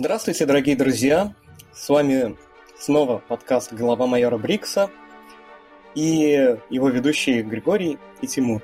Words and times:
Здравствуйте, 0.00 0.46
дорогие 0.46 0.76
друзья! 0.76 1.34
С 1.72 1.88
вами 1.88 2.36
снова 2.78 3.20
подкаст 3.26 3.72
«Голова 3.72 4.06
майора 4.06 4.38
Брикса» 4.38 4.90
и 5.96 6.56
его 6.70 6.88
ведущие 6.88 7.42
Григорий 7.42 7.98
и 8.20 8.28
Тимур. 8.28 8.62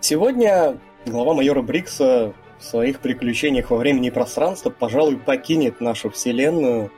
Сегодня 0.00 0.80
глава 1.06 1.34
майора 1.34 1.62
Брикса 1.62 2.34
в 2.58 2.64
своих 2.64 2.98
приключениях 2.98 3.70
во 3.70 3.76
времени 3.76 4.08
и 4.08 4.10
пространстве, 4.10 4.72
пожалуй, 4.72 5.16
покинет 5.16 5.80
нашу 5.80 6.10
вселенную 6.10 6.90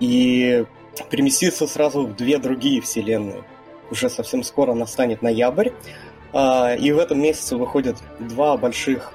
и 0.00 0.66
переместится 1.10 1.68
сразу 1.68 2.04
в 2.08 2.16
две 2.16 2.38
другие 2.38 2.80
вселенные. 2.80 3.44
Уже 3.92 4.10
совсем 4.10 4.42
скоро 4.42 4.74
настанет 4.74 5.22
ноябрь, 5.22 5.70
а, 6.32 6.74
и 6.74 6.90
в 6.90 6.98
этом 6.98 7.22
месяце 7.22 7.56
выходят 7.56 7.98
два 8.18 8.56
больших 8.56 9.12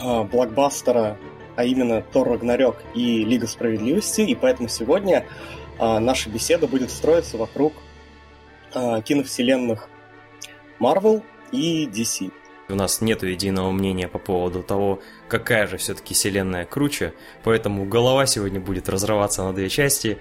а, 0.00 0.24
блокбастера 0.24 1.18
а 1.58 1.64
именно 1.64 2.02
Тор 2.02 2.28
Рагнарёк 2.28 2.76
и 2.94 3.24
Лига 3.24 3.48
Справедливости, 3.48 4.20
и 4.20 4.36
поэтому 4.36 4.68
сегодня 4.68 5.26
а, 5.80 5.98
наша 5.98 6.30
беседа 6.30 6.68
будет 6.68 6.92
строиться 6.92 7.36
вокруг 7.36 7.72
а, 8.72 9.02
киновселенных 9.02 9.88
Marvel 10.78 11.24
и 11.50 11.86
DC. 11.86 12.30
У 12.68 12.76
нас 12.76 13.00
нет 13.00 13.24
единого 13.24 13.72
мнения 13.72 14.06
по 14.06 14.20
поводу 14.20 14.62
того, 14.62 15.00
какая 15.26 15.66
же 15.66 15.78
все-таки 15.78 16.14
вселенная 16.14 16.64
круче, 16.64 17.12
поэтому 17.42 17.86
голова 17.86 18.24
сегодня 18.26 18.60
будет 18.60 18.88
разрываться 18.88 19.42
на 19.42 19.52
две 19.52 19.68
части. 19.68 20.18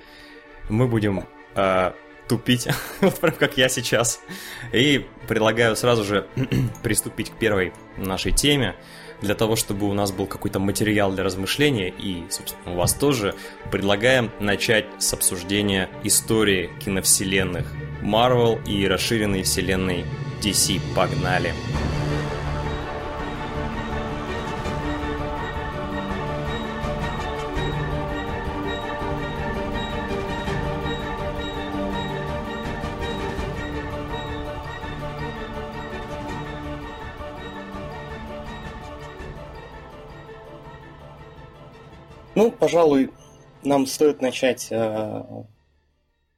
Мы 0.70 0.88
будем 0.88 1.28
э, 1.54 1.92
тупить, 2.28 2.68
вот 3.02 3.14
прям 3.20 3.36
как 3.36 3.58
я 3.58 3.70
сейчас. 3.70 4.22
И 4.74 5.06
предлагаю 5.28 5.76
сразу 5.76 6.04
же 6.04 6.26
приступить 6.82 7.30
к 7.30 7.34
первой 7.38 7.74
нашей 7.96 8.32
теме 8.32 8.76
для 9.22 9.36
того, 9.36 9.56
чтобы 9.56 9.88
у 9.90 9.94
нас 9.94 10.12
был 10.12 10.28
какой-то 10.28 10.60
материал 10.60 11.12
для 11.12 11.24
размышления, 11.24 11.90
и, 11.90 12.24
собственно, 12.30 12.74
у 12.74 12.78
вас 12.78 12.94
тоже, 12.94 13.36
предлагаем 13.72 14.32
начать 14.40 14.86
с 15.00 15.14
обсуждения 15.14 15.90
истории 16.04 16.70
киновселенных 16.84 17.72
Marvel 18.02 18.64
и 18.66 18.88
расширенной 18.88 19.44
вселенной 19.44 20.06
DC. 20.42 20.80
Погнали! 20.96 21.54
Погнали! 21.54 22.07
Ну, 42.38 42.52
пожалуй, 42.52 43.10
нам 43.64 43.88
стоит 43.88 44.22
начать 44.22 44.68
э, 44.70 44.76
в 44.78 45.48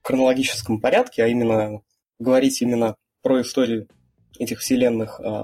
хронологическом 0.01 0.79
порядке, 0.79 1.25
а 1.25 1.27
именно 1.27 1.81
говорить 2.19 2.61
именно 2.61 2.95
про 3.21 3.41
историю 3.41 3.89
этих 4.39 4.59
вселенных, 4.59 5.19
э, 5.21 5.43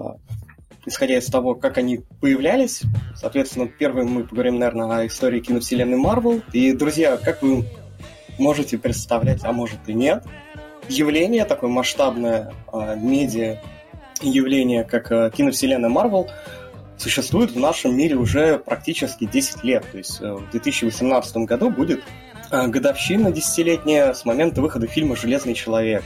исходя 0.86 1.18
из 1.18 1.26
того, 1.26 1.56
как 1.56 1.78
они 1.78 2.06
появлялись. 2.22 2.84
Соответственно, 3.18 3.68
первым 3.68 4.14
мы 4.14 4.24
поговорим, 4.24 4.58
наверное, 4.58 5.00
о 5.00 5.08
истории 5.08 5.42
киновселенной 5.42 5.98
Марвел. 5.98 6.42
И, 6.54 6.72
друзья, 6.72 7.18
как 7.18 7.42
вы 7.42 7.66
можете 8.40 8.78
представлять, 8.78 9.44
а 9.44 9.52
может 9.52 9.80
и 9.88 9.94
нет, 9.94 10.24
явление 10.88 11.44
такое 11.44 11.70
масштабное 11.70 12.54
э, 12.72 12.96
медиа 12.96 13.62
явление, 14.22 14.86
как 14.86 15.10
киновселенная 15.36 15.90
Марвел, 15.90 16.30
существует 16.98 17.52
в 17.52 17.60
нашем 17.60 17.96
мире 17.96 18.16
уже 18.16 18.60
практически 18.60 19.26
10 19.26 19.64
лет. 19.64 19.86
То 19.92 19.98
есть 19.98 20.22
э, 20.22 20.34
в 20.34 20.50
2018 20.52 21.38
году 21.38 21.70
будет 21.70 22.02
э, 22.52 22.68
годовщина 22.68 23.32
десятилетняя 23.32 24.14
с 24.14 24.26
момента 24.26 24.62
выхода 24.62 24.88
фильма 24.88 25.16
«Железный 25.16 25.54
человек», 25.54 26.04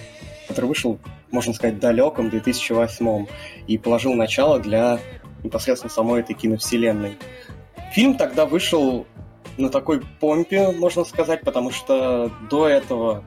который 0.48 0.66
вышел, 0.66 1.00
можно 1.32 1.54
сказать, 1.54 1.80
далеком 1.80 2.30
2008 2.30 3.26
и 3.67 3.77
положил 3.77 4.14
начало 4.14 4.60
для 4.60 5.00
непосредственно 5.44 5.92
самой 5.92 6.22
этой 6.22 6.33
киновселенной. 6.33 7.17
Фильм 7.94 8.16
тогда 8.16 8.45
вышел 8.45 9.06
на 9.58 9.70
такой 9.70 10.02
помпе, 10.20 10.71
можно 10.71 11.04
сказать, 11.04 11.42
потому 11.42 11.71
что 11.71 12.32
до 12.50 12.67
этого 12.67 13.23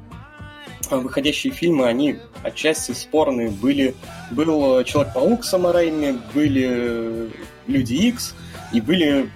выходящие 0.90 1.52
фильмы, 1.52 1.86
они 1.86 2.18
отчасти 2.42 2.92
спорные 2.92 3.48
были. 3.48 3.94
Был 4.30 4.82
Человек-паук 4.84 5.44
с 5.44 5.52
Рэйми, 5.52 6.18
были 6.34 7.30
Люди 7.66 7.94
Икс, 7.94 8.34
и 8.72 8.80
были 8.80 9.30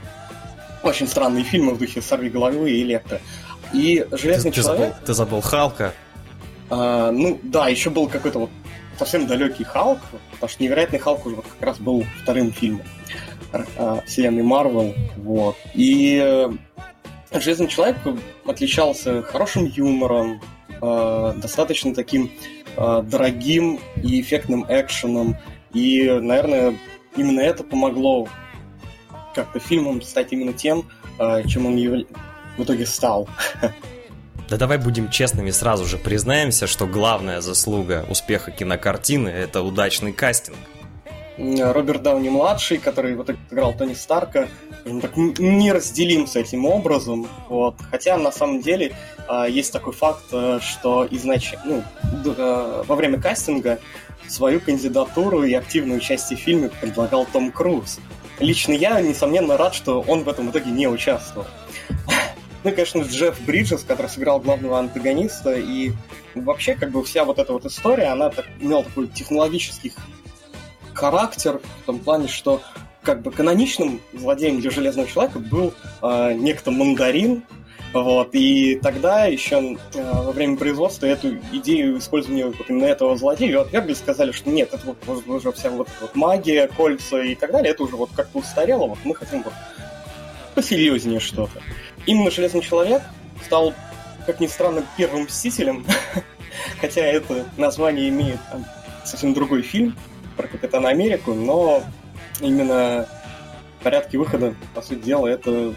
очень 0.83 1.09
странные 1.09 1.45
фильмы 1.45 1.75
в 1.75 1.79
духе 1.79 2.01
Сорви 2.01 2.29
головы 2.29 2.71
и 2.71 2.83
Электро. 2.83 3.21
И 3.73 4.07
Железный 4.13 4.53
ты, 4.53 4.63
человек... 4.63 4.89
Ты 4.89 4.93
забыл, 4.93 5.07
ты 5.07 5.15
забыл 5.15 5.41
Халка? 5.41 5.95
А, 6.71 7.11
ну, 7.11 7.39
да, 7.43 7.69
еще 7.69 7.91
был 7.91 8.09
какой-то 8.09 8.41
вот 8.41 8.51
совсем 8.99 9.27
далекий 9.27 9.65
Халк, 9.65 10.01
потому 10.33 10.49
что 10.49 10.63
Невероятный 10.63 10.99
Халк 10.99 11.27
уже 11.27 11.37
вот 11.37 11.47
как 11.47 11.63
раз 11.63 11.79
был 11.79 12.05
вторым 12.23 12.53
фильмом 12.53 12.87
а, 13.77 14.01
вселенной 14.07 14.43
Марвел, 14.43 14.95
вот. 15.17 15.57
И 15.75 16.21
э, 16.23 16.51
Железный 17.33 17.69
человек 17.69 17.97
отличался 18.47 19.23
хорошим 19.23 19.65
юмором, 19.65 20.41
э, 20.81 21.35
достаточно 21.37 21.95
таким 21.95 22.31
э, 22.77 23.03
дорогим 23.03 23.81
и 24.03 24.21
эффектным 24.21 24.65
экшеном. 24.69 25.37
И, 25.73 26.09
наверное, 26.09 26.79
именно 27.17 27.41
это 27.41 27.65
помогло 27.65 28.29
как-то 29.35 29.59
фильмом 29.59 30.03
стать 30.03 30.33
именно 30.33 30.53
тем, 30.53 30.85
э, 31.19 31.47
чем 31.47 31.67
он 31.67 31.77
яв... 31.77 32.07
в 32.57 32.63
итоге 32.63 32.87
стал. 32.87 33.29
Да 34.49 34.57
давай 34.57 34.79
будем 34.79 35.11
честными, 35.11 35.51
сразу 35.51 35.87
же 35.87 35.99
признаемся, 35.99 36.69
что 36.69 36.87
главная 36.87 37.41
заслуга 37.41 38.07
успеха 38.09 38.53
кинокартины– 38.53 39.29
это 39.29 39.63
удачный 39.63 40.13
кастинг. 40.13 40.57
Роберт 41.37 42.03
Дауни 42.03 42.29
младший, 42.29 42.79
который 42.79 43.15
вот 43.15 43.29
играл 43.51 43.75
Тони 43.75 43.95
Старка, 43.95 44.49
так, 45.03 45.17
неразделим 45.17 46.27
с 46.27 46.37
этим 46.37 46.65
образом. 46.65 47.27
Вот. 47.49 47.75
Хотя 47.91 48.17
на 48.17 48.33
самом 48.33 48.63
деле 48.63 48.95
а, 49.29 49.47
есть 49.47 49.73
такой 49.73 49.93
факт, 49.93 50.25
э, 50.33 50.61
что 50.63 51.07
изначально, 51.11 51.85
ну, 52.25 52.35
э, 52.37 52.85
во 52.87 52.97
время 52.97 53.21
кастинга 53.21 53.81
свою 54.29 54.61
кандидатуру 54.61 55.45
и 55.45 55.55
активное 55.55 55.97
участие 55.97 56.39
в 56.39 56.43
фильме 56.43 56.69
предлагал 56.69 57.27
Том 57.27 57.51
Круз. 57.51 57.99
Лично 58.39 58.73
я, 58.73 59.01
несомненно, 59.01 59.57
рад, 59.57 59.75
что 59.75 60.01
он 60.03 60.25
в 60.25 60.29
этом 60.29 60.51
итоге 60.51 60.71
не 60.71 60.89
участвовал. 60.89 61.47
Ну, 62.65 62.73
конечно, 62.73 63.03
Джефф 63.03 63.43
Бриджес, 63.43 63.85
который 63.85 64.09
сыграл 64.09 64.41
главного 64.41 64.81
антагониста, 64.81 65.53
и 65.53 65.93
вообще, 66.35 66.75
как 66.75 66.91
бы, 66.91 67.05
вся 67.05 67.25
вот 67.25 67.39
эта 67.39 67.53
вот 67.53 67.65
история, 67.65 68.07
она 68.07 68.29
так, 68.29 68.45
имела 68.59 68.83
такой 68.83 69.07
технологический 69.07 69.93
характер 70.93 71.61
в 71.83 71.87
том 71.87 72.01
плане, 72.01 72.27
что 72.27 72.61
как 73.03 73.23
бы 73.23 73.31
каноничным 73.31 74.01
злодеем 74.13 74.61
для 74.61 74.71
Железного 74.71 75.07
Человека 75.07 75.39
был 75.39 75.75
э, 76.03 76.33
некто 76.33 76.73
Мандарин, 76.73 77.45
вот, 78.03 78.31
и 78.33 78.79
тогда 78.83 79.25
еще 79.27 79.77
э, 79.95 80.03
во 80.03 80.33
время 80.33 80.57
производства 80.57 81.07
эту 81.07 81.37
идею 81.53 81.99
использования 81.99 82.47
вот 82.47 82.57
именно 82.69 82.87
этого 82.87 83.17
злодея 83.17 83.61
отвергли, 83.61 83.95
сказали, 83.95 84.33
что 84.33 84.51
нет, 84.51 84.73
это 84.73 84.87
вот 84.87 85.27
уже 85.27 85.53
вся 85.53 85.71
вот, 85.71 85.89
вот 86.01 86.15
магия, 86.15 86.69
кольца 86.69 87.21
и 87.21 87.35
так 87.35 87.53
далее, 87.53 87.73
это 87.73 87.83
уже 87.83 87.97
вот 87.97 88.11
как-то 88.15 88.39
устарело, 88.39 88.87
вот 88.87 88.99
мы 89.05 89.15
хотим 89.15 89.43
вот 89.43 89.53
посерьезнее 90.55 91.21
что-то. 91.21 91.61
Именно 92.07 92.31
Железный 92.31 92.63
Человек 92.63 93.03
стал, 93.45 93.75
как 94.27 94.41
ни 94.41 94.47
странно, 94.47 94.85
первым 94.97 95.25
Мстителем, 95.25 95.85
хотя 96.81 97.03
это 97.03 97.47
название 97.57 98.09
имеет 98.09 98.39
там, 98.51 98.65
совсем 99.05 99.35
другой 99.35 99.63
фильм, 99.63 99.95
про 100.37 100.49
Капитана 100.49 100.91
Америку, 100.91 101.35
но 101.35 101.83
именно 102.41 103.09
в 103.81 103.85
порядке 103.85 104.19
выхода, 104.19 104.55
по 104.75 104.83
сути 104.83 105.01
дела, 105.01 105.27
это 105.27 105.75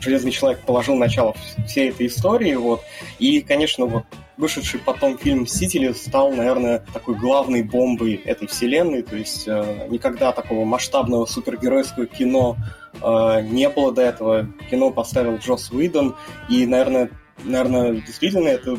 Железный 0.00 0.30
человек 0.30 0.60
положил 0.60 0.96
начало 0.96 1.34
всей 1.66 1.90
этой 1.90 2.06
истории, 2.06 2.54
вот. 2.54 2.82
И, 3.18 3.40
конечно, 3.40 3.86
вот 3.86 4.04
вышедший 4.36 4.80
потом 4.80 5.18
фильм 5.18 5.42
«Мстители» 5.42 5.92
стал, 5.92 6.32
наверное, 6.32 6.84
такой 6.92 7.14
главной 7.14 7.62
бомбой 7.62 8.14
этой 8.14 8.48
вселенной. 8.48 9.02
То 9.02 9.16
есть 9.16 9.48
э, 9.48 9.86
никогда 9.88 10.32
такого 10.32 10.64
масштабного 10.64 11.26
супергеройского 11.26 12.06
кино 12.06 12.56
э, 13.00 13.40
не 13.42 13.68
было 13.68 13.92
до 13.92 14.02
этого. 14.02 14.48
Кино 14.70 14.90
поставил 14.90 15.36
Джос 15.36 15.70
Уидон, 15.70 16.16
и, 16.48 16.66
наверное, 16.66 17.10
наверное, 17.44 17.94
действительно 17.94 18.48
это 18.48 18.78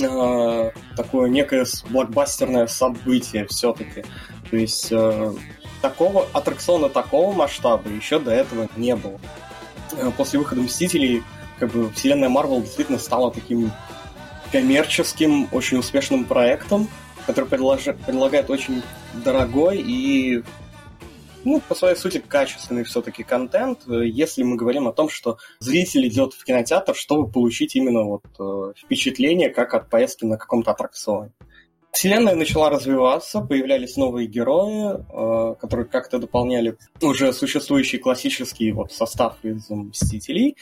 э, 0.00 0.70
такое 0.96 1.30
некое 1.30 1.66
блокбастерное 1.88 2.66
событие 2.66 3.46
все-таки. 3.46 4.04
То 4.50 4.56
есть 4.56 4.88
э, 4.92 5.32
такого 5.80 6.26
аттракциона 6.32 6.88
такого 6.88 7.32
масштаба 7.32 7.88
еще 7.88 8.18
до 8.18 8.30
этого 8.30 8.68
не 8.76 8.94
было. 8.96 9.18
Э, 9.98 10.10
после 10.16 10.38
выхода 10.38 10.60
Мстителей 10.60 11.22
как 11.58 11.72
бы 11.72 11.90
вселенная 11.90 12.28
Марвел 12.28 12.60
действительно 12.60 12.98
стала 12.98 13.30
таким 13.30 13.70
коммерческим, 14.50 15.48
очень 15.52 15.78
успешным 15.78 16.24
проектом, 16.24 16.88
который 17.26 17.46
предлож... 17.46 17.84
предлагает 18.06 18.50
очень 18.50 18.82
дорогой 19.24 19.78
и 19.80 20.42
ну, 21.44 21.60
по 21.60 21.74
своей 21.74 21.94
сути, 21.94 22.22
качественный 22.26 22.84
все-таки 22.84 23.22
контент, 23.22 23.80
э, 23.86 24.06
если 24.06 24.42
мы 24.42 24.56
говорим 24.56 24.88
о 24.88 24.92
том, 24.92 25.08
что 25.08 25.38
зритель 25.58 26.08
идет 26.08 26.32
в 26.32 26.42
кинотеатр, 26.44 26.94
чтобы 26.94 27.30
получить 27.30 27.76
именно 27.76 28.02
вот 28.04 28.24
э, 28.38 28.72
впечатление, 28.78 29.50
как 29.50 29.74
от 29.74 29.90
поездки 29.90 30.24
на 30.24 30.38
каком-то 30.38 30.70
аттракционе. 30.70 31.32
Вселенная 31.94 32.34
начала 32.34 32.70
развиваться, 32.70 33.40
появлялись 33.40 33.96
новые 33.96 34.26
герои, 34.26 34.96
э, 34.98 35.54
которые 35.54 35.86
как-то 35.86 36.18
дополняли 36.18 36.76
уже 37.00 37.32
существующий 37.32 37.98
классический 37.98 38.72
вот 38.72 38.92
состав 38.92 39.36
из 39.44 39.70
Мстителей. 39.70 40.56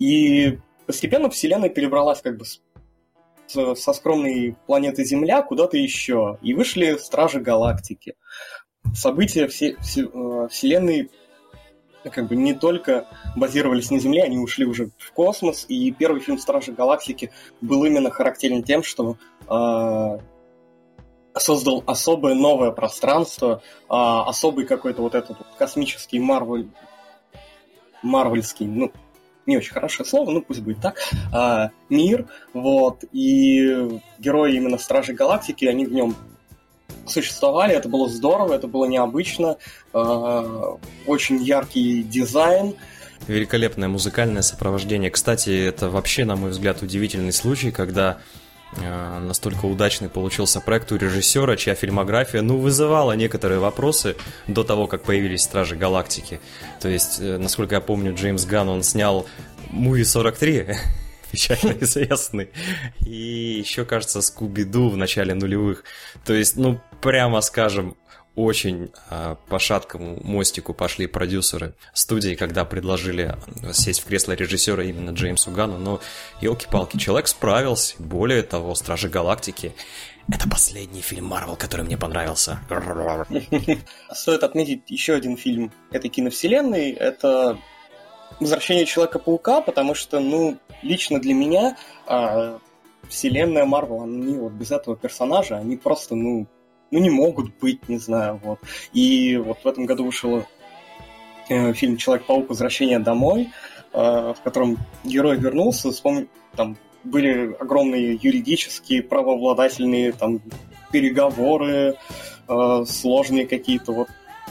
И 0.00 0.58
постепенно 0.84 1.30
Вселенная 1.30 1.68
перебралась 1.68 2.20
как 2.20 2.36
бы 2.36 2.44
с, 2.44 2.60
со 3.46 3.92
скромной 3.92 4.56
планеты 4.66 5.04
Земля 5.04 5.42
куда-то 5.42 5.76
еще. 5.76 6.36
И 6.42 6.52
вышли 6.52 6.96
Стражи 6.96 7.40
Галактики. 7.40 8.16
События 8.92 9.46
все, 9.46 9.76
все, 9.76 10.02
э, 10.02 10.48
Вселенной 10.50 11.10
как 12.10 12.26
бы 12.26 12.34
не 12.34 12.54
только 12.54 13.06
базировались 13.36 13.92
на 13.92 14.00
Земле, 14.00 14.24
они 14.24 14.38
ушли 14.38 14.66
уже 14.66 14.90
в 14.98 15.12
космос, 15.12 15.64
и 15.68 15.92
первый 15.92 16.20
фильм 16.20 16.38
«Стражи 16.38 16.72
Галактики» 16.72 17.30
был 17.60 17.84
именно 17.84 18.10
характерен 18.10 18.64
тем, 18.64 18.82
что 18.82 19.16
э, 19.48 20.18
создал 21.38 21.82
особое 21.86 22.34
новое 22.34 22.70
пространство, 22.70 23.62
а, 23.88 24.28
особый 24.28 24.66
какой-то 24.66 25.02
вот 25.02 25.14
этот 25.14 25.38
вот 25.38 25.46
космический 25.58 26.18
марвель, 26.18 26.68
марвельский, 28.02 28.66
ну, 28.66 28.92
не 29.46 29.56
очень 29.56 29.72
хорошее 29.72 30.08
слово, 30.08 30.30
ну 30.30 30.42
пусть 30.42 30.60
будет 30.60 30.80
так, 30.80 30.98
а, 31.32 31.70
мир, 31.88 32.26
вот, 32.52 33.04
и 33.12 34.00
герои 34.18 34.56
именно 34.56 34.78
Стражи 34.78 35.12
Галактики, 35.12 35.64
они 35.64 35.86
в 35.86 35.92
нем 35.92 36.16
существовали, 37.06 37.74
это 37.74 37.88
было 37.88 38.08
здорово, 38.08 38.54
это 38.54 38.66
было 38.66 38.86
необычно, 38.86 39.56
а, 39.92 40.78
очень 41.06 41.42
яркий 41.42 42.02
дизайн, 42.02 42.74
Великолепное 43.28 43.88
музыкальное 43.88 44.42
сопровождение. 44.42 45.10
Кстати, 45.10 45.50
это 45.50 45.88
вообще, 45.88 46.24
на 46.24 46.36
мой 46.36 46.50
взгляд, 46.50 46.82
удивительный 46.82 47.32
случай, 47.32 47.72
когда 47.72 48.18
настолько 48.76 49.66
удачный 49.66 50.08
получился 50.08 50.60
проект 50.60 50.92
у 50.92 50.96
режиссера, 50.96 51.56
чья 51.56 51.74
фильмография, 51.74 52.42
ну, 52.42 52.58
вызывала 52.58 53.12
некоторые 53.12 53.58
вопросы 53.58 54.16
до 54.46 54.64
того, 54.64 54.86
как 54.86 55.02
появились 55.02 55.42
Стражи 55.42 55.76
Галактики. 55.76 56.40
То 56.80 56.88
есть, 56.88 57.18
э, 57.20 57.38
насколько 57.38 57.74
я 57.76 57.80
помню, 57.80 58.14
Джеймс 58.14 58.44
Ганн, 58.44 58.68
он 58.68 58.82
снял 58.82 59.26
Муви 59.70 60.04
43, 60.04 60.76
печально 61.30 61.72
известный, 61.80 62.50
и 63.00 63.62
еще, 63.64 63.84
кажется, 63.84 64.20
Скуби-Ду 64.20 64.90
в 64.90 64.96
начале 64.96 65.34
нулевых. 65.34 65.84
То 66.24 66.34
есть, 66.34 66.56
ну, 66.56 66.80
прямо 67.00 67.40
скажем, 67.40 67.96
очень 68.36 68.92
э, 69.10 69.36
по 69.48 69.58
шаткому 69.58 70.18
мостику 70.22 70.74
пошли 70.74 71.06
продюсеры 71.06 71.74
студии, 71.94 72.34
когда 72.34 72.64
предложили 72.64 73.36
сесть 73.72 74.00
в 74.00 74.04
кресло 74.06 74.32
режиссера 74.32 74.84
именно 74.84 75.10
Джеймсу 75.10 75.50
Гану, 75.50 75.78
но 75.78 76.00
елки-палки, 76.40 76.98
человек 76.98 77.28
справился. 77.28 77.96
Более 77.98 78.42
того, 78.42 78.74
Стражи 78.74 79.08
Галактики 79.08 79.72
это 80.32 80.48
последний 80.48 81.02
фильм 81.02 81.26
Марвел, 81.26 81.56
который 81.56 81.86
мне 81.86 81.96
понравился. 81.96 82.58
Стоит 84.12 84.42
отметить 84.42 84.82
еще 84.88 85.14
один 85.14 85.36
фильм 85.36 85.72
этой 85.92 86.10
киновселенной. 86.10 86.90
Это 86.90 87.58
«Возвращение 88.40 88.86
Человека-паука», 88.86 89.60
потому 89.60 89.94
что, 89.94 90.18
ну, 90.18 90.58
лично 90.82 91.20
для 91.20 91.32
меня 91.32 91.76
э, 92.08 92.58
вселенная 93.08 93.64
Марвел, 93.66 94.02
они 94.02 94.36
вот 94.36 94.52
без 94.52 94.72
этого 94.72 94.96
персонажа, 94.96 95.58
они 95.58 95.76
просто, 95.76 96.16
ну, 96.16 96.48
ну, 96.90 96.98
не 96.98 97.10
могут 97.10 97.54
быть, 97.58 97.88
не 97.88 97.98
знаю, 97.98 98.40
вот. 98.42 98.60
И 98.92 99.36
вот 99.36 99.58
в 99.64 99.66
этом 99.66 99.86
году 99.86 100.04
вышел 100.04 100.44
э, 101.48 101.72
фильм 101.72 101.96
«Человек-паук. 101.96 102.48
Возвращение 102.48 102.98
домой», 102.98 103.50
э, 103.92 104.34
в 104.36 104.42
котором 104.42 104.78
герой 105.04 105.36
вернулся, 105.36 105.90
вспом... 105.90 106.28
там 106.54 106.76
были 107.04 107.54
огромные 107.60 108.18
юридические, 108.20 109.02
правообладательные 109.02 110.12
там 110.12 110.40
переговоры, 110.92 111.96
э, 112.48 112.84
сложные 112.86 113.46
какие-то 113.46 113.92
вот 113.92 114.08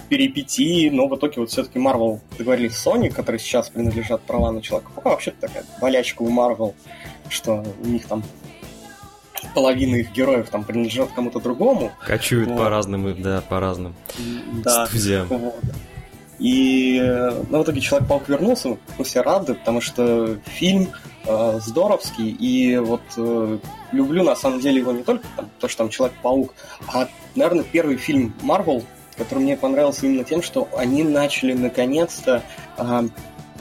перипетии, 0.10 0.90
но 0.90 1.08
в 1.08 1.16
итоге 1.16 1.42
вот 1.42 1.50
все-таки 1.50 1.80
Marvel 1.80 2.20
договорились 2.38 2.76
с 2.76 2.86
Sony, 2.86 3.10
которые 3.10 3.40
сейчас 3.40 3.70
принадлежат 3.70 4.22
права 4.22 4.52
на 4.52 4.62
Человека-паука, 4.62 5.10
вообще 5.10 5.32
такая 5.32 5.66
болячка 5.82 6.22
у 6.22 6.30
Marvel, 6.30 6.74
что 7.30 7.66
у 7.82 7.88
них 7.88 8.06
там 8.06 8.24
половина 9.54 9.96
их 9.96 10.12
героев 10.12 10.50
там 10.50 10.64
принадлежат 10.64 11.10
кому-то 11.16 11.40
другому. 11.40 11.92
Кочуют 12.06 12.50
вот. 12.50 12.58
по 12.58 12.70
разным, 12.70 13.22
да, 13.22 13.42
по 13.48 13.60
разным 13.60 13.96
да. 14.64 14.88
студиям. 14.88 15.28
Вот. 15.28 15.56
И 16.40 17.00
ну, 17.50 17.60
в 17.60 17.64
итоге 17.64 17.80
Человек-паук 17.80 18.28
вернулся, 18.28 18.78
мы 18.98 19.06
все 19.06 19.22
рады, 19.22 19.54
потому 19.54 19.80
что 19.80 20.38
фильм 20.46 20.90
э, 21.26 21.60
здоровский, 21.62 22.30
и 22.30 22.78
вот 22.78 23.02
э, 23.16 23.58
люблю 23.94 24.24
на 24.24 24.36
самом 24.36 24.60
деле 24.60 24.80
его 24.80 24.92
не 24.92 25.04
только 25.04 25.26
там, 25.38 25.50
то, 25.60 25.68
что 25.70 25.80
там 25.80 25.90
Человек-паук, 25.90 26.54
а, 26.94 27.08
наверное, 27.36 27.64
первый 27.64 27.96
фильм 27.96 28.34
Марвел, 28.42 28.84
который 29.18 29.40
мне 29.40 29.56
понравился 29.56 30.06
именно 30.06 30.26
тем, 30.26 30.42
что 30.42 30.68
они 30.78 31.04
начали 31.04 31.54
наконец-то 31.54 32.44
э, 32.78 33.08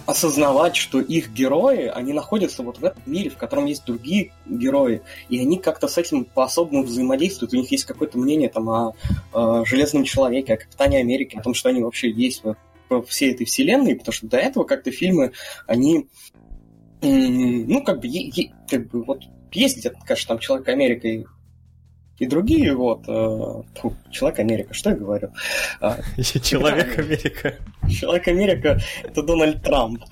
осознавать, 0.07 0.77
что 0.77 1.01
их 1.01 1.33
герои, 1.33 1.87
они 1.87 2.13
находятся 2.13 2.63
вот 2.63 2.79
в 2.79 2.85
этом 2.85 3.03
мире, 3.07 3.31
в 3.31 3.37
котором 3.37 3.67
есть 3.67 3.85
другие 3.85 4.33
герои, 4.47 5.03
и 5.29 5.39
они 5.39 5.59
как-то 5.59 5.89
с 5.89 5.99
этим 5.99 6.25
по-особому 6.25 6.83
взаимодействуют. 6.83 7.55
У 7.55 7.57
них 7.57 7.71
есть 7.71 7.85
какое-то 7.85 8.19
мнение 8.19 8.49
там 8.49 8.69
о, 8.69 8.95
о 9.33 9.65
Железном 9.65 10.05
Человеке, 10.05 10.55
о 10.55 10.57
Капитане 10.59 10.99
Америки, 10.99 11.37
о 11.37 11.43
том, 11.43 11.55
что 11.55 11.71
они 11.71 11.83
вообще 11.83 12.11
есть 12.11 12.43
во, 12.45 13.03
всей 13.03 13.33
этой 13.33 13.47
вселенной, 13.47 13.97
потому 13.97 14.13
что 14.13 14.27
до 14.27 14.37
этого 14.37 14.65
как-то 14.65 14.91
фильмы, 14.91 15.33
они 15.67 16.07
ну, 17.05 17.83
как 17.83 18.01
бы, 18.01 18.09
как 18.69 18.89
бы 18.89 19.05
вот 19.05 19.25
есть 19.53 19.79
где-то, 19.79 19.99
конечно, 20.07 20.29
там 20.29 20.39
Человек 20.39 20.69
Америка 20.69 21.07
и 21.07 21.25
другие, 22.21 22.75
вот, 22.75 23.05
э, 23.09 23.63
Человек 24.11 24.39
Америка, 24.39 24.75
что 24.75 24.91
я 24.91 24.97
говорю? 24.97 25.31
А, 25.81 25.99
Человек 26.23 26.99
Америка. 26.99 27.57
Человек 27.91 28.29
Америка— 28.29 28.81
это 29.03 29.23
Дональд 29.23 29.63
Трамп. 29.63 30.03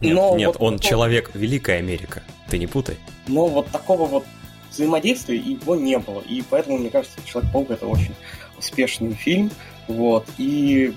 Нет, 0.00 0.14
Но 0.14 0.36
нет 0.36 0.46
вот 0.48 0.56
он 0.60 0.76
такого... 0.76 0.90
человек 0.90 1.30
Великая 1.34 1.78
Америка, 1.78 2.22
ты 2.48 2.58
не 2.58 2.66
путай. 2.66 2.96
Но 3.28 3.46
вот 3.46 3.68
такого 3.68 4.06
вот 4.06 4.24
взаимодействия 4.70 5.36
его 5.36 5.76
не 5.76 5.98
было, 5.98 6.20
и 6.20 6.42
поэтому, 6.48 6.78
мне 6.78 6.90
кажется, 6.90 7.18
Человек-паук— 7.26 7.70
это 7.72 7.86
очень 7.86 8.14
успешный 8.58 9.12
фильм, 9.12 9.50
вот, 9.88 10.26
и 10.38 10.94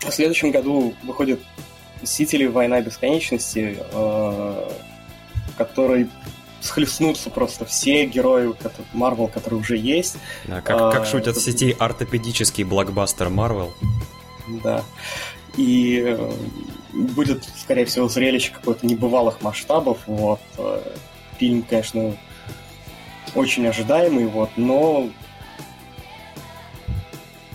в 0.00 0.10
следующем 0.10 0.50
году 0.50 0.94
выходит 1.02 1.40
«Мстители. 2.02 2.46
Война 2.46 2.80
бесконечности», 2.80 3.76
э, 3.78 4.70
который 5.56 6.08
схлестнутся 6.60 7.30
просто 7.30 7.64
все 7.64 8.06
герои 8.06 8.54
Марвел, 8.92 9.28
которые 9.28 9.60
уже 9.60 9.76
есть. 9.76 10.16
Да, 10.44 10.60
как, 10.60 10.80
а, 10.80 10.90
как 10.90 11.06
шутят 11.06 11.36
в 11.36 11.42
сети 11.42 11.74
ортопедический 11.78 12.64
блокбастер 12.64 13.30
Марвел. 13.30 13.72
Да. 14.62 14.84
И 15.56 16.02
э, 16.06 16.32
будет, 16.92 17.44
скорее 17.56 17.84
всего, 17.84 18.08
зрелище 18.08 18.52
какое-то 18.52 18.86
небывалых 18.86 19.42
масштабов. 19.42 19.98
Вот. 20.06 20.40
Э, 20.58 20.82
фильм, 21.38 21.62
конечно, 21.62 22.16
очень 23.34 23.66
ожидаемый, 23.66 24.26
вот, 24.26 24.50
но 24.56 25.08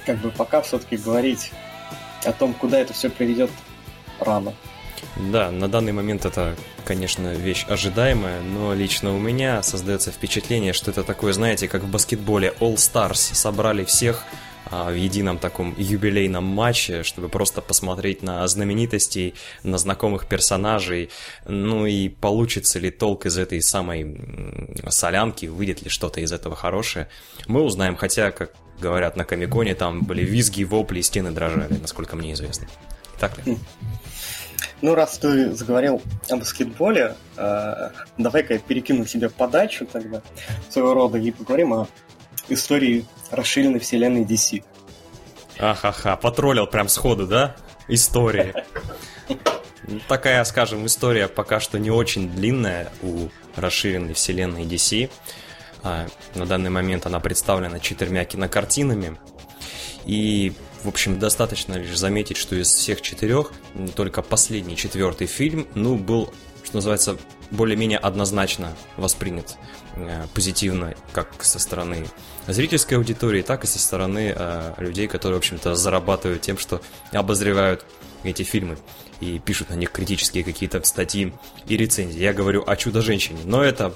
как 0.06 0.20
бы 0.20 0.30
пока 0.32 0.62
все-таки 0.62 0.98
говорить 0.98 1.52
о 2.24 2.32
том, 2.32 2.54
куда 2.54 2.80
это 2.80 2.94
все 2.94 3.10
приведет, 3.10 3.52
рано. 4.20 4.54
Да, 5.32 5.50
на 5.52 5.68
данный 5.68 5.94
момент 5.94 6.26
это, 6.26 6.56
конечно, 6.84 7.34
вещь 7.34 7.66
ожидаемая, 7.70 8.42
но 8.42 8.74
лично 8.74 9.16
у 9.16 9.20
меня 9.20 9.64
создается 9.64 10.12
впечатление, 10.12 10.74
что 10.74 10.92
это 10.92 11.04
такое, 11.04 11.34
знаете, 11.34 11.68
как 11.68 11.84
в 11.84 11.90
баскетболе 11.90 12.54
All 12.60 12.76
Stars 12.76 13.34
собрали 13.34 13.86
всех 13.86 14.26
а, 14.72 14.90
в 14.92 14.96
едином 14.96 15.38
таком 15.38 15.76
юбилейном 15.78 16.44
матче, 16.44 17.04
чтобы 17.04 17.30
просто 17.30 17.62
посмотреть 17.62 18.24
на 18.24 18.48
знаменитостей, 18.48 19.36
на 19.64 19.78
знакомых 19.78 20.28
персонажей, 20.28 21.12
ну 21.48 21.86
и 21.86 22.10
получится 22.10 22.80
ли 22.80 22.90
толк 22.90 23.26
из 23.26 23.38
этой 23.38 23.62
самой 23.62 24.20
солянки, 24.90 25.46
выйдет 25.46 25.84
ли 25.84 25.90
что-то 25.90 26.20
из 26.20 26.32
этого 26.32 26.56
хорошее, 26.56 27.08
мы 27.48 27.62
узнаем, 27.62 27.96
хотя, 27.96 28.32
как 28.32 28.54
говорят 28.80 29.16
на 29.16 29.24
Комиконе, 29.24 29.76
там 29.76 30.02
были 30.04 30.24
визги, 30.24 30.64
вопли, 30.64 31.02
стены 31.02 31.32
дрожали, 31.32 31.78
насколько 31.80 32.16
мне 32.16 32.34
известно. 32.34 32.68
Так 33.20 33.38
ли? 33.46 33.58
Ну, 34.82 34.94
раз 34.94 35.18
ты 35.18 35.52
заговорил 35.54 36.02
о 36.30 36.38
баскетболе, 36.38 37.16
э, 37.38 37.90
давай-ка 38.18 38.54
я 38.54 38.60
перекину 38.60 39.06
себе 39.06 39.30
подачу 39.30 39.86
тогда 39.86 40.22
своего 40.70 40.94
рода 40.94 41.18
и 41.18 41.32
поговорим 41.32 41.74
о 41.74 41.88
истории 42.50 43.06
расширенной 43.32 43.80
вселенной 43.80 44.24
DC. 44.24 44.64
Ахаха, 45.60 46.18
потроллил 46.18 46.68
прям 46.68 46.90
сходу, 46.90 47.26
да? 47.26 47.56
История. 47.88 48.66
Такая, 50.08 50.44
скажем, 50.44 50.86
история 50.86 51.28
пока 51.28 51.60
что 51.60 51.80
не 51.80 51.92
очень 51.92 52.30
длинная 52.30 52.92
у 53.02 53.30
расширенной 53.56 54.14
вселенной 54.14 54.64
DC. 54.64 55.10
А, 55.84 56.08
на 56.34 56.46
данный 56.46 56.72
момент 56.72 57.06
она 57.06 57.20
представлена 57.20 57.80
четырьмя 57.80 58.26
кинокартинами. 58.26 59.18
И 60.06 60.54
В 60.86 60.88
общем, 60.88 61.18
достаточно 61.18 61.74
лишь 61.74 61.98
заметить, 61.98 62.38
что 62.38 62.56
из 62.56 62.72
всех 62.72 63.02
четырех 63.02 63.52
только 63.96 64.22
последний 64.22 64.76
четвертый 64.76 65.26
фильм, 65.26 65.68
ну, 65.74 65.96
был, 65.96 66.32
что 66.64 66.76
называется, 66.76 67.18
более-менее 67.50 67.98
однозначно 67.98 68.72
воспринят 68.96 69.58
э, 69.96 70.28
позитивно, 70.36 70.94
как 71.12 71.44
со 71.44 71.58
стороны 71.58 72.06
зрительской 72.46 72.98
аудитории, 73.00 73.42
так 73.42 73.64
и 73.64 73.68
со 73.68 73.80
стороны 73.80 74.32
э, 74.36 74.74
людей, 74.78 75.08
которые, 75.08 75.38
в 75.38 75.40
общем-то, 75.40 75.74
зарабатывают 75.74 76.44
тем, 76.44 76.60
что 76.60 76.82
обозревают 77.12 77.84
эти 78.24 78.44
фильмы 78.44 78.78
и 79.22 79.40
пишут 79.40 79.72
на 79.72 79.74
них 79.74 79.92
критические 79.92 80.44
какие-то 80.44 80.84
статьи 80.84 81.34
и 81.68 81.78
рецензии. 81.78 82.22
Я 82.22 82.34
говорю 82.34 82.64
о 82.64 82.76
«Чудо-женщине», 82.76 83.40
но 83.44 83.64
это 83.64 83.96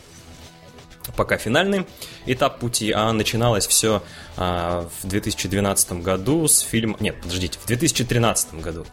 пока 1.15 1.37
финальный 1.37 1.85
этап 2.25 2.59
пути, 2.59 2.91
а 2.91 3.11
начиналось 3.13 3.67
все 3.67 4.03
а, 4.37 4.87
в 5.01 5.07
2012 5.07 5.93
году 5.93 6.47
с 6.47 6.59
фильма... 6.59 6.97
Нет, 6.99 7.21
подождите, 7.21 7.59
в 7.59 7.65
2013 7.65 8.55
году. 8.55 8.85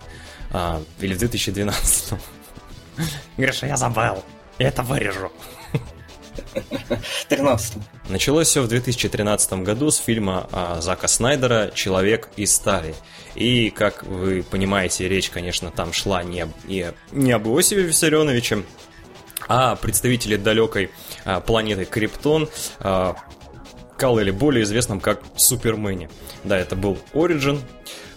А, 0.52 0.82
или 1.00 1.14
в 1.14 1.18
2012. 1.18 2.14
Гриша, 3.36 3.66
я 3.66 3.76
забыл. 3.76 4.22
Я 4.58 4.68
это 4.68 4.82
вырежу. 4.82 5.30
13 7.28 7.78
Началось 8.08 8.48
все 8.48 8.62
в 8.62 8.68
2013 8.68 9.52
году 9.64 9.90
с 9.90 9.96
фильма 9.96 10.48
а, 10.52 10.80
Зака 10.80 11.08
Снайдера 11.08 11.70
«Человек 11.74 12.28
из 12.36 12.54
стали». 12.54 12.94
И, 13.34 13.70
как 13.70 14.02
вы 14.04 14.42
понимаете, 14.42 15.08
речь, 15.08 15.28
конечно, 15.28 15.70
там 15.70 15.92
шла 15.92 16.22
не, 16.22 16.48
не, 16.64 16.92
не 17.12 17.32
об 17.32 17.46
Иосифе 17.48 17.82
Виссарионовиче, 17.82 18.64
а 19.48 19.76
представители 19.76 20.36
далекой 20.36 20.90
а, 21.24 21.40
планеты 21.40 21.84
Криптон, 21.84 22.48
а, 22.80 23.16
Кал 23.96 24.18
или 24.18 24.30
более 24.30 24.64
известным 24.64 25.00
как 25.00 25.22
Супермене. 25.36 26.10
Да, 26.44 26.58
это 26.58 26.76
был 26.76 26.98
Origin, 27.12 27.60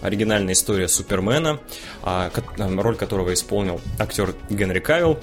оригинальная 0.01 0.53
история 0.53 0.87
Супермена, 0.87 1.59
а, 2.03 2.31
роль 2.57 2.95
которого 2.95 3.33
исполнил 3.33 3.79
актер 3.97 4.35
Генри 4.49 4.79
Кавилл. 4.79 5.19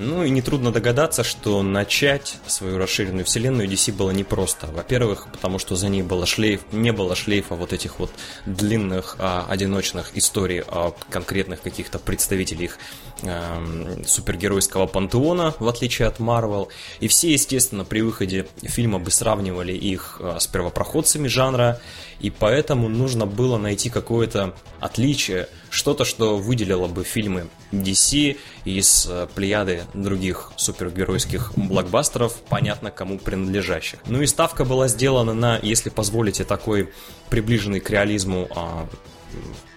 Ну 0.00 0.22
и 0.22 0.30
нетрудно 0.30 0.70
догадаться, 0.70 1.24
что 1.24 1.60
начать 1.64 2.36
свою 2.46 2.78
расширенную 2.78 3.24
вселенную 3.24 3.68
DC 3.68 3.92
было 3.92 4.12
непросто. 4.12 4.68
Во-первых, 4.68 5.26
потому 5.32 5.58
что 5.58 5.74
за 5.74 5.88
ней 5.88 6.02
было 6.02 6.24
шлейф, 6.24 6.60
не 6.70 6.92
было 6.92 7.16
шлейфа 7.16 7.56
вот 7.56 7.72
этих 7.72 7.98
вот 7.98 8.12
длинных 8.46 9.16
а, 9.18 9.44
одиночных 9.48 10.16
историй 10.16 10.60
о 10.60 10.94
конкретных 11.10 11.62
каких-то 11.62 11.98
представителей 11.98 12.66
их 12.66 12.78
э, 13.22 14.04
супергеройского 14.06 14.86
пантеона, 14.86 15.56
в 15.58 15.66
отличие 15.66 16.06
от 16.06 16.20
Марвел. 16.20 16.68
И 17.00 17.08
все, 17.08 17.32
естественно, 17.32 17.84
при 17.84 18.00
выходе 18.00 18.46
фильма 18.62 19.00
бы 19.00 19.10
сравнивали 19.10 19.72
их 19.72 20.20
э, 20.20 20.36
с 20.38 20.46
первопроходцами 20.46 21.26
жанра, 21.26 21.80
и 22.20 22.30
поэтому 22.30 22.88
нужно 22.88 23.26
было 23.26 23.58
найти 23.58 23.90
какое-то 23.90 24.54
отличие, 24.78 25.48
что-то, 25.70 26.04
что 26.04 26.36
выделило 26.36 26.86
бы 26.86 27.02
фильмы 27.02 27.48
DC 27.72 28.38
из 28.64 29.06
э, 29.08 29.28
плеяды 29.34 29.84
других 29.94 30.52
супергеройских 30.56 31.52
блокбастеров, 31.56 32.34
понятно 32.48 32.90
кому 32.90 33.18
принадлежащих. 33.18 33.98
Ну 34.06 34.22
и 34.22 34.26
ставка 34.26 34.64
была 34.64 34.88
сделана 34.88 35.34
на, 35.34 35.58
если 35.62 35.90
позволите, 35.90 36.44
такой 36.44 36.92
приближенный 37.28 37.80
к 37.80 37.90
реализму 37.90 38.48
а, 38.54 38.88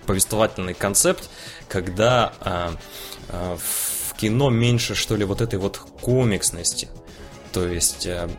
повествовательный 0.06 0.74
концепт, 0.74 1.30
когда 1.68 2.34
а, 2.40 2.76
а, 3.30 3.58
в 3.58 4.16
кино 4.16 4.50
меньше, 4.50 4.96
что 4.96 5.16
ли, 5.16 5.26
вот 5.26 5.42
этой 5.42 5.60
вот 5.60 5.78
комиксности. 5.78 6.88
То 7.52 7.68
есть, 7.68 8.08
а, 8.08 8.30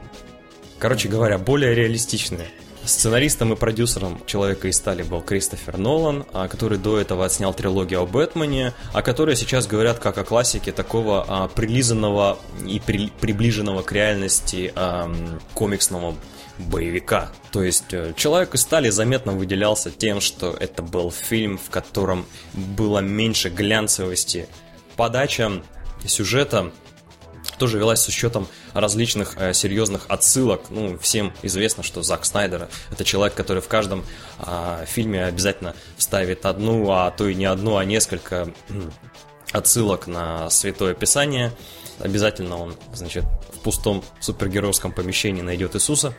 короче 0.78 1.08
говоря, 1.08 1.38
более 1.38 1.74
реалистичные 1.74 2.48
Сценаристом 2.84 3.52
и 3.52 3.56
продюсером 3.56 4.20
«Человека 4.26 4.68
из 4.68 4.76
стали» 4.76 5.02
был 5.02 5.20
Кристофер 5.20 5.78
Нолан, 5.78 6.24
а, 6.32 6.48
который 6.48 6.78
до 6.78 6.98
этого 6.98 7.24
отснял 7.24 7.54
трилогию 7.54 8.02
о 8.02 8.06
Бэтмене, 8.06 8.74
о 8.92 9.02
которой 9.02 9.36
сейчас 9.36 9.66
говорят 9.66 10.00
как 10.00 10.18
о 10.18 10.24
классике 10.24 10.72
такого 10.72 11.24
а, 11.28 11.48
прилизанного 11.48 12.38
и 12.66 12.80
при, 12.84 13.08
приближенного 13.20 13.82
к 13.82 13.92
реальности 13.92 14.72
а, 14.74 15.12
комиксного 15.54 16.16
боевика. 16.58 17.30
То 17.50 17.62
есть 17.62 17.92
э, 17.92 18.12
«Человек 18.16 18.54
из 18.54 18.62
стали» 18.62 18.90
заметно 18.90 19.32
выделялся 19.32 19.90
тем, 19.90 20.20
что 20.20 20.52
это 20.58 20.82
был 20.82 21.10
фильм, 21.10 21.58
в 21.58 21.70
котором 21.70 22.26
было 22.52 22.98
меньше 22.98 23.48
глянцевости. 23.48 24.48
Подача 24.96 25.62
сюжета 26.06 26.72
тоже 27.62 27.78
велась 27.78 28.00
с 28.00 28.08
учетом 28.08 28.48
различных 28.74 29.36
э, 29.36 29.54
серьезных 29.54 30.06
отсылок. 30.08 30.62
Ну, 30.70 30.98
всем 30.98 31.32
известно, 31.42 31.84
что 31.84 32.02
Зак 32.02 32.24
Снайдер 32.24 32.68
это 32.90 33.04
человек, 33.04 33.36
который 33.36 33.62
в 33.62 33.68
каждом 33.68 34.04
э, 34.40 34.84
фильме 34.88 35.24
обязательно 35.26 35.76
вставит 35.96 36.44
одну, 36.44 36.90
а 36.90 37.12
то 37.12 37.28
и 37.28 37.36
не 37.36 37.44
одну, 37.44 37.76
а 37.76 37.84
несколько 37.84 38.52
отсылок 39.52 40.08
на 40.08 40.50
Святое 40.50 40.94
Писание. 40.94 41.52
Обязательно 42.00 42.56
он, 42.56 42.74
значит, 42.92 43.22
в 43.52 43.60
пустом 43.60 44.02
супергеройском 44.18 44.90
помещении 44.90 45.42
найдет 45.42 45.76
Иисуса. 45.76 46.16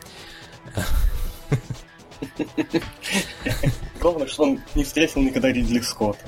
Главное, 4.00 4.28
что 4.28 4.44
он 4.44 4.62
не 4.74 4.84
встретил 4.84 5.20
никогда 5.20 5.52
Ридли 5.52 5.80
Скотта. 5.80 6.24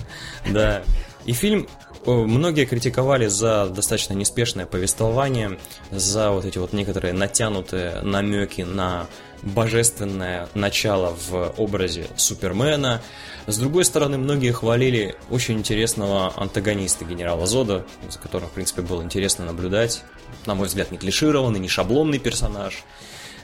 Да. 0.50 0.82
И 1.24 1.32
фильм 1.32 1.66
Многие 2.06 2.66
критиковали 2.66 3.26
за 3.26 3.66
достаточно 3.66 4.14
неспешное 4.14 4.64
повествование, 4.64 5.58
за 5.90 6.30
вот 6.30 6.44
эти 6.44 6.56
вот 6.58 6.72
некоторые 6.72 7.12
натянутые 7.12 8.00
намеки 8.02 8.62
на 8.62 9.08
божественное 9.42 10.48
начало 10.54 11.16
в 11.28 11.54
образе 11.56 12.06
Супермена. 12.16 13.02
С 13.48 13.58
другой 13.58 13.84
стороны, 13.84 14.18
многие 14.18 14.52
хвалили 14.52 15.16
очень 15.30 15.58
интересного 15.58 16.32
антагониста 16.36 17.04
генерала 17.04 17.46
Зода, 17.46 17.84
за 18.08 18.18
которым, 18.20 18.48
в 18.48 18.52
принципе, 18.52 18.82
было 18.82 19.02
интересно 19.02 19.44
наблюдать. 19.44 20.04
На 20.46 20.54
мой 20.54 20.68
взгляд, 20.68 20.92
не 20.92 20.98
клишированный, 20.98 21.58
не 21.58 21.68
шаблонный 21.68 22.20
персонаж. 22.20 22.84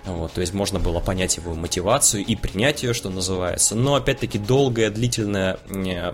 Вот, 0.04 0.32
то 0.32 0.40
есть 0.40 0.52
можно 0.52 0.80
было 0.80 0.98
понять 0.98 1.36
его 1.36 1.54
мотивацию 1.54 2.24
и 2.24 2.34
принять 2.34 2.82
ее, 2.82 2.92
что 2.92 3.08
называется. 3.08 3.76
Но 3.76 3.94
опять-таки 3.94 4.38
долгое, 4.38 4.90
длительное 4.90 5.58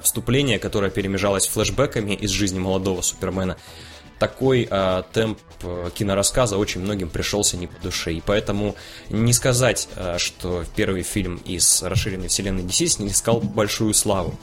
вступление, 0.02 0.58
которое 0.58 0.90
перемежалось 0.90 1.46
флешбеками 1.46 2.12
из 2.12 2.30
жизни 2.30 2.58
молодого 2.58 3.00
Супермена, 3.00 3.56
такой 4.18 4.66
э, 4.68 5.02
темп 5.12 5.38
э, 5.62 5.90
кинорассказа 5.94 6.58
очень 6.58 6.80
многим 6.80 7.08
пришелся 7.08 7.56
не 7.56 7.66
по 7.66 7.80
душе. 7.80 8.12
И 8.12 8.20
поэтому 8.20 8.74
не 9.08 9.32
сказать, 9.32 9.88
э, 9.96 10.18
что 10.18 10.64
первый 10.76 11.02
фильм 11.02 11.36
из 11.44 11.82
расширенной 11.82 12.28
вселенной 12.28 12.64
DC 12.64 12.86
снискал 12.88 13.40
большую 13.40 13.94
славу. 13.94 14.38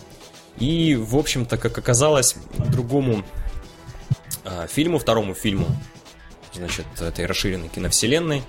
И, 0.59 0.95
в 0.95 1.17
общем-то, 1.17 1.57
как 1.57 1.77
оказалось, 1.77 2.35
другому 2.57 3.25
э, 4.45 4.67
фильму, 4.69 4.97
второму 4.97 5.33
фильму, 5.33 5.67
значит, 6.53 6.85
этой 6.99 7.25
расширенной 7.25 7.67
киновселенной, 7.67 8.43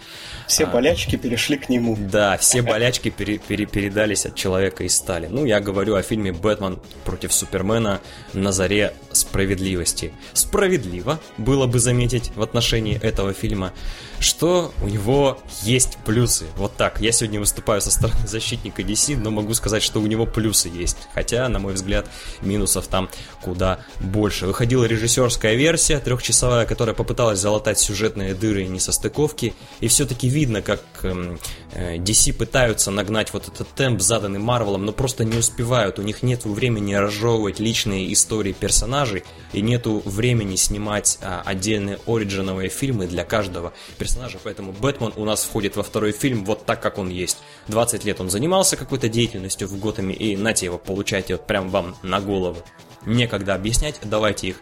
все 0.46 0.64
а, 0.64 0.66
болячки 0.68 1.16
перешли 1.16 1.56
к 1.56 1.68
нему. 1.68 1.96
Да, 1.98 2.36
все 2.38 2.62
болячки 2.62 3.10
пере, 3.10 3.38
пере, 3.38 3.66
передались 3.66 4.26
от 4.26 4.34
человека 4.34 4.84
из 4.84 4.94
стали. 4.96 5.26
Ну, 5.26 5.44
я 5.44 5.60
говорю 5.60 5.94
о 5.94 6.02
фильме 6.02 6.32
«Бэтмен 6.32 6.78
против 7.04 7.32
Супермена 7.32 8.00
на 8.32 8.52
заре 8.52 8.92
справедливости». 9.12 10.12
Справедливо 10.32 11.20
было 11.36 11.66
бы 11.66 11.78
заметить 11.78 12.30
в 12.34 12.42
отношении 12.42 13.00
этого 13.00 13.32
фильма, 13.32 13.72
что 14.20 14.72
у 14.82 14.88
него 14.88 15.38
есть 15.62 15.98
плюсы. 16.04 16.46
Вот 16.56 16.76
так. 16.76 17.00
Я 17.00 17.12
сегодня 17.12 17.40
выступаю 17.40 17.80
со 17.80 17.90
стороны 17.90 18.18
защитника 18.26 18.82
DC, 18.82 19.16
но 19.16 19.30
могу 19.30 19.54
сказать, 19.54 19.82
что 19.82 20.00
у 20.00 20.06
него 20.06 20.26
плюсы 20.26 20.68
есть. 20.68 20.96
Хотя, 21.14 21.48
на 21.48 21.58
мой 21.58 21.74
взгляд, 21.74 22.06
минусов 22.40 22.86
там 22.86 23.08
куда 23.42 23.80
больше. 24.00 24.46
Выходила 24.46 24.84
режиссерская 24.84 25.54
версия, 25.54 25.98
трехчасовая, 25.98 26.66
которая 26.66 26.94
попыталась 26.94 27.38
залатать 27.38 27.78
сюжетные 27.78 28.34
дыры 28.34 28.64
и 28.64 28.68
несостыковки, 28.68 29.54
и 29.80 29.88
все-таки 29.88 30.28
видно, 30.28 30.62
как 30.62 30.82
эм, 31.02 31.38
э, 31.72 31.96
DC 31.96 32.32
пытаются 32.32 32.90
нагнать 32.90 33.32
вот 33.32 33.48
этот 33.48 33.68
темп, 33.68 34.00
заданный 34.00 34.38
Марвелом, 34.38 34.84
но 34.84 34.92
просто 34.92 35.24
не 35.24 35.38
успевают. 35.38 35.98
У 35.98 36.02
них 36.02 36.22
нет 36.22 36.44
времени 36.44 36.94
разжевывать 36.94 37.60
личные 37.60 38.12
истории 38.12 38.52
персонажей, 38.52 39.24
и 39.52 39.60
нету 39.62 40.02
времени 40.04 40.56
снимать 40.56 41.18
а, 41.22 41.42
отдельные 41.44 41.98
оригиновые 42.06 42.68
фильмы 42.68 43.06
для 43.06 43.24
каждого 43.24 43.72
персонажа, 43.98 44.05
поэтому 44.42 44.72
Бэтмен 44.72 45.12
у 45.16 45.24
нас 45.24 45.44
входит 45.44 45.76
во 45.76 45.82
второй 45.82 46.12
фильм 46.12 46.44
вот 46.44 46.64
так, 46.64 46.80
как 46.80 46.98
он 46.98 47.08
есть. 47.08 47.38
20 47.68 48.04
лет 48.04 48.20
он 48.20 48.30
занимался 48.30 48.76
какой-то 48.76 49.08
деятельностью 49.08 49.68
в 49.68 49.78
Готэме, 49.78 50.14
и 50.14 50.36
нате 50.36 50.66
его, 50.66 50.78
получайте 50.78 51.34
вот 51.34 51.46
прям 51.46 51.68
вам 51.70 51.96
на 52.02 52.20
голову. 52.20 52.62
Некогда 53.04 53.54
объяснять, 53.54 53.96
давайте 54.02 54.48
их 54.48 54.60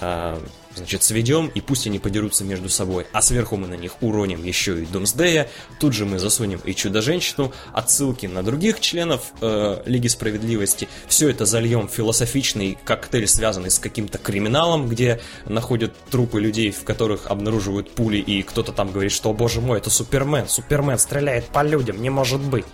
а, 0.00 0.40
значит, 0.76 1.02
сведем, 1.02 1.48
и 1.48 1.60
пусть 1.60 1.86
они 1.86 1.98
подерутся 1.98 2.44
между 2.44 2.68
собой. 2.68 3.06
А 3.12 3.22
сверху 3.22 3.56
мы 3.56 3.66
на 3.66 3.74
них 3.74 4.02
уроним 4.02 4.44
еще 4.44 4.82
и 4.82 4.86
Думсдея, 4.86 5.48
тут 5.80 5.92
же 5.92 6.06
мы 6.06 6.18
засунем 6.18 6.60
и 6.64 6.74
Чудо-женщину, 6.74 7.52
отсылки 7.72 8.26
на 8.26 8.42
других 8.42 8.80
членов 8.80 9.32
э, 9.40 9.82
Лиги 9.86 10.08
Справедливости. 10.08 10.88
Все 11.06 11.28
это 11.28 11.46
зальем 11.46 11.88
в 11.88 11.92
философичный 11.92 12.78
коктейль, 12.84 13.26
связанный 13.26 13.70
с 13.70 13.78
каким-то 13.78 14.18
криминалом, 14.18 14.88
где 14.88 15.20
находят 15.46 15.94
трупы 16.10 16.40
людей, 16.40 16.70
в 16.70 16.84
которых 16.84 17.26
обнаруживают 17.26 17.90
пули, 17.90 18.18
и 18.18 18.42
кто-то 18.42 18.72
там 18.72 18.90
говорит, 18.92 19.12
что, 19.12 19.32
боже 19.32 19.60
мой, 19.60 19.78
это 19.78 19.90
Супермен, 19.90 20.48
Супермен 20.48 20.98
стреляет 20.98 21.46
по 21.46 21.62
людям, 21.62 22.00
не 22.02 22.10
может 22.10 22.40
быть. 22.40 22.66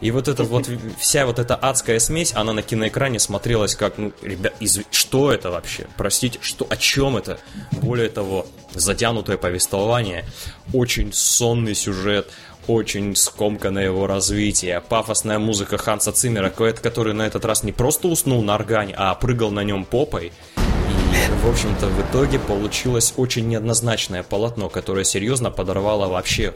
И 0.00 0.10
вот 0.10 0.28
эта 0.28 0.44
вот 0.44 0.68
вся 0.98 1.26
вот 1.26 1.38
эта 1.38 1.56
адская 1.56 1.98
смесь, 1.98 2.32
она 2.34 2.52
на 2.52 2.62
киноэкране 2.62 3.18
смотрелась 3.18 3.74
как, 3.74 3.98
ну, 3.98 4.12
ребят, 4.22 4.54
из... 4.60 4.80
что 4.90 5.32
это 5.32 5.50
вообще? 5.50 5.86
Простите, 5.96 6.38
что, 6.40 6.66
о 6.68 6.76
чем 6.76 7.16
это? 7.16 7.38
Более 7.72 8.08
того, 8.08 8.46
затянутое 8.74 9.36
повествование, 9.38 10.24
очень 10.72 11.12
сонный 11.12 11.74
сюжет, 11.74 12.28
очень 12.68 13.16
скомканное 13.16 13.84
его 13.84 14.06
развитие, 14.06 14.80
пафосная 14.80 15.38
музыка 15.38 15.78
Ханса 15.78 16.12
Циммера, 16.12 16.50
который 16.50 17.14
на 17.14 17.26
этот 17.26 17.44
раз 17.44 17.64
не 17.64 17.72
просто 17.72 18.08
уснул 18.08 18.42
на 18.42 18.54
органе, 18.54 18.94
а 18.96 19.14
прыгал 19.14 19.50
на 19.50 19.64
нем 19.64 19.84
попой. 19.84 20.32
И, 20.56 21.44
в 21.44 21.48
общем-то, 21.48 21.86
в 21.86 22.10
итоге 22.10 22.38
получилось 22.38 23.14
очень 23.16 23.48
неоднозначное 23.48 24.22
полотно, 24.22 24.68
которое 24.68 25.04
серьезно 25.04 25.50
подорвало 25.50 26.08
вообще 26.08 26.54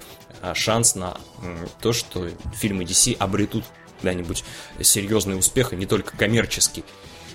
шанс 0.54 0.94
на 0.94 1.16
то, 1.80 1.92
что 1.92 2.28
фильмы 2.54 2.84
DC 2.84 3.16
обретут 3.18 3.64
когда-нибудь 3.96 4.44
серьезный 4.80 5.38
успех, 5.38 5.72
и 5.72 5.76
не 5.76 5.86
только 5.86 6.16
коммерческий. 6.16 6.84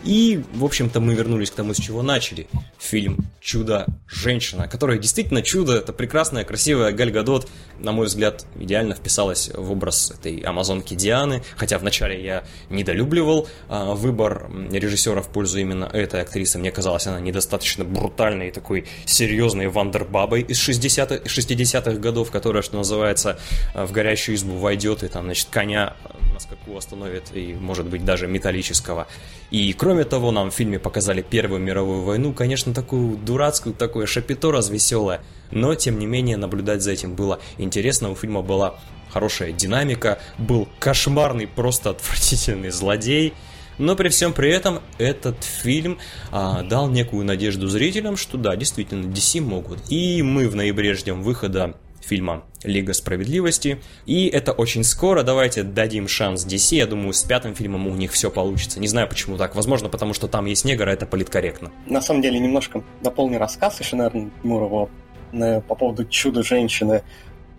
И, 0.04 0.44
в 0.54 0.64
общем-то, 0.64 1.00
мы 1.00 1.16
вернулись 1.16 1.52
к 1.52 1.56
тому, 1.56 1.74
с 1.74 1.78
чего 1.78 2.02
начали. 2.02 2.48
Фильм 2.80 3.28
«Чудо-женщина», 3.42 4.68
которая 4.68 4.98
действительно 4.98 5.42
чудо, 5.42 5.78
это 5.78 5.94
прекрасная, 5.94 6.44
красивая 6.44 6.92
Галь 6.92 7.12
Гадот, 7.12 7.48
на 7.80 7.92
мой 7.92 8.08
взгляд, 8.08 8.46
идеально 8.60 8.96
вписалась 8.96 9.50
в 9.54 9.72
образ 9.72 10.12
этой 10.12 10.40
амазонки 10.40 10.94
Дианы, 10.94 11.44
хотя 11.56 11.78
вначале 11.78 12.24
я 12.24 12.44
недолюбливал 12.70 13.48
а, 13.70 13.94
выбор 13.94 14.50
режиссера 14.72 15.22
в 15.22 15.30
пользу 15.30 15.60
именно 15.60 15.86
этой 15.86 16.22
актрисы. 16.22 16.58
Мне 16.58 16.72
казалось, 16.72 17.08
она 17.08 17.20
недостаточно 17.20 17.84
брутальной 17.84 18.50
и 18.50 18.52
такой 18.52 18.86
серьезной 19.06 19.68
вандербабой 19.68 20.42
из 20.42 20.58
60-х, 20.68 21.24
60-х 21.26 22.00
годов, 22.00 22.32
которая, 22.32 22.64
что 22.64 22.78
называется, 22.78 23.40
в 23.74 23.92
горящую 23.92 24.36
избу 24.36 24.58
войдет 24.58 25.04
и 25.04 25.08
там, 25.08 25.26
значит, 25.26 25.48
коня 25.50 25.96
на 26.34 26.40
скаку 26.40 26.78
остановит, 26.78 27.24
и, 27.34 27.54
может 27.54 27.88
быть, 27.88 28.06
даже 28.06 28.28
металлического. 28.28 29.08
И, 29.50 29.74
кроме 29.74 29.87
того, 30.04 30.32
нам 30.32 30.52
в 30.52 30.54
фильме 30.54 30.80
показали 30.80 31.22
Первую 31.22 31.62
мировую 31.62 32.02
войну, 32.04 32.34
конечно, 32.34 32.74
такую 32.74 33.18
дурацкую, 33.18 33.76
такое 33.76 34.06
шапито 34.06 34.52
развеселое, 34.52 35.22
но, 35.52 35.76
тем 35.76 36.00
не 36.00 36.06
менее, 36.06 36.38
наблюдать 36.38 36.82
за 36.82 36.92
этим 36.92 37.16
было 37.16 37.40
интересно. 37.58 38.12
У 38.12 38.16
фильма 38.16 38.42
была 38.42 38.80
хорошая 39.10 39.52
динамика, 39.52 40.20
был 40.38 40.68
кошмарный, 40.80 41.48
просто 41.48 41.92
отвратительный 41.92 42.70
злодей, 42.70 43.34
но 43.78 43.96
при 43.96 44.10
всем 44.10 44.34
при 44.34 44.50
этом 44.52 44.82
этот 44.98 45.44
фильм 45.44 46.00
а, 46.32 46.64
дал 46.64 46.90
некую 46.90 47.26
надежду 47.26 47.68
зрителям, 47.68 48.18
что 48.18 48.38
да, 48.38 48.56
действительно, 48.56 49.06
DC 49.06 49.42
могут. 49.42 49.80
И 49.90 50.22
мы 50.24 50.50
в 50.50 50.56
ноябре 50.56 50.94
ждем 50.94 51.22
выхода 51.22 51.76
фильма 52.08 52.44
Лига 52.64 52.94
Справедливости. 52.94 53.80
И 54.06 54.28
это 54.28 54.52
очень 54.52 54.84
скоро, 54.84 55.24
давайте 55.24 55.64
дадим 55.64 56.08
шанс 56.08 56.46
DC, 56.46 56.76
я 56.76 56.88
думаю, 56.88 57.14
с 57.14 57.24
пятым 57.24 57.54
фильмом 57.54 57.88
у 57.88 57.96
них 57.96 58.12
все 58.12 58.32
получится. 58.32 58.80
Не 58.80 58.88
знаю, 58.88 59.08
почему 59.08 59.38
так. 59.38 59.56
Возможно, 59.56 59.90
потому 59.90 60.14
что 60.14 60.28
там 60.28 60.46
есть 60.46 60.66
негр, 60.66 60.88
а 60.88 60.94
это 60.94 61.06
политкорректно. 61.06 61.72
На 61.86 62.02
самом 62.02 62.22
деле, 62.22 62.40
немножко 62.40 62.84
дополню 63.02 63.38
рассказ 63.38 63.80
еще, 63.80 63.96
наверное, 63.96 64.32
Мурова 64.44 64.90
по 65.68 65.76
поводу 65.76 66.06
чуда-женщины. 66.06 67.04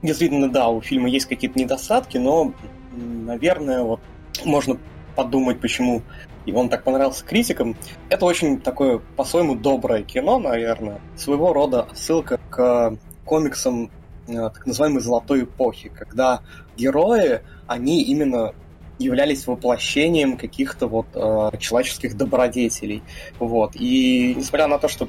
Действительно, 0.02 0.48
да, 0.50 0.68
у 0.68 0.80
фильма 0.80 1.08
есть 1.08 1.26
какие-то 1.26 1.58
недостатки, 1.58 2.16
но, 2.16 2.54
наверное, 2.92 3.82
вот 3.82 4.00
можно 4.44 4.78
подумать, 5.16 5.60
почему 5.60 6.02
и 6.46 6.52
он 6.52 6.70
так 6.70 6.82
понравился 6.82 7.24
критикам. 7.26 7.76
Это 8.08 8.24
очень 8.24 8.58
такое, 8.60 9.02
по-своему, 9.16 9.54
доброе 9.54 10.02
кино, 10.02 10.38
наверное. 10.38 11.00
Своего 11.14 11.52
рода 11.52 11.88
ссылка 11.94 12.40
к 12.48 12.96
комиксам 13.26 13.90
так 14.28 14.66
называемой 14.66 15.00
золотой 15.00 15.44
эпохи, 15.44 15.90
когда 15.94 16.42
герои, 16.76 17.40
они 17.66 18.02
именно 18.02 18.54
являлись 18.98 19.46
воплощением 19.46 20.36
каких-то 20.36 20.86
вот 20.88 21.06
э, 21.14 21.50
человеческих 21.58 22.16
добродетелей. 22.16 23.02
Вот. 23.38 23.72
И 23.74 24.34
несмотря 24.36 24.66
на 24.66 24.78
то, 24.78 24.88
что 24.88 25.08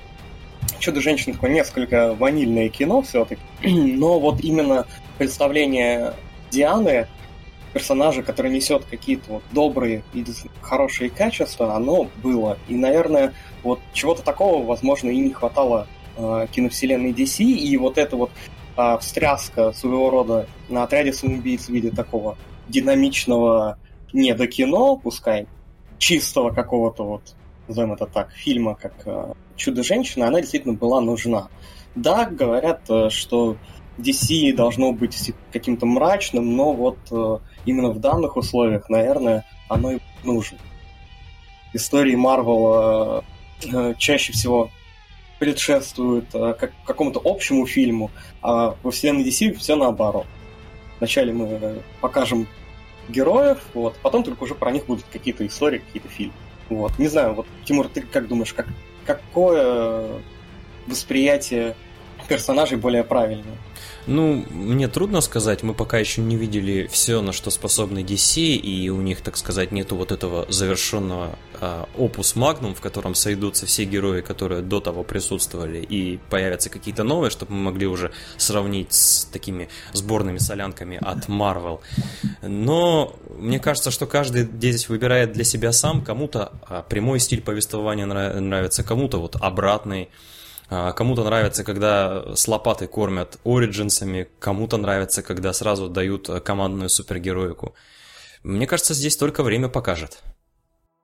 Чудо-женщина 0.79 1.33
такое 1.33 1.51
несколько 1.51 2.13
ванильное 2.13 2.69
кино 2.69 3.01
все-таки, 3.01 3.41
но 3.63 4.19
вот 4.19 4.41
именно 4.41 4.85
представление 5.17 6.13
Дианы, 6.51 7.07
персонажа, 7.73 8.23
который 8.23 8.51
несет 8.51 8.85
какие-то 8.85 9.33
вот 9.33 9.43
добрые 9.51 10.03
и 10.13 10.25
хорошие 10.61 11.09
качества, 11.09 11.75
оно 11.75 12.09
было. 12.23 12.57
И, 12.67 12.75
наверное, 12.75 13.33
вот 13.63 13.79
чего-то 13.93 14.23
такого, 14.23 14.65
возможно, 14.65 15.09
и 15.09 15.17
не 15.17 15.31
хватало 15.31 15.87
э, 16.17 16.47
киновселенной 16.51 17.11
DC, 17.11 17.43
и 17.43 17.77
вот 17.77 17.97
это 17.97 18.15
вот 18.15 18.31
а, 18.79 18.97
встряска 18.97 19.73
своего 19.73 20.09
рода 20.09 20.47
на 20.69 20.83
отряде 20.83 21.11
самоубийц 21.11 21.65
в 21.65 21.69
виде 21.69 21.91
такого 21.91 22.37
динамичного 22.69 23.77
не 24.13 24.33
до 24.33 24.47
кино, 24.47 24.95
пускай 24.95 25.47
чистого 25.97 26.51
какого-то 26.51 27.03
вот, 27.03 27.35
назовем 27.67 27.91
это 27.91 28.05
так, 28.05 28.31
фильма, 28.31 28.75
как 28.75 28.93
э, 29.03 29.33
«Чудо-женщина», 29.57 30.27
она 30.27 30.39
действительно 30.39 30.75
была 30.75 31.01
нужна. 31.01 31.49
Да, 31.93 32.23
говорят, 32.23 32.83
э, 32.89 33.09
что 33.09 33.57
DC 33.97 34.55
должно 34.55 34.93
быть 34.93 35.33
каким-то 35.51 35.85
мрачным, 35.85 36.55
но 36.55 36.71
вот 36.71 36.99
э, 37.11 37.39
именно 37.65 37.89
в 37.89 37.99
данных 37.99 38.37
условиях, 38.37 38.87
наверное, 38.87 39.43
оно 39.67 39.91
и 39.91 39.99
нужно. 40.23 40.57
Истории 41.73 42.15
Марвела 42.15 43.25
э, 43.61 43.93
чаще 43.97 44.31
всего 44.31 44.69
предшествует 45.39 46.25
э, 46.33 46.53
как, 46.59 46.71
какому-то 46.85 47.21
общему 47.23 47.65
фильму, 47.65 48.11
а 48.41 48.75
во 48.83 48.91
вселенной 48.91 49.23
DC 49.23 49.53
все 49.55 49.75
наоборот. 49.75 50.27
Вначале 50.99 51.33
мы 51.33 51.81
покажем 52.01 52.47
героев, 53.07 53.59
вот, 53.73 53.95
потом 54.01 54.23
только 54.23 54.43
уже 54.43 54.53
про 54.53 54.71
них 54.71 54.85
будут 54.85 55.05
какие-то 55.11 55.47
истории, 55.47 55.79
какие-то 55.79 56.09
фильмы. 56.09 56.33
Вот. 56.69 56.99
Не 56.99 57.07
знаю, 57.07 57.33
вот, 57.33 57.47
Тимур, 57.65 57.87
ты 57.87 58.01
как 58.01 58.27
думаешь, 58.27 58.53
как, 58.53 58.67
какое 59.05 60.07
восприятие 60.85 61.75
персонажей 62.27 62.77
более 62.77 63.03
правильное? 63.03 63.57
Ну, 64.09 64.43
мне 64.49 64.87
трудно 64.87 65.21
сказать, 65.21 65.61
мы 65.61 65.75
пока 65.75 65.99
еще 65.99 66.21
не 66.21 66.35
видели 66.35 66.87
все, 66.87 67.21
на 67.21 67.31
что 67.31 67.51
способны 67.51 67.99
DC, 67.99 68.41
и 68.55 68.89
у 68.89 69.01
них, 69.01 69.21
так 69.21 69.37
сказать, 69.37 69.71
нету 69.71 69.95
вот 69.95 70.11
этого 70.11 70.47
завершенного 70.49 71.37
опус 71.95 72.33
а, 72.35 72.39
магнум, 72.39 72.73
в 72.73 72.81
котором 72.81 73.13
сойдутся 73.13 73.67
все 73.67 73.83
герои, 73.83 74.21
которые 74.21 74.63
до 74.63 74.79
того 74.79 75.03
присутствовали, 75.03 75.77
и 75.77 76.17
появятся 76.31 76.71
какие-то 76.71 77.03
новые, 77.03 77.29
чтобы 77.29 77.53
мы 77.53 77.71
могли 77.71 77.85
уже 77.85 78.11
сравнить 78.37 78.93
с 78.93 79.25
такими 79.25 79.69
сборными 79.93 80.39
солянками 80.39 80.97
от 80.99 81.27
Marvel. 81.27 81.79
Но 82.41 83.15
мне 83.37 83.59
кажется, 83.59 83.91
что 83.91 84.07
каждый 84.07 84.41
здесь 84.41 84.89
выбирает 84.89 85.33
для 85.33 85.43
себя 85.43 85.71
сам, 85.71 86.03
кому-то 86.03 86.53
а, 86.63 86.81
прямой 86.81 87.19
стиль 87.19 87.41
повествования 87.41 88.07
нравится, 88.07 88.83
кому-то 88.83 89.19
вот 89.19 89.35
обратный. 89.39 90.09
А, 90.69 90.91
кому-то 90.91 91.23
нравится, 91.23 91.63
когда 91.63 92.35
с 92.35 92.47
лопатой 92.47 92.87
кормят 92.87 93.39
ориджинсами, 93.43 94.27
кому-то 94.39 94.77
нравится, 94.77 95.23
когда 95.23 95.51
сразу 95.51 95.89
дают 95.89 96.29
э, 96.29 96.39
командную 96.39 96.89
супергероику. 96.89 97.73
Мне 98.43 98.67
кажется, 98.67 98.93
здесь 98.93 99.17
только 99.17 99.41
время 99.41 99.67
покажет. 99.67 100.21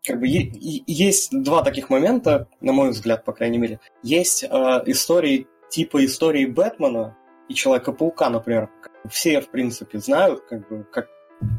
Как 0.05 0.19
бы 0.19 0.27
есть 0.27 1.29
два 1.31 1.63
таких 1.63 1.89
момента, 1.89 2.47
на 2.61 2.73
мой 2.73 2.91
взгляд, 2.91 3.25
по 3.25 3.33
крайней 3.33 3.57
мере. 3.57 3.79
Есть 4.03 4.43
э, 4.43 4.47
истории 4.85 5.47
типа 5.71 6.05
истории 6.05 6.45
Бэтмена 6.45 7.17
и 7.49 7.55
Человека-паука, 7.55 8.29
например. 8.29 8.69
Все, 9.09 9.41
в 9.41 9.49
принципе, 9.49 9.97
знают, 9.97 10.43
как 10.47 10.67
бы, 10.69 10.83
как, 10.83 11.07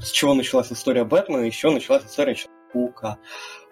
с 0.00 0.10
чего 0.12 0.34
началась 0.34 0.72
история 0.72 1.04
Бэтмена, 1.04 1.42
еще 1.42 1.70
началась 1.70 2.04
история 2.04 2.36
Человека-паука. 2.36 3.18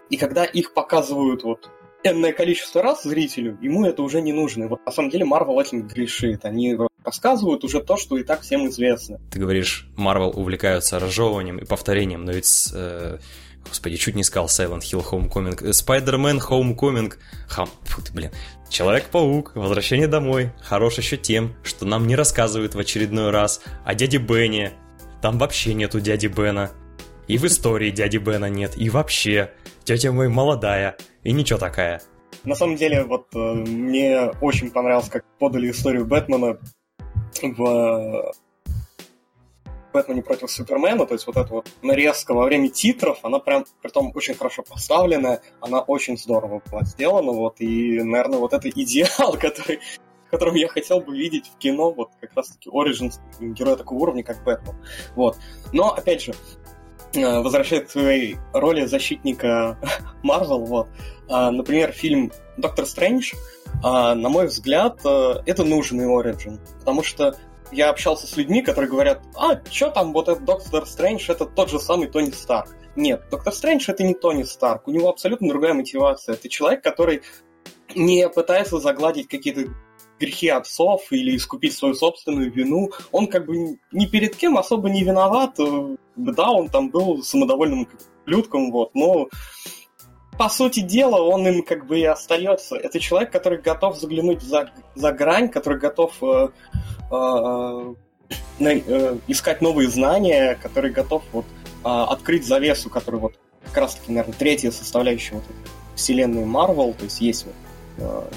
И 0.09 0.17
когда 0.17 0.43
их 0.43 0.73
показывают 0.73 1.43
вот 1.43 1.69
энное 2.05 2.33
количество 2.33 2.81
раз 2.81 3.03
зрителю, 3.03 3.57
ему 3.61 3.85
это 3.85 4.01
уже 4.01 4.21
не 4.21 4.33
нужно. 4.33 4.67
Вот 4.67 4.85
на 4.85 4.91
самом 4.91 5.09
деле 5.09 5.25
Марвел 5.25 5.59
этим 5.59 5.87
грешит. 5.87 6.45
Они 6.45 6.77
рассказывают 7.03 7.63
уже 7.63 7.81
то, 7.81 7.97
что 7.97 8.17
и 8.17 8.23
так 8.23 8.41
всем 8.41 8.67
известно. 8.67 9.19
Ты 9.31 9.39
говоришь, 9.39 9.87
Марвел 9.95 10.33
увлекаются 10.35 10.99
разжевыванием 10.99 11.57
и 11.57 11.65
повторением, 11.65 12.25
но 12.25 12.31
ведь... 12.31 12.71
Э... 12.73 13.17
Господи, 13.67 13.97
чуть 13.97 14.13
не 14.13 14.23
сказал 14.23 14.45
Silent 14.45 14.81
Hill 14.81 15.03
Homecoming. 15.03 15.59
Spider-Man 15.59 16.39
Homecoming. 16.39 17.13
Хам... 17.47 17.67
Фу 17.85 18.01
ты, 18.03 18.13
блин. 18.13 18.29
Человек-паук, 18.69 19.55
возвращение 19.55 20.07
домой. 20.07 20.51
Хорош 20.61 20.99
еще 20.99 21.17
тем, 21.17 21.55
что 21.63 21.85
нам 21.85 22.05
не 22.05 22.15
рассказывают 22.15 22.75
в 22.75 22.79
очередной 22.79 23.31
раз 23.31 23.61
о 23.83 23.95
дяде 23.95 24.19
Бене. 24.19 24.73
Там 25.21 25.39
вообще 25.39 25.73
нету 25.73 25.99
дяди 25.99 26.27
Бена. 26.27 26.71
И 27.27 27.39
в 27.39 27.45
истории 27.45 27.89
дяди 27.89 28.17
Бена 28.17 28.49
нет. 28.49 28.73
И 28.77 28.91
вообще, 28.91 29.51
тетя 29.85 30.11
мой 30.11 30.27
молодая. 30.27 30.97
И 31.23 31.31
ничего 31.31 31.59
такая. 31.59 32.01
На 32.43 32.55
самом 32.55 32.75
деле, 32.75 33.03
вот 33.03 33.27
э, 33.33 33.37
мне 33.37 34.31
очень 34.41 34.69
понравилось, 34.71 35.09
как 35.09 35.23
подали 35.39 35.71
историю 35.71 36.05
Бэтмена 36.05 36.57
в 37.41 38.33
Бэтмене 39.93 40.21
против 40.21 40.51
Супермена, 40.51 41.05
то 41.05 41.13
есть 41.13 41.25
вот 41.25 41.37
эта 41.37 41.53
вот 41.53 41.69
нарезка 41.81 42.33
во 42.33 42.43
время 42.45 42.67
титров, 42.67 43.19
она 43.23 43.39
прям, 43.39 43.65
при 43.81 43.89
том 43.89 44.11
очень 44.13 44.35
хорошо 44.35 44.63
поставленная, 44.63 45.41
она 45.61 45.79
очень 45.79 46.17
здорово 46.17 46.61
была 46.69 46.83
сделана, 46.83 47.31
вот, 47.31 47.61
и, 47.61 48.01
наверное, 48.03 48.39
вот 48.39 48.53
это 48.53 48.69
идеал, 48.69 49.33
который 49.39 49.79
которым 50.29 50.55
я 50.55 50.67
хотел 50.67 50.99
бы 50.99 51.17
видеть 51.17 51.47
в 51.47 51.57
кино, 51.57 51.91
вот 51.91 52.09
как 52.19 52.33
раз-таки 52.35 52.69
Origins, 52.69 53.19
героя 53.39 53.77
такого 53.77 53.99
уровня, 53.99 54.23
как 54.23 54.43
Бэтмен. 54.43 54.75
Вот. 55.15 55.37
Но, 55.71 55.93
опять 55.93 56.23
же, 56.23 56.31
э, 56.31 56.35
возвращает 57.15 57.87
к 57.87 57.91
своей 57.91 58.37
роли 58.53 58.85
защитника 58.85 59.77
Марвел. 60.23 60.65
Вот. 60.65 60.87
А, 61.29 61.51
например, 61.51 61.91
фильм 61.91 62.31
«Доктор 62.57 62.85
Стрэндж», 62.85 63.33
а, 63.83 64.15
на 64.15 64.29
мой 64.29 64.47
взгляд, 64.47 64.99
э, 65.03 65.35
это 65.45 65.63
нужный 65.63 66.05
Origin, 66.05 66.59
потому 66.79 67.03
что 67.03 67.35
я 67.71 67.89
общался 67.89 68.27
с 68.27 68.37
людьми, 68.37 68.61
которые 68.61 68.89
говорят, 68.89 69.21
а, 69.35 69.59
что 69.69 69.89
там, 69.89 70.13
вот 70.13 70.29
этот 70.29 70.45
Доктор 70.45 70.85
Стрэндж, 70.85 71.29
это 71.29 71.45
тот 71.45 71.69
же 71.69 71.79
самый 71.79 72.07
Тони 72.07 72.31
Старк. 72.31 72.69
Нет, 72.95 73.23
Доктор 73.29 73.53
Стрэндж 73.53 73.89
это 73.89 74.03
не 74.03 74.13
Тони 74.13 74.43
Старк, 74.43 74.87
у 74.87 74.91
него 74.91 75.09
абсолютно 75.09 75.49
другая 75.49 75.73
мотивация. 75.73 76.35
Это 76.35 76.47
человек, 76.47 76.83
который 76.83 77.21
не 77.95 78.29
пытается 78.29 78.79
загладить 78.79 79.27
какие-то 79.27 79.65
грехи 80.19 80.49
отцов 80.49 81.11
или 81.11 81.35
искупить 81.35 81.75
свою 81.75 81.93
собственную 81.93 82.51
вину. 82.51 82.91
Он 83.11 83.27
как 83.27 83.45
бы 83.45 83.77
ни 83.91 84.05
перед 84.05 84.35
кем 84.35 84.57
особо 84.57 84.89
не 84.89 85.03
виноват. 85.03 85.57
Да, 86.15 86.51
он 86.51 86.69
там 86.69 86.89
был 86.89 87.23
самодовольным 87.23 87.87
людком, 88.25 88.71
вот, 88.71 88.95
но 88.95 89.29
по 90.37 90.49
сути 90.49 90.81
дела 90.81 91.21
он 91.21 91.47
им 91.47 91.63
как 91.63 91.85
бы 91.87 91.99
и 91.99 92.03
остается. 92.03 92.75
Это 92.75 92.99
человек, 92.99 93.31
который 93.31 93.61
готов 93.61 93.97
заглянуть 93.97 94.41
за, 94.41 94.71
за 94.95 95.11
грань, 95.11 95.49
который 95.49 95.79
готов 95.79 96.11
э, 96.21 96.49
э, 97.11 97.93
э, 98.59 99.17
искать 99.27 99.61
новые 99.61 99.89
знания, 99.89 100.57
который 100.61 100.91
готов 100.91 101.23
вот 101.31 101.45
э, 101.83 101.87
открыть 101.87 102.45
завесу, 102.45 102.89
который 102.89 103.19
вот 103.19 103.39
как 103.65 103.77
раз-таки, 103.77 104.11
наверное, 104.11 104.37
третья 104.37 104.71
составляющая 104.71 105.35
вот 105.35 105.43
вселенной 105.95 106.45
Марвел, 106.45 106.93
то 106.93 107.05
есть 107.05 107.21
есть 107.21 107.45
вот 107.45 107.55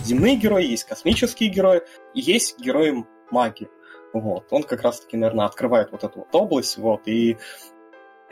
земные 0.04 0.36
герои, 0.36 0.64
есть 0.64 0.84
космические 0.84 1.50
герои, 1.50 1.82
и 2.14 2.20
есть 2.20 2.58
герои 2.60 3.04
магии. 3.30 3.68
Вот. 4.12 4.46
Он 4.50 4.62
как 4.62 4.82
раз-таки, 4.82 5.16
наверное, 5.16 5.46
открывает 5.46 5.92
вот 5.92 6.04
эту 6.04 6.20
вот 6.20 6.34
область, 6.34 6.78
вот, 6.78 7.06
и 7.06 7.36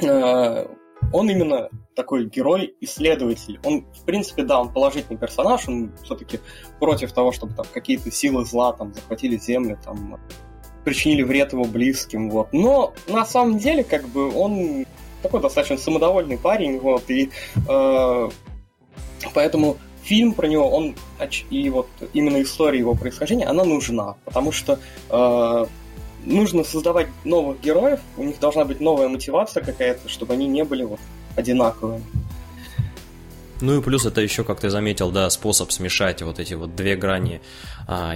э, 0.03 0.67
он 1.13 1.31
именно 1.31 1.69
такой 1.95 2.27
герой-исследователь. 2.27 3.61
Он, 3.65 3.87
в 3.93 4.05
принципе, 4.05 4.43
да, 4.43 4.61
он 4.61 4.73
положительный 4.73 5.19
персонаж, 5.19 5.69
он 5.69 5.93
все-таки 6.03 6.41
против 6.81 7.13
того, 7.13 7.33
чтобы 7.33 7.55
там 7.55 7.67
какие-то 7.73 8.11
силы 8.11 8.45
зла 8.45 8.73
там 8.73 8.95
захватили 8.95 9.37
Землю, 9.37 9.79
там 9.85 10.21
причинили 10.85 11.23
вред 11.23 11.53
его 11.53 11.65
близким, 11.65 12.31
вот. 12.31 12.53
Но 12.53 12.95
на 13.09 13.27
самом 13.27 13.59
деле, 13.59 13.85
как 13.85 14.07
бы, 14.09 14.33
он 14.35 14.87
такой 15.23 15.41
достаточно 15.41 15.77
самодовольный 15.77 16.39
парень, 16.39 16.79
вот, 16.79 17.11
и 17.11 17.31
э, 17.69 18.29
поэтому 19.35 19.77
фильм 20.07 20.35
про 20.35 20.47
него, 20.47 20.71
он 20.71 20.95
и 21.51 21.71
вот 21.71 21.89
именно 22.13 22.41
история 22.41 22.79
его 22.79 22.95
происхождения, 22.95 23.47
она 23.47 23.65
нужна, 23.65 24.15
потому 24.25 24.53
что 24.53 24.79
э, 25.11 25.67
нужно 26.25 26.65
создавать 26.65 27.09
новых 27.25 27.61
героев, 27.61 28.01
у 28.17 28.23
них 28.23 28.39
должна 28.39 28.65
быть 28.65 28.81
новая 28.81 29.09
мотивация 29.09 29.65
какая-то, 29.65 30.09
чтобы 30.09 30.35
они 30.35 30.47
не 30.47 30.65
были 30.65 30.85
вот 30.85 31.01
одинаковыми. 31.37 32.05
Ну 33.61 33.79
и 33.79 33.83
плюс 33.83 34.07
это 34.07 34.21
еще, 34.21 34.45
как 34.45 34.61
ты 34.61 34.71
заметил, 34.71 35.11
да, 35.11 35.29
способ 35.31 35.73
смешать 35.73 36.23
вот 36.23 36.39
эти 36.39 36.55
вот 36.55 36.77
две 36.77 36.95
грани 36.95 37.41
а, 37.89 38.15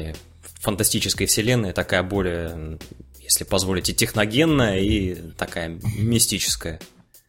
фантастической 0.61 1.27
вселенной, 1.27 1.73
такая 1.73 2.03
более, 2.03 2.79
если 3.21 3.45
позволите, 3.45 3.93
техногенная 3.95 4.79
и 4.79 5.15
такая 5.39 5.81
мистическая. 5.97 6.79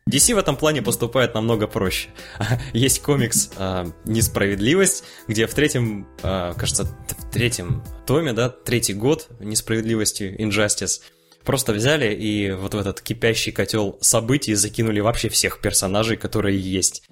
DC 0.09 0.33
в 0.33 0.37
этом 0.37 0.57
плане 0.57 0.81
поступает 0.81 1.35
намного 1.35 1.67
проще. 1.67 2.09
Есть 2.73 3.01
комикс 3.01 3.51
э, 3.57 3.85
«Несправедливость», 4.05 5.03
где 5.27 5.45
в 5.47 5.53
третьем, 5.53 6.07
э, 6.23 6.53
кажется, 6.57 6.85
в 6.85 7.31
третьем 7.31 7.83
томе, 8.05 8.33
да, 8.33 8.49
третий 8.49 8.93
год 8.93 9.27
«Несправедливости», 9.39 10.35
«Injustice», 10.39 11.01
просто 11.43 11.73
взяли 11.73 12.13
и 12.13 12.51
вот 12.51 12.73
в 12.73 12.77
этот 12.77 13.01
кипящий 13.01 13.51
котел 13.51 13.97
событий 14.01 14.55
закинули 14.55 14.99
вообще 14.99 15.29
всех 15.29 15.61
персонажей, 15.61 16.17
которые 16.17 16.59
есть. 16.59 17.03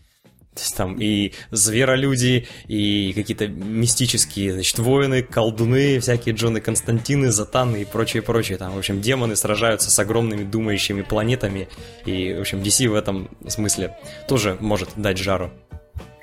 То 0.53 0.61
есть 0.61 0.75
там 0.75 0.97
и 0.99 1.33
зверолюди, 1.51 2.47
и 2.67 3.13
какие-то 3.13 3.47
мистические, 3.47 4.53
значит, 4.53 4.79
воины, 4.79 5.21
колдуны, 5.21 5.99
всякие 5.99 6.35
Джоны 6.35 6.59
Константины, 6.59 7.31
Затаны 7.31 7.83
и 7.83 7.85
прочее, 7.85 8.23
прочее. 8.23 8.57
Там, 8.57 8.73
в 8.73 8.77
общем, 8.77 8.99
демоны 8.99 9.35
сражаются 9.35 9.91
с 9.91 9.99
огромными 9.99 10.43
думающими 10.43 11.01
планетами. 11.03 11.69
И, 12.05 12.33
в 12.33 12.41
общем, 12.41 12.59
DC 12.59 12.89
в 12.89 12.95
этом 12.95 13.29
смысле 13.47 13.95
тоже 14.27 14.57
может 14.59 14.89
дать 14.95 15.17
жару. 15.17 15.51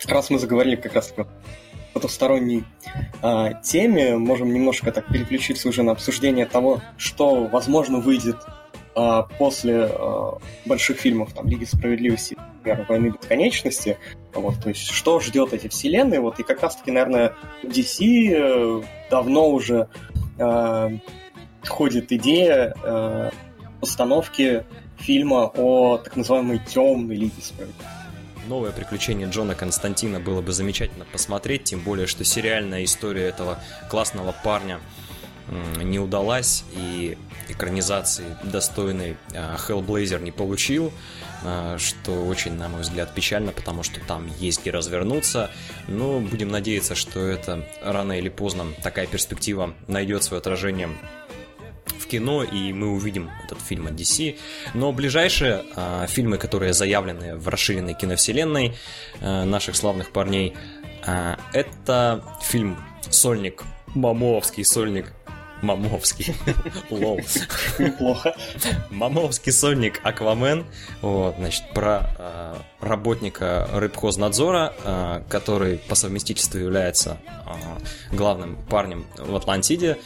Раз 0.06 0.28
мы 0.28 0.38
заговорили 0.38 0.76
как 0.76 0.94
раз 0.94 1.08
про 1.08 1.26
потусторонней 1.94 2.64
а, 3.22 3.54
теме, 3.54 4.18
можем 4.18 4.52
немножко 4.52 4.92
так 4.92 5.06
переключиться 5.06 5.66
уже 5.66 5.82
на 5.82 5.92
обсуждение 5.92 6.44
того, 6.44 6.82
что, 6.98 7.46
возможно, 7.46 8.00
выйдет 8.00 8.36
а, 8.96 9.24
после 9.38 9.90
а, 9.92 10.38
больших 10.64 10.98
фильмов 10.98 11.34
там 11.34 11.46
Лиги 11.46 11.64
справедливости, 11.64 12.34
например, 12.64 12.86
Войны 12.88 13.14
бесконечности, 13.20 13.98
вот, 14.32 14.54
то 14.62 14.70
есть 14.70 14.86
что 14.90 15.20
ждет 15.20 15.52
эти 15.52 15.68
вселенные, 15.68 16.20
вот, 16.20 16.40
и 16.40 16.42
как 16.42 16.62
раз-таки, 16.62 16.90
наверное, 16.90 17.34
DC 17.62 18.00
э, 18.02 18.82
давно 19.10 19.50
уже 19.50 19.88
э, 20.38 20.90
ходит 21.66 22.10
идея 22.12 22.74
э, 22.82 23.30
постановки 23.80 24.64
фильма 24.96 25.50
о 25.54 25.98
так 25.98 26.16
называемой 26.16 26.58
темной 26.58 27.16
Лиге 27.16 27.42
справедливости. 27.42 27.84
Новое 28.48 28.70
приключение 28.70 29.28
Джона 29.28 29.54
Константина 29.54 30.20
было 30.20 30.40
бы 30.40 30.52
замечательно 30.52 31.04
посмотреть, 31.04 31.64
тем 31.64 31.80
более, 31.80 32.06
что 32.06 32.24
сериальная 32.24 32.84
история 32.84 33.24
этого 33.24 33.58
классного 33.90 34.34
парня 34.44 34.80
не 35.82 35.98
удалась, 35.98 36.64
и 36.72 37.16
экранизации 37.48 38.36
достойной 38.42 39.16
а, 39.34 39.56
Hellblazer 39.56 40.20
не 40.20 40.32
получил, 40.32 40.92
а, 41.44 41.78
что 41.78 42.24
очень, 42.26 42.54
на 42.54 42.68
мой 42.68 42.82
взгляд, 42.82 43.14
печально, 43.14 43.52
потому 43.52 43.82
что 43.82 44.00
там 44.00 44.26
есть 44.38 44.62
где 44.62 44.70
развернуться, 44.70 45.50
но 45.88 46.20
будем 46.20 46.48
надеяться, 46.48 46.94
что 46.94 47.20
это 47.20 47.66
рано 47.82 48.18
или 48.18 48.28
поздно 48.28 48.66
такая 48.82 49.06
перспектива 49.06 49.74
найдет 49.86 50.24
свое 50.24 50.40
отражение 50.40 50.90
в 51.98 52.06
кино, 52.08 52.42
и 52.42 52.72
мы 52.72 52.92
увидим 52.92 53.30
этот 53.44 53.60
фильм 53.60 53.86
от 53.86 53.94
DC. 53.94 54.38
Но 54.74 54.92
ближайшие 54.92 55.64
э, 55.74 56.06
фильмы, 56.08 56.38
которые 56.38 56.72
заявлены 56.72 57.36
в 57.36 57.48
расширенной 57.48 57.94
киновселенной 57.94 58.74
э, 59.20 59.44
наших 59.44 59.76
славных 59.76 60.10
парней, 60.10 60.54
э, 61.04 61.36
это 61.52 62.24
фильм 62.42 62.76
«Сольник», 63.10 63.62
Мамовский 63.94 64.62
сольник 64.64 65.15
Мамовский. 65.66 66.34
Лол. 66.90 67.20
Неплохо. 67.78 68.36
Мамовский 68.90 69.52
сольник 69.52 70.00
Аквамен. 70.04 70.64
Вот, 71.02 71.34
значит, 71.36 71.64
про 71.74 72.10
э, 72.18 72.54
работника 72.80 73.68
рыбхознадзора, 73.72 74.72
э, 74.84 75.22
который 75.28 75.78
по 75.78 75.94
совместительству 75.94 76.58
является 76.58 77.18
э, 77.26 78.14
главным 78.14 78.56
парнем 78.70 79.06
в 79.18 79.34
Атлантиде, 79.34 79.98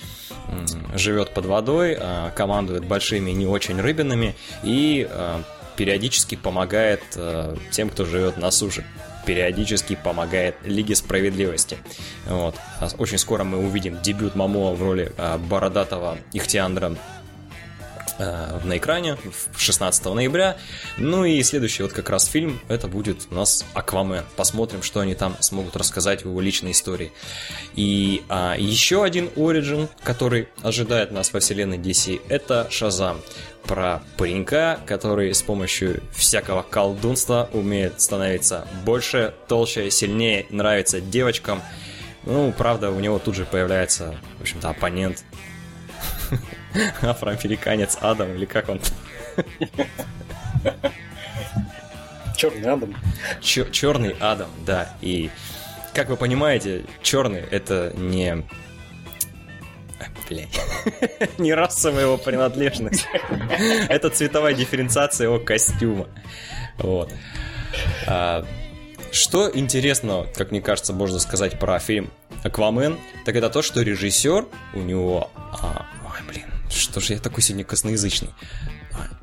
э, 0.48 0.66
живет 0.96 1.34
под 1.34 1.44
водой, 1.44 1.96
э, 1.98 2.30
командует 2.34 2.86
большими 2.86 3.30
не 3.32 3.46
очень 3.46 3.80
рыбинами 3.80 4.34
и 4.62 5.06
э, 5.08 5.42
периодически 5.76 6.36
помогает 6.36 7.02
э, 7.16 7.56
тем, 7.70 7.90
кто 7.90 8.06
живет 8.06 8.38
на 8.38 8.50
суше 8.50 8.84
периодически 9.26 9.96
помогает 10.02 10.54
Лиге 10.64 10.94
Справедливости. 10.94 11.78
Вот. 12.26 12.56
А 12.80 12.88
очень 12.98 13.18
скоро 13.18 13.44
мы 13.44 13.58
увидим 13.58 14.00
дебют 14.02 14.34
Мамо 14.34 14.72
в 14.72 14.82
роли 14.82 15.12
а, 15.16 15.38
бородатого 15.38 16.18
Ихтиандра 16.32 16.96
а, 18.22 18.60
на 18.64 18.76
экране 18.76 19.16
16 19.56 20.04
ноября. 20.04 20.58
Ну 20.98 21.24
и 21.24 21.42
следующий 21.42 21.82
вот 21.82 21.92
как 21.92 22.10
раз 22.10 22.26
фильм, 22.26 22.60
это 22.68 22.86
будет 22.86 23.28
у 23.30 23.34
нас 23.34 23.64
Аквамен. 23.72 24.24
Посмотрим, 24.36 24.82
что 24.82 25.00
они 25.00 25.14
там 25.14 25.36
смогут 25.40 25.74
рассказать 25.74 26.22
в 26.22 26.26
его 26.26 26.40
личной 26.42 26.72
истории. 26.72 27.12
И 27.76 28.22
а, 28.28 28.56
еще 28.58 29.04
один 29.04 29.28
Origin, 29.36 29.88
который 30.02 30.48
ожидает 30.62 31.12
нас 31.12 31.32
во 31.32 31.40
вселенной 31.40 31.78
DC, 31.78 32.20
это 32.28 32.66
Шазам 32.70 33.22
про 33.64 34.02
паренька, 34.18 34.80
который 34.84 35.34
с 35.34 35.42
помощью 35.42 36.02
всякого 36.12 36.62
колдунства 36.62 37.48
умеет 37.54 38.02
становиться 38.02 38.68
больше, 38.84 39.32
толще, 39.48 39.90
сильнее, 39.90 40.44
нравится 40.50 41.00
девочкам. 41.00 41.62
Ну, 42.24 42.52
правда, 42.52 42.90
у 42.90 43.00
него 43.00 43.18
тут 43.18 43.34
же 43.34 43.46
появляется, 43.46 44.14
в 44.38 44.42
общем-то, 44.42 44.68
оппонент. 44.68 45.24
Афроамериканец 47.02 47.98
Адам, 48.00 48.34
или 48.34 48.44
как 48.44 48.68
он? 48.68 48.80
Черный 52.36 52.72
Адам. 52.72 52.96
Черный 53.40 54.16
Адам, 54.20 54.50
да. 54.64 54.94
И, 55.00 55.30
как 55.94 56.08
вы 56.08 56.16
понимаете, 56.16 56.84
черный 57.02 57.40
это 57.40 57.92
не 57.96 58.44
блядь. 60.30 60.60
Не 61.38 61.52
расовая 61.52 62.04
его 62.04 62.16
принадлежность. 62.16 63.06
Это 63.88 64.08
цветовая 64.08 64.54
дифференциация 64.54 65.26
его 65.26 65.38
костюма. 65.38 66.08
Вот. 66.78 67.12
А, 68.06 68.46
что 69.10 69.50
интересно, 69.52 70.26
как 70.34 70.52
мне 70.52 70.62
кажется, 70.62 70.92
можно 70.92 71.18
сказать 71.18 71.58
про 71.58 71.78
фильм 71.78 72.10
«Аквамен», 72.44 72.98
так 73.24 73.36
это 73.36 73.50
то, 73.50 73.60
что 73.60 73.82
режиссер 73.82 74.46
у 74.74 74.78
него... 74.78 75.30
А, 75.34 75.86
что 76.70 77.00
же 77.00 77.14
я 77.14 77.18
такой 77.18 77.42
сегодня 77.42 77.64
косноязычный? 77.64 78.30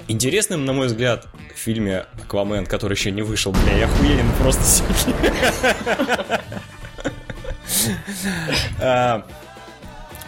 Интересным, 0.07 0.65
на 0.65 0.73
мой 0.73 0.87
взгляд, 0.87 1.27
в 1.53 1.57
фильме 1.57 2.05
«Аквамен», 2.23 2.65
который 2.65 2.93
еще 2.93 3.11
не 3.11 3.21
вышел, 3.21 3.51
бля, 3.51 3.77
я 3.77 3.85
охуенен 3.85 4.31
просто 4.39 4.63
сегодня. 4.63 6.41
А, 8.79 9.25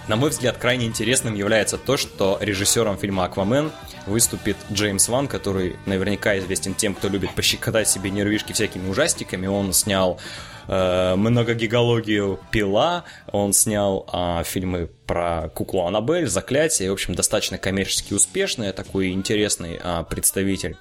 на 0.07 0.15
мой 0.15 0.29
взгляд, 0.31 0.57
крайне 0.57 0.85
интересным 0.87 1.35
является 1.35 1.77
то, 1.77 1.95
что 1.95 2.37
режиссером 2.41 2.97
фильма 2.97 3.25
«Аквамен» 3.25 3.71
выступит 4.07 4.57
Джеймс 4.71 5.07
Ван, 5.07 5.27
который 5.27 5.77
наверняка 5.85 6.37
известен 6.39 6.73
тем, 6.73 6.95
кто 6.95 7.07
любит 7.07 7.33
пощекотать 7.35 7.87
себе 7.87 8.09
нервишки 8.09 8.51
всякими 8.53 8.89
ужастиками. 8.89 9.47
Он 9.47 9.71
снял 9.71 10.19
э, 10.69 11.15
многогигалогию 11.15 12.39
«Пила», 12.51 13.03
он 13.31 13.53
снял 13.53 14.07
э, 14.11 14.43
фильмы 14.45 14.89
про 15.05 15.49
куклу 15.49 15.85
Аннабель, 15.85 16.27
«Заклятие», 16.27 16.89
в 16.89 16.93
общем, 16.93 17.15
достаточно 17.15 17.57
коммерчески 17.57 18.13
успешный, 18.13 18.71
такой 18.71 19.11
интересный 19.11 19.79
э, 19.83 20.03
представитель 20.09 20.77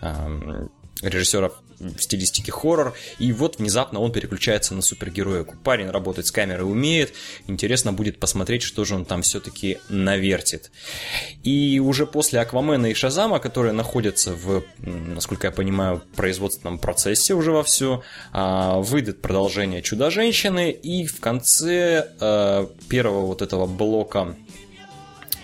э, 0.00 0.66
режиссеров 1.02 1.52
в 1.82 2.00
стилистике 2.00 2.52
хоррор, 2.52 2.94
и 3.18 3.32
вот 3.32 3.58
внезапно 3.58 4.00
он 4.00 4.12
переключается 4.12 4.74
на 4.74 4.82
супергероику. 4.82 5.56
Парень 5.64 5.90
работать 5.90 6.26
с 6.26 6.30
камерой 6.30 6.70
умеет, 6.70 7.12
интересно 7.46 7.92
будет 7.92 8.18
посмотреть, 8.18 8.62
что 8.62 8.84
же 8.84 8.94
он 8.94 9.04
там 9.04 9.22
все-таки 9.22 9.78
навертит. 9.88 10.70
И 11.42 11.80
уже 11.80 12.06
после 12.06 12.40
Аквамена 12.40 12.86
и 12.86 12.94
Шазама, 12.94 13.40
которые 13.40 13.72
находятся 13.72 14.32
в, 14.32 14.62
насколько 14.78 15.48
я 15.48 15.50
понимаю, 15.50 16.02
производственном 16.14 16.78
процессе 16.78 17.34
уже 17.34 17.52
во 17.52 17.62
все, 17.62 18.02
а, 18.32 18.78
выйдет 18.78 19.20
продолжение 19.20 19.82
Чудо-женщины, 19.82 20.70
и 20.70 21.06
в 21.06 21.20
конце 21.20 22.08
а, 22.20 22.70
первого 22.88 23.26
вот 23.26 23.42
этого 23.42 23.66
блока 23.66 24.36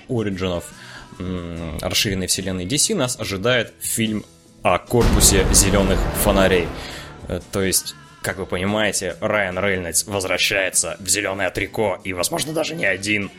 Ориджинов 0.08 0.72
расширенной 1.80 2.28
вселенной 2.28 2.64
DC 2.64 2.94
нас 2.94 3.18
ожидает 3.18 3.72
фильм 3.80 4.24
о 4.74 4.78
корпусе 4.78 5.46
зеленых 5.52 5.98
фонарей. 6.22 6.68
Э, 7.26 7.40
то 7.52 7.62
есть, 7.62 7.94
как 8.20 8.36
вы 8.36 8.44
понимаете, 8.44 9.16
Райан 9.20 9.58
Рейнольдс 9.58 10.06
возвращается 10.06 10.96
в 11.00 11.08
зеленое 11.08 11.48
трико, 11.50 11.98
и, 12.04 12.12
возможно, 12.12 12.52
даже 12.52 12.74
не 12.74 12.84
один. 12.84 13.30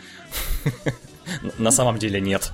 На 1.59 1.69
самом 1.69 1.99
деле 1.99 2.19
нет. 2.19 2.51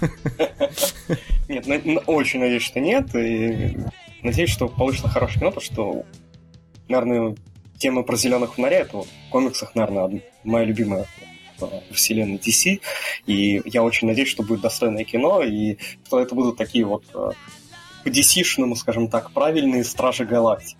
Нет, 1.48 1.66
очень 2.06 2.40
надеюсь, 2.40 2.62
что 2.62 2.78
нет, 2.78 3.14
и 3.14 3.78
надеюсь, 4.22 4.50
что 4.50 4.68
получится 4.68 5.08
хорошее 5.08 5.40
кино, 5.40 5.50
потому 5.50 5.64
что, 5.64 6.04
наверное, 6.88 7.36
тема 7.78 8.02
про 8.02 8.16
зеленых 8.16 8.54
фонарей, 8.54 8.80
это 8.80 8.98
в 8.98 9.06
комиксах, 9.30 9.74
наверное, 9.74 10.22
моя 10.44 10.66
любимая 10.66 11.06
вселенной 11.90 12.36
DC, 12.36 12.80
и 13.26 13.62
я 13.64 13.82
очень 13.82 14.08
надеюсь, 14.08 14.28
что 14.28 14.42
будет 14.42 14.60
достойное 14.60 15.04
кино, 15.04 15.42
и 15.42 15.78
что 16.06 16.20
это 16.20 16.34
будут 16.34 16.58
такие 16.58 16.84
вот 16.84 17.04
э, 17.14 17.30
по 18.04 18.08
DC-шному, 18.08 18.74
скажем 18.76 19.08
так, 19.08 19.30
правильные 19.32 19.84
Стражи 19.84 20.24
Галактики. 20.24 20.76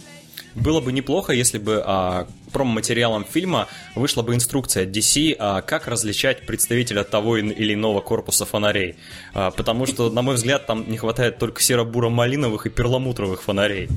Было 0.54 0.80
бы 0.80 0.92
неплохо, 0.92 1.32
если 1.32 1.58
бы 1.58 1.82
а, 1.84 2.26
промо-материалом 2.52 3.24
фильма 3.24 3.68
вышла 3.94 4.22
бы 4.22 4.34
инструкция 4.34 4.84
от 4.84 4.90
DC, 4.90 5.36
а, 5.38 5.60
как 5.60 5.86
различать 5.86 6.46
представителя 6.46 7.04
того 7.04 7.36
или 7.36 7.74
иного 7.74 8.00
корпуса 8.00 8.44
фонарей. 8.44 8.96
А, 9.34 9.50
потому 9.50 9.86
что, 9.86 10.10
на 10.10 10.22
мой 10.22 10.34
взгляд, 10.34 10.66
там 10.66 10.88
не 10.90 10.96
хватает 10.96 11.38
только 11.38 11.62
серо-буро-малиновых 11.62 12.66
и 12.66 12.70
перламутровых 12.70 13.42
фонарей. 13.42 13.88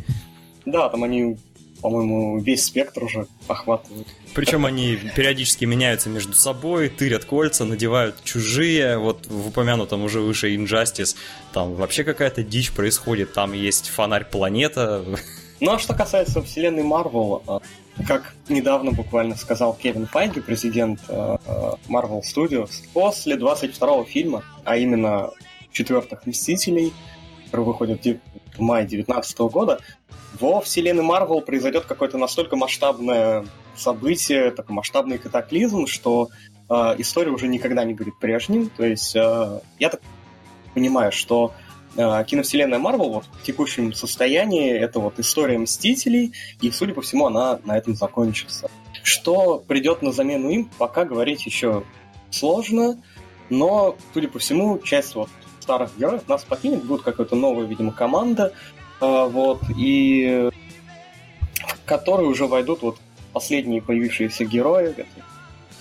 Да, 0.66 0.90
там 0.90 1.04
они 1.04 1.38
по-моему, 1.82 2.40
весь 2.40 2.66
спектр 2.66 3.04
уже 3.04 3.28
охватывают. 3.48 4.08
Причем 4.34 4.66
они 4.66 4.98
периодически 5.16 5.66
меняются 5.66 6.10
между 6.10 6.34
собой, 6.34 6.90
тырят 6.90 7.26
кольца, 7.26 7.66
надевают 7.66 8.24
чужие. 8.24 8.98
Вот 8.98 9.28
в 9.28 9.48
упомянутом 9.48 10.04
уже 10.04 10.22
выше 10.22 10.56
Injustice 10.56 11.16
там 11.54 11.74
вообще 11.76 12.04
какая-то 12.04 12.44
дичь 12.44 12.72
происходит. 12.72 13.34
Там 13.34 13.54
есть 13.54 13.90
фонарь 13.90 14.26
планета. 14.26 15.04
Ну 15.60 15.72
а 15.72 15.80
что 15.80 15.94
касается 15.94 16.42
вселенной 16.42 16.84
Марвел, 16.84 17.44
а, 17.46 17.60
как 18.08 18.34
недавно 18.50 18.92
буквально 18.92 19.36
сказал 19.36 19.74
Кевин 19.74 20.08
Файги, 20.08 20.40
президент 20.40 21.00
а, 21.08 21.40
а, 21.46 21.76
Marvel 21.88 22.22
Studios, 22.22 22.72
после 22.94 23.36
22-го 23.36 24.04
фильма, 24.06 24.44
а 24.64 24.78
именно 24.78 25.30
четвертых 25.72 26.26
Мстителей, 26.26 26.94
который 27.46 27.66
выходит 27.66 28.06
в 28.06 28.62
мае 28.62 28.86
2019 28.86 29.40
года, 29.40 29.80
во 30.42 30.60
вселенной 30.60 31.04
Марвел 31.04 31.42
произойдет 31.42 31.86
какое-то 31.86 32.18
настолько 32.18 32.56
масштабное 32.56 33.46
событие, 33.76 34.52
такой 34.52 34.76
масштабный 34.76 35.18
катаклизм, 35.18 35.86
что 35.86 36.30
э, 36.70 36.74
история 36.98 37.32
уже 37.32 37.48
никогда 37.48 37.84
не 37.84 37.94
будет 37.94 38.18
прежним. 38.20 38.70
То 38.70 38.84
есть 38.84 39.16
э, 39.16 39.60
я 39.80 39.90
так 39.90 40.02
понимаю, 40.74 41.12
что 41.12 41.54
э, 41.96 42.24
киновселенная 42.26 42.80
Марвел 42.80 43.12
вот, 43.12 43.26
в 43.26 43.44
текущем 43.44 43.94
состоянии 43.94 44.72
это 44.72 45.00
вот 45.00 45.20
история 45.20 45.60
Мстителей, 45.60 46.34
и, 46.60 46.72
судя 46.72 46.96
по 46.96 47.02
всему, 47.02 47.28
она 47.28 47.60
на 47.64 47.78
этом 47.78 47.96
закончится. 47.96 48.70
Что 49.04 49.60
придет 49.60 50.02
на 50.02 50.12
замену 50.12 50.50
им, 50.50 50.70
пока 50.78 51.06
говорить 51.06 51.46
еще 51.46 51.84
сложно, 52.32 53.02
но, 53.50 53.96
судя 54.14 54.28
по 54.28 54.40
всему, 54.40 54.80
часть 54.80 55.14
вот 55.14 55.30
старых 55.60 55.92
героев 55.98 56.28
нас 56.28 56.44
покинет, 56.44 56.84
будет 56.84 57.04
какая-то 57.04 57.36
новая, 57.36 57.66
видимо, 57.66 57.92
команда, 57.92 58.54
вот, 59.02 59.62
и 59.78 60.50
в 61.68 61.86
которые 61.86 62.30
уже 62.30 62.48
войдут 62.48 62.82
вот 62.82 63.00
последние 63.34 63.82
появившиеся 63.82 64.46
герои, 64.46 64.96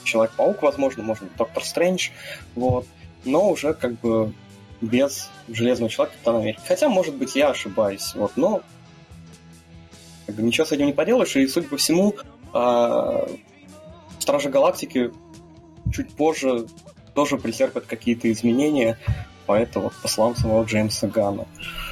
Человек-паук, 0.03 0.63
возможно, 0.63 1.03
может 1.03 1.25
быть, 1.25 1.37
Доктор 1.37 1.63
Стрэндж, 1.63 2.09
вот, 2.55 2.87
но 3.25 3.51
уже 3.51 3.75
как 3.75 4.01
бы 4.01 4.33
без 4.81 5.31
Железного 5.47 5.91
Человека 5.91 6.15
Капитана 6.15 6.39
Америки. 6.39 6.61
Хотя, 6.67 6.89
может 6.89 7.15
быть, 7.15 7.37
я 7.37 7.51
ошибаюсь, 7.51 8.15
вот, 8.15 8.33
но 8.37 8.63
как 10.27 10.37
бы, 10.37 10.43
ничего 10.43 10.65
с 10.65 10.73
этим 10.73 10.87
не 10.87 10.93
поделаешь, 10.93 11.37
и, 11.37 11.47
судя 11.47 11.69
по 11.69 11.77
всему, 11.77 12.15
э, 12.55 13.27
Стражи 14.19 14.49
Галактики 14.49 15.13
чуть 15.93 16.13
позже 16.15 16.67
тоже 17.15 17.37
претерпят 17.37 17.87
какие-то 17.87 18.31
изменения, 18.33 18.99
по 19.51 19.59
этому, 19.59 19.91
по 20.01 20.07
словам 20.07 20.37
самого 20.37 20.65
Джеймса 20.65 21.09
Ганна. 21.09 21.45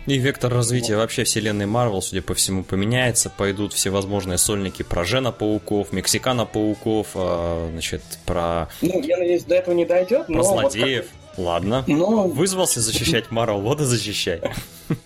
И 0.07 0.17
вектор 0.17 0.55
развития 0.55 0.97
вообще 0.97 1.25
вселенной 1.25 1.67
Марвел, 1.67 2.01
судя 2.01 2.23
по 2.23 2.35
всему, 2.35 2.63
поменяется. 2.63 3.31
Пойдут 3.31 3.73
всевозможные 3.73 4.39
сольники 4.39 4.85
про 4.85 5.03
Жена-пауков, 5.03 5.93
Мексикана-пауков, 5.93 7.09
а, 7.17 7.69
значит, 7.73 8.03
про... 8.25 8.69
Ну, 8.81 9.03
я 9.03 9.17
надеюсь, 9.17 9.43
до 9.43 9.57
этого 9.57 9.75
не 9.75 9.85
дойдет, 9.85 10.29
Про 10.29 10.45
злодеев. 10.45 11.07
Вот 11.07 11.11
как... 11.35 11.45
Ладно. 11.45 11.85
Но... 11.89 12.29
Вызвался 12.29 12.81
защищать 12.81 13.25
Марвел, 13.33 13.61
вот 13.61 13.81
и 13.81 13.85
защищай. 13.85 14.41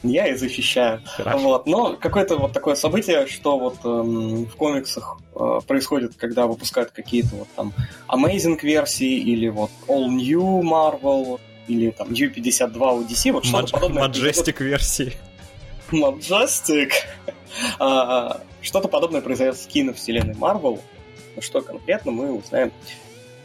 Я 0.03 0.27
и 0.27 0.37
защищаю. 0.37 1.01
Хорошо. 1.07 1.39
Вот. 1.39 1.67
Но 1.67 1.97
какое-то 1.97 2.37
вот 2.37 2.53
такое 2.53 2.75
событие, 2.75 3.27
что 3.29 3.59
вот 3.59 3.77
эм, 3.85 4.45
в 4.45 4.57
комиксах 4.57 5.17
э, 5.35 5.61
происходит, 5.67 6.13
когда 6.19 6.47
выпускают 6.47 6.91
какие-то 6.91 7.35
вот 7.35 7.49
там 7.57 7.73
Amazing 8.09 8.61
версии 8.63 9.17
или 9.17 9.49
вот 9.49 9.71
All 9.89 10.09
New 10.09 10.61
Marvel, 10.61 11.41
или 11.69 11.91
там 11.91 12.09
U52 12.09 12.99
у 12.99 13.03
DC, 13.05 13.33
вот 13.33 13.45
что-то 13.45 13.73
подобное. 13.73 14.09
Majestic 14.09 14.63
версии. 14.63 15.13
Majestic. 15.91 16.93
а, 17.79 18.41
что-то 18.61 18.89
подобное 18.89 19.21
произойдет 19.21 19.59
с 19.59 19.67
киновселенной 19.67 20.35
Marvel, 20.35 20.81
но 21.37 21.43
что 21.43 21.61
конкретно 21.61 22.13
мы 22.13 22.33
узнаем 22.33 22.73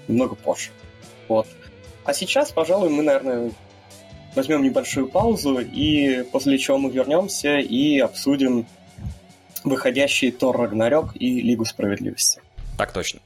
немного 0.07 0.35
позже. 0.35 0.69
Вот. 1.27 1.47
А 2.05 2.13
сейчас, 2.13 2.51
пожалуй, 2.51 2.89
мы, 2.89 3.03
наверное, 3.03 3.51
возьмем 4.35 4.63
небольшую 4.63 5.09
паузу, 5.09 5.59
и 5.59 6.23
после 6.31 6.57
чего 6.57 6.77
мы 6.77 6.89
вернемся 6.89 7.57
и 7.57 7.99
обсудим 7.99 8.65
выходящий 9.63 10.31
Тор 10.31 10.57
Рагнарёк 10.57 11.15
и 11.15 11.41
Лигу 11.41 11.65
Справедливости. 11.65 12.41
Так 12.77 12.93
точно. 12.93 13.19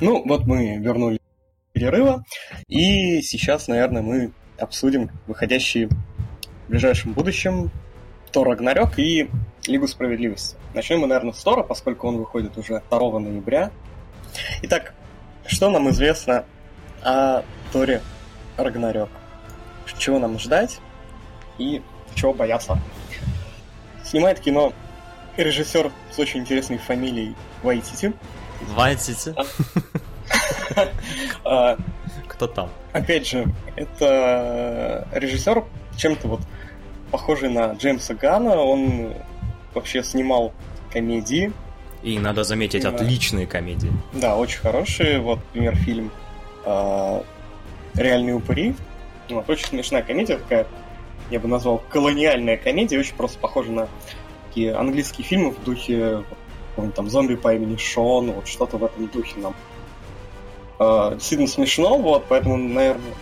Ну, 0.00 0.22
вот 0.26 0.46
мы 0.46 0.78
вернули 0.78 1.20
перерыва, 1.72 2.24
и 2.68 3.20
сейчас, 3.20 3.68
наверное, 3.68 4.00
мы 4.00 4.32
обсудим 4.58 5.10
выходящие 5.26 5.88
в 5.88 6.70
ближайшем 6.70 7.12
будущем 7.12 7.70
Тор 8.32 8.48
Рагнарёк 8.48 8.98
и 8.98 9.28
Лигу 9.66 9.86
Справедливости. 9.86 10.56
Начнем 10.72 11.00
мы, 11.00 11.06
наверное, 11.06 11.34
с 11.34 11.42
Тора, 11.42 11.62
поскольку 11.62 12.08
он 12.08 12.16
выходит 12.16 12.56
уже 12.56 12.82
2 12.88 13.18
ноября. 13.18 13.70
Итак, 14.62 14.94
что 15.46 15.68
нам 15.68 15.90
известно 15.90 16.46
о 17.02 17.42
Торе 17.72 18.00
Рагнарёк? 18.56 19.10
Чего 19.98 20.18
нам 20.18 20.38
ждать 20.38 20.80
и 21.58 21.82
чего 22.14 22.32
бояться? 22.32 22.78
Снимает 24.02 24.40
кино 24.40 24.72
режиссер 25.36 25.92
с 26.10 26.18
очень 26.18 26.40
интересной 26.40 26.78
фамилией 26.78 27.34
Вайтити. 27.62 28.14
Вайтити? 28.68 29.34
А, 31.44 31.76
Кто 32.28 32.46
там? 32.46 32.70
Опять 32.92 33.26
же, 33.28 33.46
это 33.76 35.06
режиссер 35.12 35.64
чем-то 35.96 36.28
вот 36.28 36.40
похожий 37.10 37.50
на 37.50 37.72
Джеймса 37.72 38.14
Гана. 38.14 38.56
Он 38.56 39.14
вообще 39.74 40.02
снимал 40.02 40.52
комедии. 40.92 41.52
И 42.02 42.18
надо 42.18 42.44
заметить, 42.44 42.82
Да. 42.82 42.90
отличные 42.90 43.46
комедии. 43.46 43.92
Да, 44.12 44.36
очень 44.36 44.60
хорошие. 44.60 45.20
Вот, 45.20 45.38
например, 45.52 45.76
фильм 45.76 46.10
а, 46.64 47.22
«Реальные 47.94 48.34
упыри». 48.34 48.74
Вот, 49.28 49.48
очень 49.48 49.66
смешная 49.66 50.02
комедия 50.02 50.38
такая, 50.38 50.66
я 51.30 51.38
бы 51.38 51.46
назвал 51.46 51.78
колониальная 51.90 52.56
комедия, 52.56 52.98
очень 52.98 53.14
просто 53.14 53.38
похожа 53.38 53.70
на 53.70 53.88
такие 54.48 54.74
английские 54.74 55.24
фильмы 55.24 55.50
в 55.52 55.62
духе 55.62 56.24
там 56.96 57.08
зомби 57.10 57.36
по 57.36 57.54
имени 57.54 57.76
Шон, 57.76 58.32
вот 58.32 58.48
что-то 58.48 58.78
в 58.78 58.84
этом 58.84 59.06
духе 59.08 59.38
нам. 59.38 59.54
А, 60.82 61.12
действительно 61.12 61.46
смешно, 61.46 61.98
вот, 61.98 62.24
поэтому, 62.26 62.56
наверное, 62.56 63.12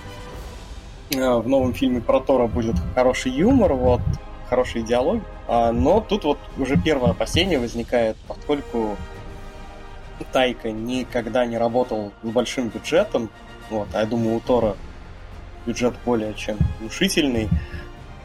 а, 1.16 1.38
в 1.40 1.48
новом 1.48 1.74
фильме 1.74 2.00
про 2.00 2.20
Тора 2.20 2.46
будет 2.46 2.76
хороший 2.94 3.32
юмор, 3.32 3.72
вот, 3.72 4.00
хороший 4.48 4.82
диалог. 4.82 5.20
А, 5.48 5.72
но 5.72 6.00
тут 6.00 6.22
вот 6.22 6.38
уже 6.56 6.80
первое 6.80 7.10
опасение 7.10 7.58
возникает, 7.58 8.16
поскольку 8.28 8.96
Тайка 10.32 10.70
никогда 10.70 11.46
не 11.46 11.58
работал 11.58 12.12
с 12.22 12.28
большим 12.28 12.68
бюджетом, 12.68 13.28
вот, 13.70 13.88
а 13.92 14.00
я 14.00 14.06
думаю, 14.06 14.36
у 14.36 14.40
Тора 14.40 14.76
бюджет 15.66 15.94
более 16.04 16.34
чем 16.34 16.58
внушительный, 16.78 17.48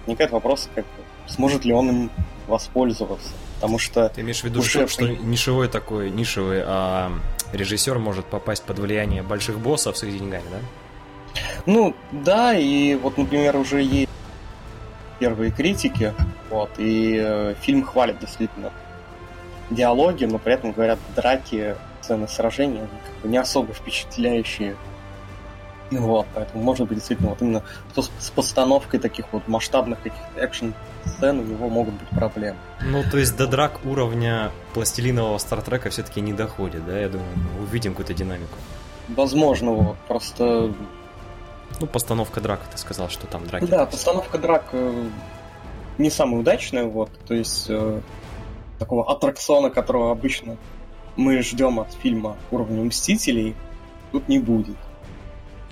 возникает 0.01 0.31
вопрос, 0.31 0.69
как, 0.75 0.85
сможет 1.25 1.65
ли 1.65 1.73
он 1.73 1.89
им 1.89 2.11
воспользоваться. 2.45 3.29
Потому 3.55 3.79
что 3.79 4.09
Ты 4.09 4.21
имеешь 4.21 4.41
в 4.41 4.43
виду, 4.43 4.59
Уже 4.59 4.69
что, 4.69 4.87
что 4.87 5.07
нишевой 5.07 5.69
такой, 5.69 6.11
нишевый, 6.11 6.61
а 6.63 7.11
режиссер 7.53 7.99
может 7.99 8.25
попасть 8.25 8.63
под 8.63 8.79
влияние 8.79 9.23
больших 9.23 9.59
боссов 9.59 9.97
с 9.97 10.03
их 10.03 10.17
деньгами, 10.17 10.43
да? 10.51 10.57
Ну, 11.65 11.95
да, 12.11 12.53
и 12.53 12.95
вот, 12.95 13.17
например, 13.17 13.55
уже 13.55 13.81
есть 13.81 14.09
первые 15.19 15.51
критики, 15.51 16.13
вот, 16.49 16.71
и 16.77 17.17
э, 17.23 17.55
фильм 17.61 17.83
хвалит 17.83 18.19
действительно 18.19 18.71
диалоги, 19.69 20.25
но 20.25 20.39
при 20.39 20.53
этом 20.53 20.71
говорят, 20.71 20.99
драки, 21.15 21.75
сцены 22.01 22.27
сражения, 22.27 22.87
как 23.05 23.23
бы 23.23 23.29
не 23.29 23.37
особо 23.37 23.73
впечатляющие. 23.73 24.75
Вот, 25.99 26.25
поэтому, 26.33 26.63
может 26.63 26.87
быть, 26.87 26.97
действительно, 26.97 27.29
вот 27.29 27.41
именно 27.41 27.63
с 27.95 28.29
постановкой 28.29 28.99
таких 28.99 29.31
вот 29.31 29.47
масштабных 29.47 30.01
каких-то 30.01 30.39
экшн-сцен 30.39 31.39
у 31.39 31.43
него 31.43 31.69
могут 31.69 31.93
быть 31.95 32.09
проблемы. 32.09 32.57
Ну, 32.81 33.03
то 33.09 33.17
есть 33.17 33.35
до 33.37 33.47
драк 33.47 33.79
уровня 33.85 34.51
пластилинового 34.73 35.37
Стартрека 35.37 35.89
все-таки 35.89 36.21
не 36.21 36.33
доходит, 36.33 36.85
да? 36.85 36.99
Я 36.99 37.09
думаю, 37.09 37.29
мы 37.35 37.63
увидим 37.63 37.91
какую-то 37.93 38.13
динамику. 38.13 38.57
Возможно, 39.09 39.71
вот, 39.71 39.97
просто 40.07 40.73
Ну, 41.79 41.87
постановка 41.87 42.39
драк, 42.41 42.61
ты 42.71 42.77
сказал, 42.77 43.09
что 43.09 43.27
там 43.27 43.45
драки. 43.45 43.65
Да, 43.65 43.85
постановка 43.85 44.37
драк 44.37 44.65
э, 44.71 45.09
не 45.97 46.09
самая 46.09 46.41
удачная, 46.41 46.85
вот, 46.85 47.09
то 47.27 47.33
есть 47.33 47.65
э, 47.69 48.01
такого 48.79 49.11
аттракциона, 49.11 49.69
которого 49.69 50.11
обычно 50.11 50.57
мы 51.15 51.41
ждем 51.41 51.79
от 51.79 51.91
фильма 51.93 52.37
уровня 52.51 52.83
Мстителей, 52.83 53.55
тут 54.11 54.27
не 54.27 54.39
будет. 54.39 54.77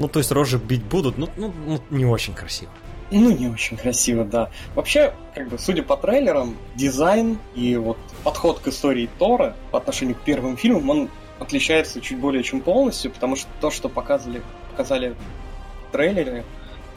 Ну, 0.02 0.08
то 0.08 0.18
есть 0.18 0.32
рожи 0.32 0.58
бить 0.58 0.84
будут, 0.84 1.20
ну, 1.20 1.30
ну, 1.38 1.54
ну, 1.68 1.80
не 1.92 2.06
очень 2.06 2.34
красиво. 2.34 2.72
Ну, 3.12 3.30
не 3.30 3.48
очень 3.48 3.78
красиво, 3.78 4.26
да. 4.26 4.50
Вообще, 4.74 5.14
как 5.36 5.48
бы, 5.50 5.60
судя 5.60 5.84
по 5.84 5.96
трейлерам, 5.96 6.58
дизайн 6.76 7.38
и 7.54 7.76
вот 7.76 7.98
подход 8.24 8.60
к 8.60 8.68
истории 8.68 9.08
Тора 9.20 9.56
по 9.70 9.78
отношению 9.78 10.16
к 10.16 10.22
первым 10.22 10.58
фильмам, 10.58 10.90
он 10.90 11.10
отличается 11.40 12.02
чуть 12.02 12.18
более 12.18 12.42
чем 12.42 12.62
полностью, 12.62 13.12
потому 13.12 13.36
что 13.36 13.48
то, 13.60 13.70
что 13.70 13.90
показывали, 13.90 14.42
показали 14.72 15.16
в 15.88 15.92
трейлере, 15.92 16.46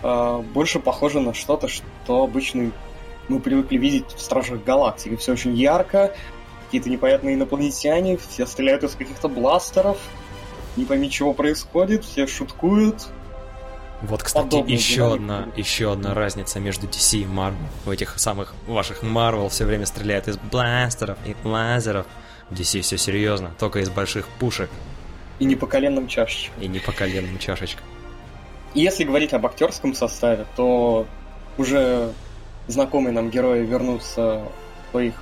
э, 0.03 0.43
больше 0.55 0.81
похоже 0.81 1.21
на 1.21 1.35
что-то, 1.35 1.69
что 1.69 2.23
обычно 2.23 2.71
мы 3.29 3.39
привыкли 3.39 3.77
видеть 3.77 4.07
в 4.17 4.21
Стражах 4.21 4.65
Галактики. 4.65 5.17
Все 5.17 5.33
очень 5.33 5.55
ярко, 5.55 6.15
какие-то 6.65 6.89
непонятные 6.89 7.35
инопланетяне, 7.35 8.17
все 8.17 8.47
стреляют 8.47 8.83
из 8.83 8.95
каких-то 8.95 9.29
бластеров, 9.29 9.99
не 10.77 10.85
пойми, 10.85 11.11
чего 11.11 11.33
происходит, 11.35 12.05
все 12.05 12.27
шуткуют. 12.27 13.07
Вот, 14.03 14.23
кстати, 14.23 14.45
Подобная 14.45 14.75
еще 14.75 15.15
одна, 15.15 15.41
будет. 15.43 15.59
еще 15.59 15.93
одна 15.93 16.13
разница 16.15 16.61
между 16.61 16.87
DC 16.87 17.21
и 17.21 17.25
Marvel. 17.25 17.55
В 17.85 17.91
этих 17.91 18.19
самых 18.19 18.55
ваших 18.67 19.03
Marvel 19.03 19.49
все 19.49 19.65
время 19.65 19.87
стреляют 19.87 20.29
из 20.29 20.37
бластеров 20.37 21.17
и 21.25 21.35
лазеров. 21.47 22.07
В 22.51 22.55
DC 22.55 22.83
все 22.83 22.99
серьезно, 22.99 23.53
только 23.59 23.79
из 23.79 23.89
больших 23.89 24.29
пушек 24.39 24.69
И 25.39 25.47
не 25.47 25.57
по 25.57 25.67
коленным 25.67 26.07
чашечкам. 26.09 26.63
и 26.63 26.69
не 26.69 26.79
по 26.81 26.93
коленным 26.93 27.39
чашечкам. 27.39 27.85
Если 28.75 29.05
говорить 29.05 29.33
об 29.33 29.47
актерском 29.47 29.95
составе, 29.95 30.45
то 30.57 31.07
уже 31.57 32.13
знакомые 32.67 33.13
нам 33.15 33.31
герои 33.31 33.65
вернутся 33.65 34.43
в 34.89 34.91
своих 34.91 35.15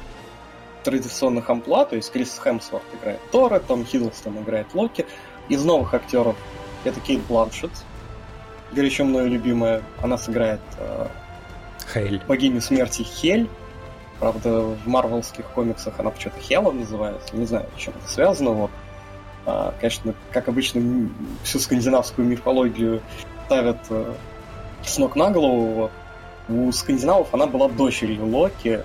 традиционных 0.82 1.48
амплуа, 1.48 1.84
то 1.84 1.94
есть 1.96 2.10
Крис 2.10 2.40
Хемсворт 2.42 2.82
играет 3.00 3.20
Тора, 3.30 3.60
Том 3.60 3.84
Хиддлстон 3.84 4.38
играет 4.38 4.74
Локи. 4.74 5.06
Из 5.48 5.64
новых 5.64 5.94
актеров 5.94 6.36
это 6.84 7.00
Кейт 7.00 7.20
Бланшетт, 7.26 7.70
горячо 8.72 9.04
мною 9.04 9.28
любимая. 9.28 9.82
Она 10.02 10.18
сыграет 10.18 10.60
э, 10.78 11.06
Хейль. 11.92 12.20
богиню 12.26 12.60
смерти 12.60 13.02
Хель. 13.02 13.48
Правда, 14.18 14.60
в 14.60 14.86
марвелских 14.86 15.46
комиксах 15.46 15.98
она 15.98 16.10
почему-то 16.10 16.40
Хела 16.40 16.70
называется. 16.70 17.36
Не 17.36 17.44
знаю, 17.44 17.66
с 17.76 17.80
чем 17.80 17.94
это 18.00 18.12
связано. 18.12 18.50
Вот. 18.50 18.70
А, 19.46 19.74
конечно, 19.80 20.14
как 20.30 20.48
обычно, 20.48 21.08
всю 21.42 21.58
скандинавскую 21.58 22.26
мифологию 22.26 23.02
ставят 23.46 23.78
э, 23.90 24.14
с 24.84 24.98
ног 24.98 25.16
на 25.16 25.30
голову. 25.30 25.72
Вот. 25.72 25.90
У 26.48 26.70
скандинавов 26.72 27.34
она 27.34 27.46
была 27.46 27.68
дочерью 27.68 28.26
Локи. 28.26 28.82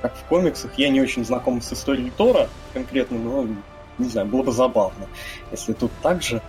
Как 0.00 0.14
в 0.16 0.24
комиксах, 0.24 0.70
я 0.76 0.88
не 0.90 1.00
очень 1.00 1.24
знаком 1.24 1.62
с 1.62 1.72
историей 1.72 2.10
Тора 2.10 2.48
конкретно, 2.74 3.18
но 3.18 3.46
не 3.98 4.08
знаю, 4.08 4.26
было 4.26 4.42
бы 4.42 4.52
забавно, 4.52 5.06
если 5.50 5.72
тут 5.72 5.90
так 6.02 6.22
же. 6.22 6.42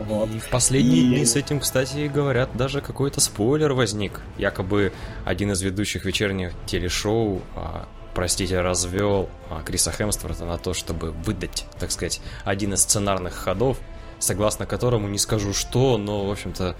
Вот. 0.00 0.28
И 0.30 0.38
в 0.38 0.48
последние 0.50 1.02
И- 1.02 1.06
дни 1.08 1.24
с 1.24 1.36
этим, 1.36 1.60
кстати, 1.60 2.08
говорят, 2.08 2.56
даже 2.56 2.80
какой-то 2.80 3.20
спойлер 3.20 3.72
возник. 3.74 4.20
Якобы 4.38 4.92
один 5.24 5.52
из 5.52 5.62
ведущих 5.62 6.04
вечерних 6.04 6.52
телешоу, 6.66 7.42
а, 7.54 7.86
простите, 8.12 8.60
развел 8.60 9.28
а, 9.50 9.62
Криса 9.62 9.92
Хемсворта 9.92 10.44
на 10.46 10.58
то, 10.58 10.74
чтобы 10.74 11.12
выдать, 11.12 11.66
так 11.78 11.92
сказать, 11.92 12.20
один 12.44 12.74
из 12.74 12.82
сценарных 12.82 13.34
ходов, 13.34 13.78
согласно 14.18 14.66
которому 14.66 15.06
не 15.08 15.18
скажу 15.18 15.52
что, 15.52 15.96
но, 15.96 16.26
в 16.26 16.30
общем-то, 16.30 16.74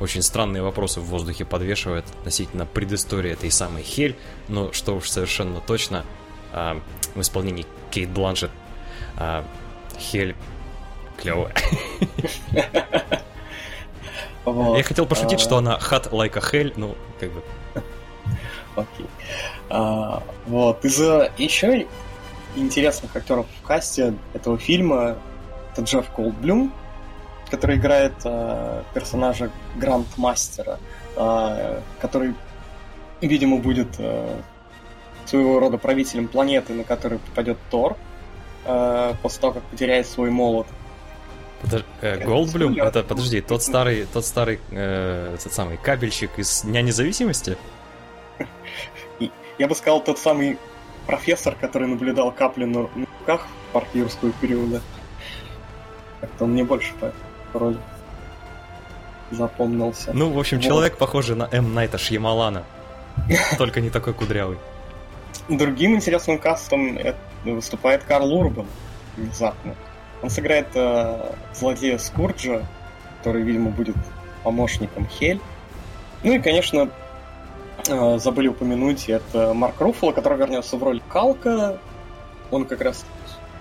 очень 0.00 0.22
странные 0.22 0.62
вопросы 0.62 1.00
в 1.00 1.04
воздухе 1.04 1.44
подвешивает 1.44 2.04
относительно 2.20 2.66
предыстории 2.66 3.32
этой 3.32 3.50
самой 3.50 3.82
Хель, 3.82 4.16
но 4.48 4.72
что 4.72 4.94
уж 4.96 5.08
совершенно 5.10 5.60
точно, 5.60 6.04
а, 6.52 6.80
в 7.14 7.20
исполнении 7.20 7.66
Кейт 7.90 8.10
Бланшет 8.10 8.50
а, 9.16 9.44
Хель 10.00 10.34
клевая. 11.16 11.54
Вот. 14.46 14.78
Я 14.78 14.82
хотел 14.82 15.06
пошутить, 15.06 15.38
А, 15.38 15.42
что 15.42 15.58
она 15.58 15.78
like 15.78 16.36
a 16.36 16.40
hell, 16.40 16.72
ну, 16.74 16.96
как 17.20 17.30
бы... 17.30 17.42
Окей. 18.74 19.06
А, 19.68 20.22
вот. 20.46 20.82
Из 20.84 20.98
еще 21.36 21.86
интересных 22.56 23.14
актеров 23.14 23.46
в 23.62 23.66
касте 23.66 24.14
этого 24.32 24.58
фильма 24.58 25.18
это 25.72 25.82
Джефф 25.82 26.06
Голдблюм, 26.16 26.72
который 27.50 27.76
играет 27.76 28.14
э, 28.24 28.82
персонажа 28.94 29.50
Грандмастера, 29.76 30.78
э, 31.16 31.80
который, 32.00 32.34
видимо, 33.20 33.58
будет 33.58 33.88
э, 33.98 34.36
своего 35.26 35.60
рода 35.60 35.78
правителем 35.78 36.28
планеты, 36.28 36.72
на 36.72 36.84
которую 36.84 37.20
попадет 37.20 37.58
Тор 37.70 37.96
э, 38.64 39.14
после 39.22 39.40
того, 39.40 39.52
как 39.54 39.62
потеряет 39.64 40.06
свой 40.06 40.30
молот. 40.30 40.66
Подож- 41.62 41.84
э, 42.00 42.14
Это 42.14 42.24
Голдблюм, 42.24 42.72
спойлер. 42.72 42.84
это, 42.88 43.02
подожди, 43.02 43.40
тот 43.40 43.62
старый, 43.62 44.06
тот 44.12 44.24
старый, 44.24 44.60
э, 44.70 45.34
этот 45.34 45.52
самый 45.52 45.76
кабельщик 45.76 46.38
из 46.38 46.62
Дня 46.62 46.82
Независимости? 46.82 47.56
Я 49.58 49.68
бы 49.68 49.74
сказал, 49.74 50.02
тот 50.02 50.18
самый 50.18 50.56
профессор, 51.06 51.54
который 51.54 51.86
наблюдал 51.86 52.32
капли 52.32 52.64
на 52.64 52.88
руках 53.20 53.46
в 53.68 53.72
парк 53.74 53.88
юрского 53.92 54.32
периода. 54.40 54.80
Как-то 56.22 56.44
он 56.44 56.52
мне 56.52 56.64
больше 56.64 56.94
по 57.52 57.58
роли 57.58 57.76
запомнился. 59.30 60.12
Ну, 60.14 60.30
в 60.32 60.38
общем, 60.38 60.56
вот. 60.58 60.66
человек 60.66 60.96
похожий 60.96 61.36
на 61.36 61.48
М. 61.52 61.74
Найта 61.74 61.98
Шьямалана, 61.98 62.64
только 63.58 63.80
не 63.80 63.90
такой 63.90 64.14
кудрявый. 64.14 64.58
Другим 65.48 65.94
интересным 65.94 66.38
кастом 66.38 66.96
выступает 67.44 68.04
Карл 68.04 68.32
Урбан 68.32 68.66
внезапно. 69.16 69.74
Он 70.22 70.30
сыграет 70.30 70.68
э, 70.74 71.32
злодея 71.54 71.98
Скурджа, 71.98 72.66
который, 73.18 73.42
видимо, 73.42 73.70
будет 73.70 73.96
помощником 74.42 75.06
Хель. 75.06 75.40
Ну 76.22 76.34
и, 76.34 76.38
конечно, 76.38 76.90
э, 77.88 78.18
забыли 78.18 78.48
упомянуть, 78.48 79.08
это 79.08 79.54
Марк 79.54 79.80
Руффало, 79.80 80.12
который 80.12 80.38
вернется 80.38 80.76
в 80.76 80.82
роль 80.82 81.00
Калка. 81.08 81.78
Он 82.50 82.66
как 82.66 82.82
раз 82.82 83.04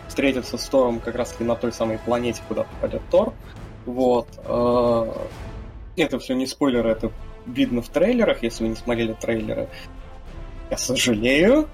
встретится 0.07 0.57
с 0.57 0.67
Тором 0.67 0.99
как 0.99 1.15
раз 1.15 1.39
на 1.39 1.55
той 1.55 1.71
самой 1.71 1.97
планете, 1.99 2.41
куда 2.47 2.63
попадет 2.63 3.01
Тор. 3.09 3.33
Вот. 3.85 4.27
Э, 4.45 5.11
это 5.95 6.19
все 6.19 6.33
не 6.35 6.45
спойлеры, 6.45 6.89
это 6.89 7.11
видно 7.45 7.81
в 7.81 7.89
трейлерах, 7.89 8.43
если 8.43 8.63
вы 8.63 8.69
не 8.71 8.75
смотрели 8.75 9.13
трейлеры. 9.13 9.69
Я 10.69 10.77
сожалею. 10.77 11.69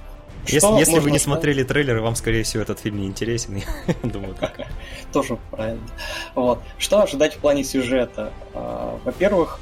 Если, 0.47 0.79
если 0.79 0.99
вы 0.99 1.11
не 1.11 1.19
смотрели 1.19 1.63
трейлеры, 1.63 2.01
вам, 2.01 2.15
скорее 2.15 2.43
всего, 2.43 2.63
этот 2.63 2.79
фильм 2.79 2.99
не 2.99 3.07
интересен. 3.07 3.61
Думаю, 4.03 4.35
так. 4.35 4.59
Тоже 5.13 5.37
правильно. 5.51 5.87
Вот. 6.35 6.61
Что 6.77 7.01
ожидать 7.01 7.35
в 7.35 7.37
плане 7.37 7.63
сюжета? 7.63 8.31
А, 8.53 8.99
во-первых, 9.03 9.59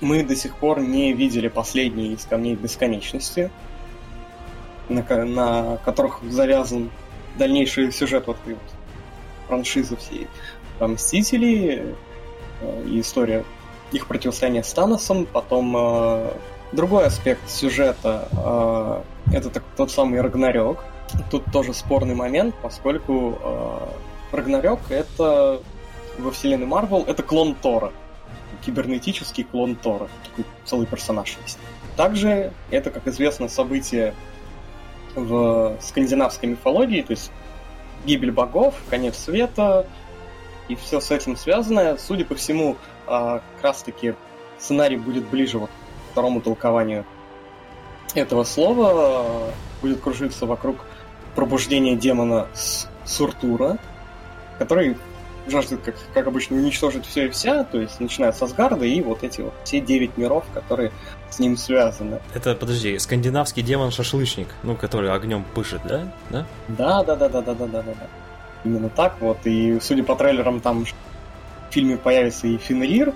мы 0.00 0.24
до 0.24 0.34
сих 0.34 0.56
пор 0.56 0.80
не 0.80 1.12
видели 1.12 1.48
последние 1.48 2.14
из 2.14 2.24
камней 2.24 2.56
бесконечности, 2.56 3.50
на, 4.88 5.02
на 5.24 5.76
которых 5.78 6.20
завязан 6.28 6.90
дальнейший 7.38 7.92
сюжет 7.92 8.26
вот 8.26 8.36
вот 8.44 8.58
франшизы 9.48 9.96
всей 9.96 10.26
Мстители 10.80 11.94
э, 12.60 12.84
и 12.86 13.00
история 13.00 13.44
их 13.92 14.06
противостояния 14.06 14.64
с 14.64 14.72
Таносом, 14.72 15.26
потом 15.26 15.76
э, 15.76 16.32
другой 16.72 17.06
аспект 17.06 17.48
сюжета 17.48 18.28
э, 19.30 19.36
это 19.36 19.62
тот 19.76 19.90
самый 19.90 20.20
Рагнарёк. 20.20 20.84
Тут 21.30 21.44
тоже 21.52 21.74
спорный 21.74 22.14
момент, 22.14 22.54
поскольку 22.62 23.38
э, 23.40 23.78
Рагнарёк 24.32 24.80
это 24.90 25.60
во 26.18 26.30
вселенной 26.30 26.66
Марвел 26.66 27.04
это 27.06 27.22
клон 27.22 27.54
Тора. 27.54 27.92
Кибернетический 28.64 29.44
клон 29.44 29.76
Тора. 29.76 30.08
Такой 30.28 30.44
целый 30.64 30.86
персонаж 30.86 31.36
есть. 31.42 31.58
Также 31.96 32.52
это, 32.70 32.90
как 32.90 33.06
известно, 33.06 33.48
событие 33.48 34.14
в 35.14 35.76
скандинавской 35.80 36.48
мифологии, 36.48 37.02
то 37.02 37.10
есть 37.10 37.30
гибель 38.06 38.32
богов, 38.32 38.74
конец 38.88 39.18
света 39.18 39.86
и 40.68 40.74
все 40.74 41.00
с 41.00 41.10
этим 41.10 41.36
связанное. 41.36 41.96
Судя 41.98 42.24
по 42.24 42.34
всему, 42.34 42.76
э, 43.06 43.40
как 43.56 43.62
раз-таки 43.62 44.14
сценарий 44.58 44.96
будет 44.96 45.28
ближе 45.28 45.58
вот 45.58 45.70
второму 46.12 46.40
толкованию 46.40 47.04
этого 48.14 48.44
слова 48.44 49.48
э, 49.48 49.50
будет 49.80 50.00
кружиться 50.00 50.46
вокруг 50.46 50.76
пробуждения 51.34 51.96
демона 51.96 52.46
с 52.54 52.86
Суртура, 53.04 53.78
который 54.58 54.96
жаждет, 55.48 55.80
как, 55.82 55.96
как 56.14 56.26
обычно, 56.26 56.56
уничтожить 56.56 57.06
все 57.06 57.26
и 57.26 57.30
вся, 57.30 57.64
то 57.64 57.80
есть 57.80 57.98
начинает 57.98 58.36
с 58.36 58.42
Асгарда 58.42 58.84
и 58.84 59.00
вот 59.00 59.24
эти 59.24 59.40
вот 59.40 59.54
все 59.64 59.80
девять 59.80 60.16
миров, 60.16 60.44
которые 60.54 60.92
с 61.30 61.38
ним 61.38 61.56
связаны. 61.56 62.20
Это, 62.34 62.54
подожди, 62.54 62.98
скандинавский 62.98 63.62
демон-шашлычник, 63.62 64.48
ну, 64.62 64.76
который 64.76 65.10
огнем 65.10 65.44
пышет, 65.54 65.80
да? 65.84 66.12
Да? 66.30 66.46
Да, 66.68 67.02
да, 67.02 67.16
да, 67.16 67.28
да, 67.28 67.40
да, 67.40 67.54
да, 67.54 67.66
да, 67.66 67.82
да. 67.82 68.06
Именно 68.64 68.90
так 68.90 69.16
вот, 69.20 69.38
и 69.44 69.80
судя 69.80 70.04
по 70.04 70.14
трейлерам, 70.14 70.60
там 70.60 70.84
в 70.84 71.72
фильме 71.72 71.96
появится 71.96 72.46
и 72.46 72.58
Фенрир, 72.58 73.14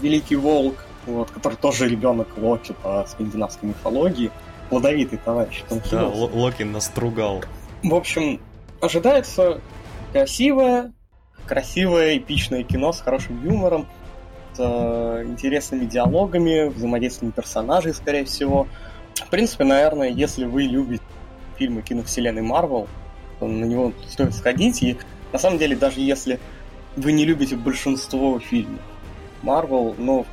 Великий 0.00 0.36
Волк, 0.36 0.76
вот, 1.06 1.30
который 1.30 1.56
тоже 1.56 1.88
ребенок 1.88 2.28
Локи 2.36 2.74
по 2.82 3.04
скандинавской 3.08 3.70
мифологии. 3.70 4.30
Плодовитый 4.70 5.18
товарищ. 5.18 5.62
Да, 5.90 6.06
Локи 6.06 6.62
настругал. 6.62 7.44
В 7.82 7.94
общем, 7.94 8.40
ожидается 8.80 9.60
красивое, 10.12 10.92
красивое, 11.46 12.16
эпичное 12.18 12.62
кино 12.62 12.92
с 12.92 13.00
хорошим 13.00 13.44
юмором, 13.44 13.86
с 14.54 14.60
э, 14.60 15.24
интересными 15.26 15.86
диалогами, 15.86 16.68
взаимодействием 16.68 17.32
персонажей, 17.32 17.92
скорее 17.92 18.24
всего. 18.24 18.66
В 19.14 19.28
принципе, 19.28 19.64
наверное, 19.64 20.08
если 20.08 20.44
вы 20.44 20.62
любите 20.62 21.02
фильмы 21.58 21.82
киновселенной 21.82 22.42
Марвел, 22.42 22.88
то 23.38 23.46
на 23.46 23.64
него 23.64 23.92
стоит 24.08 24.34
сходить. 24.34 24.82
И 24.82 24.96
на 25.32 25.38
самом 25.38 25.58
деле, 25.58 25.76
даже 25.76 26.00
если 26.00 26.38
вы 26.96 27.12
не 27.12 27.24
любите 27.24 27.56
большинство 27.56 28.38
фильмов 28.38 28.80
Марвел, 29.42 29.94
но 29.98 30.26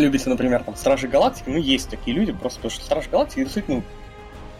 любите, 0.00 0.28
например, 0.28 0.62
там, 0.64 0.76
Стражи 0.76 1.08
Галактики, 1.08 1.48
ну, 1.48 1.56
есть 1.56 1.90
такие 1.90 2.16
люди, 2.16 2.32
просто 2.32 2.58
потому 2.58 2.70
что 2.70 2.84
Стражи 2.84 3.10
Галактики 3.10 3.40
действительно 3.40 3.82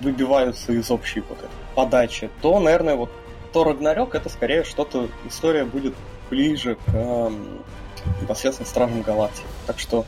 выбиваются 0.01 0.73
из 0.73 0.91
общей 0.91 1.21
вот 1.21 1.39
этой 1.39 1.51
подачи, 1.75 2.31
то, 2.43 2.59
наверное, 2.61 2.97
вот 2.97 3.11
то 3.53 3.63
Рагнарёк 3.63 4.17
это 4.17 4.29
скорее 4.29 4.65
что-то, 4.65 5.09
история 5.27 5.65
будет 5.65 5.95
ближе 6.29 6.75
к 6.75 6.89
э, 6.93 7.31
непосредственно 8.21 8.69
Стражам 8.69 9.03
Галактики. 9.03 9.47
Так 9.67 9.79
что 9.79 10.07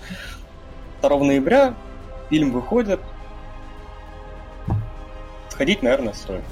2 1.01 1.19
ноября 1.19 1.75
фильм 2.29 2.51
выходит. 2.51 3.01
Сходить, 5.49 5.83
наверное, 5.83 6.13
стоит. 6.13 6.43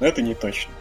Но 0.00 0.06
это 0.06 0.22
не 0.22 0.34
точно. 0.34 0.72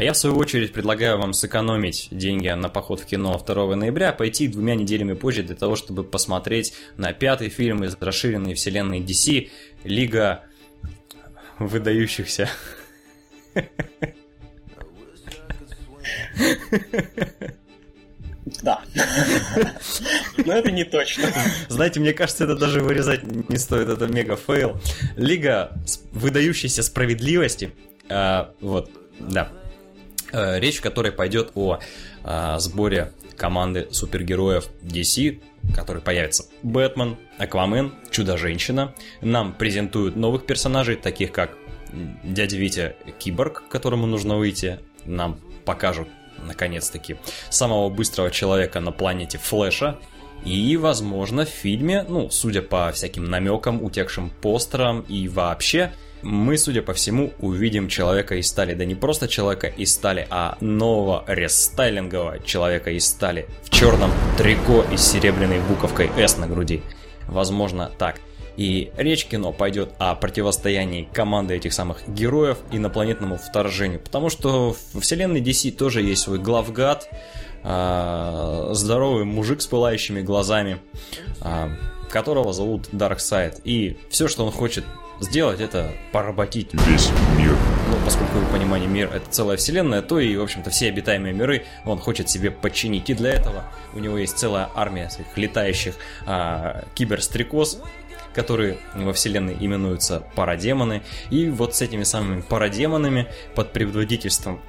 А 0.00 0.02
я, 0.02 0.14
в 0.14 0.16
свою 0.16 0.38
очередь, 0.38 0.72
предлагаю 0.72 1.18
вам 1.18 1.34
сэкономить 1.34 2.08
деньги 2.10 2.48
на 2.48 2.70
поход 2.70 3.00
в 3.00 3.04
кино 3.04 3.38
2 3.38 3.76
ноября, 3.76 4.12
пойти 4.12 4.48
двумя 4.48 4.74
неделями 4.74 5.12
позже 5.12 5.42
для 5.42 5.54
того, 5.54 5.76
чтобы 5.76 6.04
посмотреть 6.04 6.72
на 6.96 7.12
пятый 7.12 7.50
фильм 7.50 7.84
из 7.84 7.98
расширенной 8.00 8.54
вселенной 8.54 9.00
DC 9.00 9.50
«Лига 9.84 10.44
выдающихся». 11.58 12.48
Да. 18.62 18.80
Но 20.38 20.54
это 20.54 20.70
не 20.70 20.84
точно. 20.84 21.28
Знаете, 21.68 22.00
мне 22.00 22.14
кажется, 22.14 22.44
это 22.44 22.56
даже 22.56 22.80
вырезать 22.80 23.22
не 23.50 23.58
стоит, 23.58 23.90
это 23.90 24.06
мега 24.06 24.36
fail. 24.36 24.80
Лига 25.16 25.78
выдающейся 26.12 26.82
справедливости. 26.82 27.74
А, 28.08 28.54
вот, 28.62 28.90
да. 29.18 29.52
Э, 30.32 30.58
речь 30.58 30.78
в 30.78 30.82
которой 30.82 31.12
пойдет 31.12 31.52
о 31.54 31.80
э, 32.24 32.56
сборе 32.58 33.12
команды 33.36 33.88
супергероев 33.90 34.68
DC, 34.82 35.40
который 35.74 36.02
появится 36.02 36.44
Бэтмен, 36.62 37.16
Аквамен, 37.38 37.94
Чудо-женщина. 38.10 38.94
Нам 39.20 39.54
презентуют 39.54 40.16
новых 40.16 40.46
персонажей, 40.46 40.96
таких 40.96 41.32
как 41.32 41.56
дядя 42.22 42.56
Витя 42.56 42.96
Киборг, 43.18 43.64
которому 43.68 44.06
нужно 44.06 44.36
выйти. 44.36 44.80
Нам 45.04 45.40
покажут, 45.64 46.08
наконец-таки, 46.46 47.16
самого 47.48 47.88
быстрого 47.88 48.30
человека 48.30 48.80
на 48.80 48.92
планете 48.92 49.38
Флэша. 49.38 49.98
И, 50.44 50.76
возможно, 50.76 51.44
в 51.44 51.50
фильме, 51.50 52.04
ну, 52.08 52.30
судя 52.30 52.62
по 52.62 52.90
всяким 52.92 53.24
намекам, 53.24 53.82
утекшим 53.82 54.30
постерам 54.30 55.02
и 55.02 55.28
вообще, 55.28 55.92
мы, 56.22 56.58
судя 56.58 56.82
по 56.82 56.92
всему, 56.94 57.32
увидим 57.38 57.88
человека 57.88 58.36
из 58.36 58.48
стали. 58.48 58.74
Да 58.74 58.84
не 58.84 58.94
просто 58.94 59.28
человека 59.28 59.66
из 59.66 59.92
стали, 59.92 60.26
а 60.30 60.56
нового 60.60 61.24
рестайлингового 61.26 62.40
человека 62.40 62.90
из 62.90 63.06
стали 63.06 63.46
в 63.62 63.70
черном 63.70 64.10
трико 64.36 64.84
и 64.92 64.96
с 64.96 65.12
серебряной 65.12 65.60
буковкой 65.60 66.10
S 66.16 66.36
на 66.38 66.46
груди. 66.46 66.82
Возможно, 67.26 67.90
так. 67.98 68.20
И 68.56 68.90
речь 68.96 69.24
кино 69.26 69.52
пойдет 69.52 69.92
о 69.98 70.14
противостоянии 70.14 71.08
команды 71.12 71.54
этих 71.54 71.72
самых 71.72 72.06
героев 72.08 72.58
инопланетному 72.70 73.36
вторжению. 73.36 74.00
Потому 74.00 74.28
что 74.28 74.76
в 74.92 75.00
вселенной 75.00 75.40
DC 75.40 75.70
тоже 75.70 76.02
есть 76.02 76.22
свой 76.22 76.38
главгад, 76.38 77.08
а, 77.62 78.70
здоровый 78.72 79.24
мужик 79.24 79.62
с 79.62 79.66
пылающими 79.66 80.20
глазами, 80.20 80.78
а, 81.40 81.70
которого 82.10 82.52
зовут 82.52 82.88
Дарксайд. 82.92 83.60
И 83.64 83.96
все, 84.10 84.28
что 84.28 84.44
он 84.44 84.52
хочет 84.52 84.84
сделать, 85.20 85.60
это 85.60 85.92
поработить 86.12 86.72
весь 86.72 87.10
мир. 87.36 87.56
Ну, 87.90 87.96
поскольку 88.04 88.38
в 88.38 88.52
понимании 88.52 88.86
мир 88.86 89.10
это 89.12 89.28
целая 89.30 89.56
вселенная, 89.56 90.02
то 90.02 90.18
и, 90.18 90.36
в 90.36 90.42
общем-то, 90.42 90.70
все 90.70 90.88
обитаемые 90.88 91.32
миры 91.34 91.64
он 91.84 91.98
хочет 91.98 92.28
себе 92.28 92.50
подчинить. 92.50 93.10
И 93.10 93.14
для 93.14 93.32
этого 93.32 93.64
у 93.94 93.98
него 93.98 94.18
есть 94.18 94.38
целая 94.38 94.68
армия 94.74 95.10
своих 95.10 95.36
летающих 95.36 95.94
а, 96.26 96.84
киберстрекоз, 96.94 97.80
которые 98.34 98.78
во 98.94 99.12
вселенной 99.12 99.56
именуются 99.58 100.22
парадемоны. 100.34 101.02
И 101.30 101.48
вот 101.48 101.74
с 101.74 101.82
этими 101.82 102.04
самыми 102.04 102.42
парадемонами 102.42 103.26
под 103.54 103.72
предводительством 103.72 104.60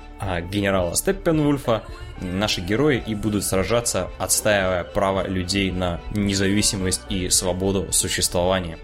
генерала 0.52 0.96
Степпенвульфа 0.96 1.84
наши 2.22 2.62
герои 2.62 3.04
и 3.06 3.16
будут 3.16 3.44
сражаться, 3.44 4.10
отстаивая 4.20 4.84
право 4.84 5.28
людей 5.28 5.72
на 5.72 6.00
независимость 6.14 7.02
и 7.10 7.30
свободу 7.30 7.88
существования. 7.92 8.78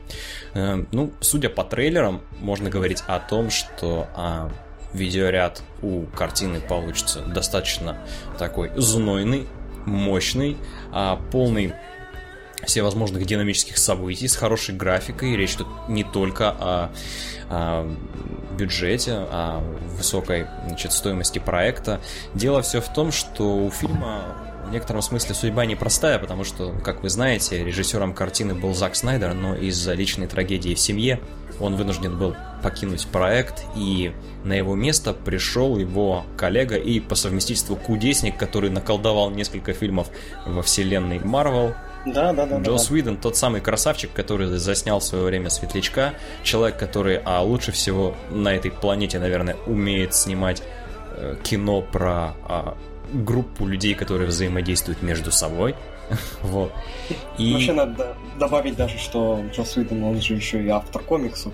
Э, 0.54 0.84
ну, 0.92 1.14
судя 1.22 1.50
по 1.50 1.64
трейлерам, 1.64 2.22
можно 2.40 2.70
говорить 2.70 3.04
о 3.08 3.20
том, 3.20 3.50
что 3.50 4.08
а, 4.16 4.52
видеоряд 4.94 5.62
у 5.82 6.04
картины 6.06 6.60
получится 6.60 7.22
достаточно 7.22 7.98
такой 8.38 8.72
знойный, 8.76 9.48
мощный, 9.86 10.58
а, 10.92 11.22
полный 11.32 11.74
всевозможных 12.66 13.26
динамических 13.26 13.78
событий 13.78 14.28
с 14.28 14.36
хорошей 14.36 14.76
графикой. 14.76 15.36
Речь 15.36 15.56
тут 15.56 15.68
не 15.88 16.04
только 16.04 16.50
о, 16.50 16.92
о 17.50 17.96
бюджете, 18.58 19.14
о 19.14 19.62
высокой 19.98 20.48
значит, 20.66 20.92
стоимости 20.92 21.40
проекта. 21.40 22.02
Дело 22.34 22.62
все 22.62 22.82
в 22.82 22.92
том, 22.92 23.12
что 23.12 23.58
у 23.58 23.70
фильма 23.70 24.36
в 24.68 24.72
некотором 24.72 25.02
смысле 25.02 25.34
судьба 25.34 25.66
непростая, 25.66 26.20
потому 26.20 26.44
что, 26.44 26.74
как 26.84 27.02
вы 27.02 27.10
знаете, 27.10 27.64
режиссером 27.64 28.14
картины 28.14 28.54
был 28.54 28.74
Зак 28.74 28.96
Снайдер, 28.96 29.34
но 29.34 29.56
из-за 29.56 29.94
личной 29.94 30.28
трагедии 30.28 30.76
в 30.76 30.80
семье 30.80 31.22
он 31.60 31.76
вынужден 31.76 32.18
был 32.18 32.36
покинуть 32.62 33.08
проект, 33.08 33.64
и 33.76 34.12
на 34.44 34.54
его 34.54 34.76
место 34.76 35.14
пришел 35.14 35.78
его 35.78 36.26
коллега 36.36 36.76
и 36.76 37.00
по 37.00 37.16
совместительству 37.16 37.76
кудесник, 37.76 38.38
который 38.38 38.70
наколдовал 38.70 39.32
несколько 39.32 39.74
фильмов 39.74 40.10
во 40.46 40.62
вселенной 40.62 41.20
Марвел, 41.20 41.74
да, 42.06 42.34
да, 42.34 42.46
да. 42.46 42.58
Джо 42.60 43.04
да, 43.04 43.16
тот 43.16 43.36
самый 43.36 43.62
красавчик, 43.62 44.12
который 44.14 44.48
заснял 44.58 45.00
в 45.00 45.04
свое 45.04 45.26
время 45.26 45.50
Светлячка, 45.50 46.14
человек, 46.44 46.78
который, 46.78 47.22
а 47.24 47.42
лучше 47.42 47.72
всего 47.72 48.16
на 48.30 48.54
этой 48.56 48.72
планете, 48.72 49.20
наверное, 49.20 49.56
умеет 49.66 50.14
снимать 50.14 50.64
э, 51.16 51.36
кино 51.44 51.82
про 51.82 52.34
э, 52.48 52.74
группу 53.14 53.66
людей, 53.66 53.94
которые 53.94 54.28
взаимодействуют 54.28 55.02
между 55.02 55.32
собой. 55.32 55.76
вот. 56.42 56.72
И... 57.38 57.54
Вообще 57.54 57.74
надо 57.74 58.16
добавить 58.40 58.76
даже, 58.76 58.98
что 58.98 59.44
Джо 59.54 59.64
Уидон, 59.76 60.04
он 60.04 60.22
же 60.22 60.34
еще 60.34 60.64
и 60.64 60.70
автор 60.70 61.02
комиксов. 61.04 61.54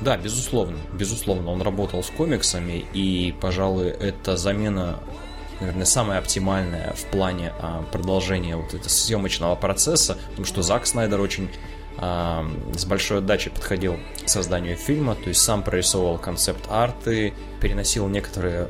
Да, 0.00 0.16
безусловно, 0.16 0.76
безусловно, 0.92 1.52
он 1.52 1.62
работал 1.62 2.02
с 2.02 2.10
комиксами, 2.10 2.84
и, 2.92 3.32
пожалуй, 3.40 3.88
это 3.88 4.36
замена 4.36 4.98
наверное, 5.60 5.84
самая 5.84 6.18
оптимальная 6.18 6.92
в 6.94 7.04
плане 7.06 7.52
а, 7.60 7.82
продолжения 7.92 8.56
вот 8.56 8.74
этого 8.74 8.88
съемочного 8.88 9.54
процесса, 9.54 10.18
потому 10.30 10.46
что 10.46 10.62
Зак 10.62 10.86
Снайдер 10.86 11.20
очень 11.20 11.48
а, 11.96 12.46
с 12.74 12.84
большой 12.84 13.18
отдачей 13.18 13.50
подходил 13.50 13.98
к 14.24 14.28
созданию 14.28 14.76
фильма, 14.76 15.14
то 15.14 15.28
есть 15.28 15.40
сам 15.40 15.62
прорисовывал 15.62 16.18
концепт-арты, 16.18 17.34
переносил 17.60 18.08
некоторые 18.08 18.68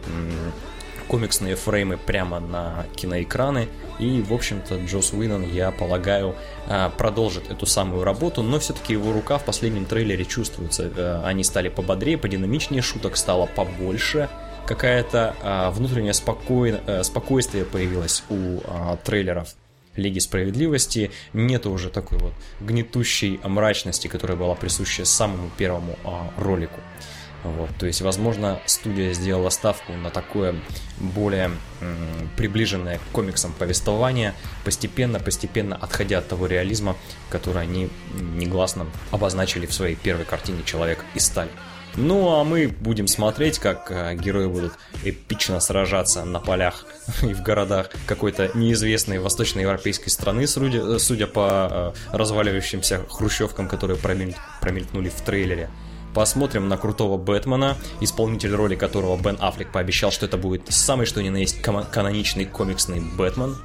комиксные 1.09 1.55
фреймы 1.55 1.97
прямо 1.97 2.41
на 2.41 2.87
киноэкраны, 2.97 3.69
и, 3.99 4.23
в 4.23 4.33
общем-то, 4.33 4.77
Джос 4.85 5.13
Уиннон, 5.13 5.45
я 5.45 5.71
полагаю, 5.71 6.35
а, 6.67 6.91
продолжит 6.91 7.51
эту 7.51 7.67
самую 7.67 8.05
работу, 8.05 8.43
но 8.43 8.59
все-таки 8.59 8.95
его 8.95 9.13
рука 9.13 9.39
в 9.39 9.45
последнем 9.45 9.85
трейлере 9.85 10.25
чувствуется. 10.25 10.91
Э, 10.97 11.23
они 11.25 11.45
стали 11.45 11.69
пободрее, 11.69 12.19
подинамичнее, 12.19 12.83
шуток 12.83 13.17
стало 13.17 13.47
побольше, 13.47 14.29
какая-то 14.67 15.37
а, 15.43 15.71
внутреннее 15.71 16.15
спокой... 16.15 16.81
а, 16.87 17.03
спокойствие 17.03 17.65
появилось 17.65 18.25
у 18.29 18.61
а, 18.65 18.97
трейлеров 19.05 19.55
Лиги 19.97 20.19
Справедливости. 20.19 21.11
Нету 21.33 21.71
уже 21.71 21.91
такой 21.91 22.19
вот 22.19 22.33
гнетущей 22.61 23.41
мрачности, 23.45 24.09
которая 24.09 24.37
была 24.37 24.55
присуща 24.55 25.05
самому 25.05 25.51
первому 25.57 25.99
а, 26.05 26.31
ролику. 26.37 26.81
Вот, 27.45 27.69
то 27.79 27.85
есть, 27.85 28.01
возможно, 28.01 28.59
студия 28.65 29.13
сделала 29.13 29.51
ставку 29.51 29.93
на 29.93 30.09
такое 30.09 30.55
более 30.99 31.51
м, 31.83 32.31
приближенное 32.39 32.99
к 32.99 33.03
комиксам 33.13 33.53
повествование, 33.53 34.33
постепенно-постепенно 34.65 35.77
отходя 35.77 36.19
от 36.19 36.29
того 36.29 36.47
реализма, 36.47 36.97
который 37.29 37.63
они 37.63 37.91
негласно 38.15 38.87
обозначили 39.11 39.67
в 39.67 39.75
своей 39.75 39.95
первой 39.95 40.25
картине 40.25 40.63
«Человек 40.65 41.05
из 41.15 41.27
стали». 41.27 41.51
Ну, 41.97 42.41
а 42.41 42.45
мы 42.45 42.69
будем 42.69 43.07
смотреть, 43.07 43.59
как 43.59 43.91
э, 43.91 44.15
герои 44.17 44.47
будут 44.47 44.73
эпично 45.05 45.61
сражаться 45.61 46.25
на 46.25 46.41
полях 46.41 46.87
и 47.23 47.33
в 47.33 47.43
городах 47.43 47.91
какой-то 48.07 48.51
неизвестной 48.55 49.21
восточноевропейской 49.21 50.11
страны, 50.11 50.47
судя, 50.47 50.99
судя 50.99 51.27
по 51.29 51.95
э, 52.11 52.17
разваливающимся 52.17 53.03
хрущевкам, 53.09 53.69
которые 53.69 53.97
промелькнули 53.97 55.09
в 55.09 55.21
трейлере. 55.21 55.71
Посмотрим 56.15 56.69
на 56.69 56.77
крутого 56.77 57.17
Бэтмена, 57.17 57.77
исполнитель 58.01 58.55
роли 58.55 58.77
которого 58.77 59.17
Бен 59.17 59.37
Аффлек 59.41 59.73
пообещал, 59.73 60.13
что 60.13 60.27
это 60.27 60.37
будет 60.37 60.73
самый 60.73 61.07
что 61.07 61.21
ни 61.23 61.29
на 61.29 61.39
есть 61.39 61.61
каноничный 61.61 62.45
комиксный 62.45 63.01
Бэтмен. 63.01 63.57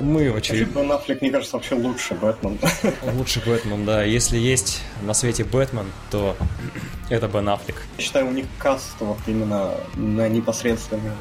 Мы 0.00 0.28
очередной... 0.30 0.84
Бен 0.84 0.92
Аффлек, 0.92 1.20
мне 1.20 1.30
кажется, 1.30 1.56
вообще 1.56 1.74
лучше 1.74 2.14
Бэтмен. 2.14 2.58
Лучше 3.16 3.42
Бэтмен, 3.44 3.84
да. 3.84 4.04
Если 4.04 4.38
есть 4.38 4.82
на 5.02 5.14
свете 5.14 5.44
Бэтмен, 5.44 5.86
то 6.10 6.36
это 7.10 7.26
Бен 7.28 7.48
Аффлек. 7.48 7.82
Я 7.96 8.04
считаю, 8.04 8.28
у 8.28 8.30
них 8.30 8.46
каст 8.58 8.94
вот 9.00 9.18
именно 9.26 9.72
на 9.96 10.28
непосредственную 10.28 11.16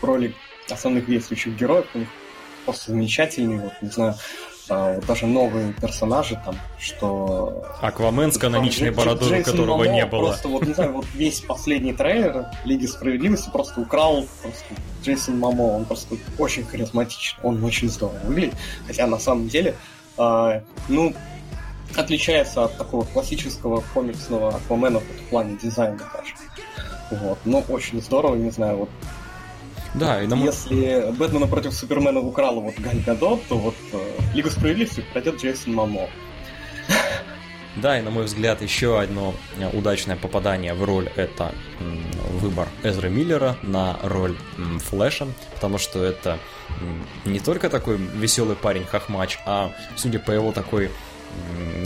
роли 0.00 0.34
основных 0.70 1.06
действующих 1.06 1.56
героев. 1.56 1.86
У 1.94 1.98
них 1.98 2.08
просто 2.64 2.92
замечательный, 2.92 3.58
вот, 3.58 3.72
не 3.82 3.90
знаю, 3.90 4.14
а, 4.68 4.94
вот 4.94 5.06
даже 5.06 5.26
новые 5.26 5.72
персонажи 5.72 6.40
там, 6.44 6.56
что... 6.78 7.64
Аквамен 7.80 8.32
с 8.32 8.38
каноничной 8.38 8.90
бородой, 8.90 9.42
которого 9.42 9.78
Мамо 9.78 9.92
не 9.92 10.06
было. 10.06 10.28
Просто 10.28 10.48
вот, 10.48 10.66
не 10.66 10.74
знаю, 10.74 10.92
вот 10.92 11.06
весь 11.14 11.40
последний 11.40 11.92
трейлер 11.92 12.46
Лиги 12.64 12.86
Справедливости 12.86 13.50
просто 13.50 13.80
украл 13.80 14.26
просто 14.40 14.64
Джейсон 15.02 15.38
Мамо, 15.38 15.62
он 15.62 15.84
просто 15.84 16.16
очень 16.38 16.64
харизматичный, 16.64 17.42
он 17.42 17.64
очень 17.64 17.88
здорово 17.88 18.18
выглядит, 18.24 18.54
хотя 18.86 19.06
на 19.06 19.18
самом 19.18 19.48
деле, 19.48 19.74
э, 20.16 20.60
ну, 20.88 21.14
отличается 21.96 22.64
от 22.64 22.78
такого 22.78 23.04
классического 23.04 23.82
комиксного 23.94 24.54
Аквамена 24.54 25.00
в 25.00 25.30
плане 25.30 25.58
дизайна 25.60 25.98
даже. 26.14 26.34
Вот, 27.10 27.38
но 27.44 27.62
очень 27.68 28.00
здорово, 28.00 28.36
не 28.36 28.50
знаю, 28.50 28.76
вот 28.78 28.88
да, 29.94 30.22
и 30.22 30.26
на 30.26 30.34
Если 30.34 31.12
Бэтмена 31.12 31.46
против 31.46 31.74
Супермена 31.74 32.20
украла 32.20 32.60
вот 32.60 32.78
Галь 32.78 33.00
Гадот, 33.04 33.42
то 33.48 33.58
вот 33.58 33.74
э, 33.92 33.98
Лигу 34.34 34.50
Справедливости 34.50 35.04
пройдет 35.12 35.40
Джейсон 35.40 35.74
Мамо. 35.74 36.08
Да, 37.76 37.98
и 37.98 38.02
на 38.02 38.10
мой 38.10 38.24
взгляд, 38.24 38.60
еще 38.60 39.00
одно 39.00 39.34
э, 39.58 39.68
удачное 39.76 40.16
попадание 40.16 40.74
в 40.74 40.84
роль 40.84 41.08
это 41.16 41.54
выбор 42.40 42.68
Эзры 42.82 43.08
Миллера 43.08 43.56
на 43.62 43.98
роль 44.02 44.36
Флэша, 44.80 45.28
потому 45.54 45.78
что 45.78 46.04
это 46.04 46.38
не 47.24 47.40
только 47.40 47.70
такой 47.70 47.96
веселый 47.96 48.56
парень 48.56 48.84
Хохмач, 48.84 49.38
а 49.46 49.72
судя 49.96 50.18
по 50.18 50.30
его 50.32 50.52
такой 50.52 50.90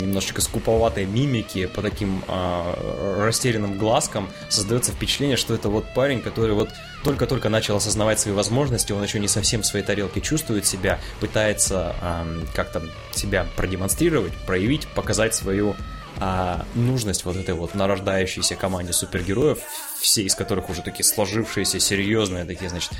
немножечко 0.01 0.41
скуповатой 0.41 1.05
мимики, 1.05 1.67
по 1.67 1.83
таким 1.83 2.23
э, 2.27 3.25
растерянным 3.25 3.79
глазкам, 3.79 4.29
создается 4.49 4.93
впечатление, 4.93 5.37
что 5.37 5.55
это 5.55 5.69
вот 5.69 5.85
парень, 5.95 6.21
который 6.21 6.55
вот 6.55 6.71
только-только 7.05 7.49
начал 7.49 7.77
осознавать 7.77 8.21
свои 8.21 8.35
возможности, 8.35 8.93
он 8.93 9.03
еще 9.03 9.19
не 9.19 9.29
совсем 9.29 9.63
в 9.63 9.67
своей 9.67 9.85
тарелке 9.85 10.21
чувствует 10.21 10.67
себя, 10.67 10.99
пытается 11.21 11.95
э, 12.01 12.45
как-то 12.55 12.83
себя 13.13 13.47
продемонстрировать, 13.57 14.33
проявить, 14.47 14.87
показать 14.89 15.35
свою 15.35 15.77
а 16.19 16.65
нужность 16.75 17.27
вот 17.27 17.37
этой 17.37 17.55
вот 17.55 17.75
нарождающейся 17.75 18.57
команде 18.57 18.95
супергероев, 18.95 19.59
все 20.01 20.23
из 20.23 20.35
которых 20.35 20.71
уже 20.71 20.81
такие 20.81 21.05
сложившиеся, 21.05 21.79
серьезные, 21.79 22.47
такие, 22.47 22.71
значит, 22.71 22.93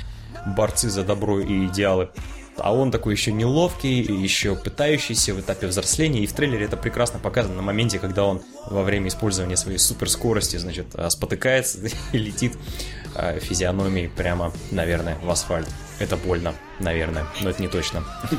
борцы 0.45 0.89
за 0.89 1.03
добро 1.03 1.39
и 1.39 1.65
идеалы 1.65 2.09
а 2.59 2.73
он 2.73 2.91
такой 2.91 3.13
еще 3.13 3.31
неловкий, 3.31 4.01
еще 4.01 4.55
пытающийся 4.55 5.33
в 5.33 5.39
этапе 5.39 5.67
взросления, 5.67 6.21
и 6.21 6.27
в 6.27 6.33
трейлере 6.33 6.65
это 6.65 6.77
прекрасно 6.77 7.19
показано 7.19 7.55
на 7.55 7.61
моменте, 7.61 7.99
когда 7.99 8.25
он 8.25 8.41
во 8.69 8.83
время 8.83 9.07
использования 9.07 9.57
своей 9.57 9.77
суперскорости, 9.77 10.57
значит, 10.57 10.87
а, 10.93 11.09
спотыкается 11.09 11.79
и 12.11 12.17
летит 12.17 12.57
а, 13.15 13.39
физиономией 13.39 14.09
прямо, 14.09 14.51
наверное, 14.71 15.17
в 15.23 15.29
асфальт. 15.29 15.67
Это 15.99 16.17
больно, 16.17 16.53
наверное, 16.79 17.25
но 17.41 17.49
это 17.49 17.61
не 17.61 17.67
точно. 17.67 18.03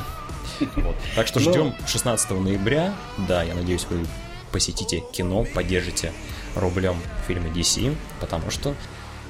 Вот. 0.75 0.95
Так 1.15 1.25
что 1.25 1.39
ждем 1.39 1.73
16 1.87 2.31
ноября. 2.31 2.93
Да, 3.29 3.43
я 3.43 3.53
надеюсь, 3.53 3.85
вы 3.89 4.05
посетите 4.51 5.01
кино, 5.13 5.45
поддержите 5.53 6.11
рублем 6.55 6.97
фильмы 7.27 7.47
DC, 7.49 7.95
потому 8.19 8.51
что, 8.51 8.75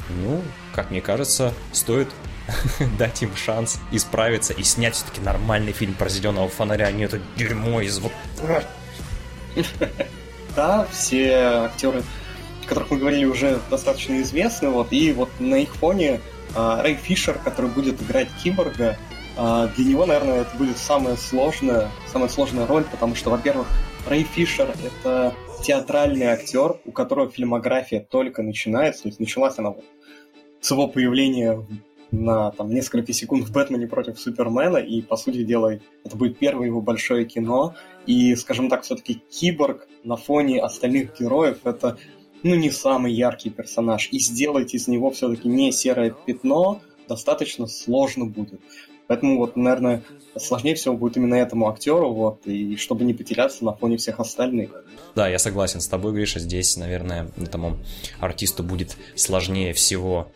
ну, 0.09 0.41
как 0.73 0.89
мне 0.89 1.01
кажется, 1.01 1.53
стоит 1.71 2.07
дать 2.97 3.21
им 3.21 3.35
шанс 3.35 3.79
исправиться 3.91 4.53
и 4.53 4.63
снять 4.63 4.95
все-таки 4.95 5.21
нормальный 5.21 5.71
фильм 5.71 5.93
про 5.93 6.09
зеленого 6.09 6.49
фонаря, 6.49 6.85
а 6.87 6.91
не 6.91 7.03
это 7.03 7.19
дерьмо 7.35 7.81
из 7.81 7.99
вот... 7.99 8.11
Да, 10.55 10.87
все 10.91 11.35
актеры, 11.35 12.03
о 12.63 12.67
которых 12.67 12.91
мы 12.91 12.97
говорили, 12.97 13.25
уже 13.25 13.59
достаточно 13.69 14.19
известны, 14.21 14.69
вот, 14.69 14.91
и 14.91 15.13
вот 15.13 15.29
на 15.39 15.55
их 15.55 15.75
фоне 15.75 16.21
а, 16.55 16.81
Рэй 16.81 16.95
Фишер, 16.95 17.37
который 17.37 17.69
будет 17.69 18.01
играть 18.01 18.29
киборга, 18.43 18.97
а, 19.37 19.67
для 19.67 19.85
него, 19.85 20.05
наверное, 20.05 20.41
это 20.41 20.57
будет 20.57 20.77
самая 20.77 21.15
сложная, 21.15 21.89
самая 22.11 22.29
сложная 22.29 22.65
роль, 22.65 22.83
потому 22.83 23.15
что, 23.15 23.29
во-первых, 23.29 23.67
Рэй 24.07 24.23
Фишер— 24.23 24.73
это 24.83 25.33
театральный 25.63 26.27
актер, 26.27 26.77
у 26.85 26.91
которого 26.91 27.29
фильмография 27.29 28.01
только 28.01 28.41
начинается, 28.41 29.03
то 29.03 29.09
есть 29.09 29.19
началась 29.19 29.57
она 29.59 29.71
вот 29.71 29.85
с 30.61 30.71
его 30.71 30.87
появления 30.87 31.65
на 32.11 32.51
там, 32.51 32.69
несколько 32.69 33.13
секунд 33.13 33.47
в 33.47 33.51
«Бэтмене 33.51 33.87
против 33.87 34.19
Супермена», 34.19 34.77
и, 34.77 35.01
по 35.01 35.15
сути 35.15 35.43
дела, 35.43 35.79
это 36.03 36.15
будет 36.15 36.37
первое 36.37 36.67
его 36.67 36.81
большое 36.81 37.25
кино, 37.25 37.75
и, 38.05 38.35
скажем 38.35 38.69
так, 38.69 38.83
все-таки 38.83 39.21
Киборг 39.29 39.87
на 40.03 40.15
фоне 40.15 40.61
остальных 40.61 41.19
героев— 41.19 41.59
это 41.63 41.97
ну, 42.43 42.55
не 42.55 42.71
самый 42.71 43.13
яркий 43.13 43.49
персонаж, 43.49 44.09
и 44.11 44.19
сделать 44.19 44.73
из 44.73 44.87
него 44.87 45.11
все-таки 45.11 45.47
не 45.47 45.71
серое 45.71 46.15
пятно 46.25 46.81
достаточно 47.07 47.67
сложно 47.67 48.25
будет. 48.25 48.61
Поэтому 49.07 49.39
вот, 49.39 49.55
наверное, 49.55 50.03
сложнее 50.37 50.75
всего 50.75 50.95
будет 50.95 51.17
именно 51.17 51.33
этому 51.33 51.67
актеру, 51.67 52.13
вот, 52.13 52.45
и 52.45 52.75
чтобы 52.75 53.05
не 53.05 53.15
потеряться 53.15 53.65
на 53.65 53.73
фоне 53.73 53.97
всех 53.97 54.19
остальных. 54.19 54.85
Да, 55.15 55.27
я 55.27 55.39
согласен 55.39 55.81
с 55.81 55.87
тобой, 55.87 56.13
Гриша, 56.13 56.39
здесь, 56.39 56.77
наверное, 56.77 57.31
этому 57.35 57.77
артисту 58.19 58.63
будет 58.63 58.97
сложнее 59.15 59.73
всего. 59.73 60.31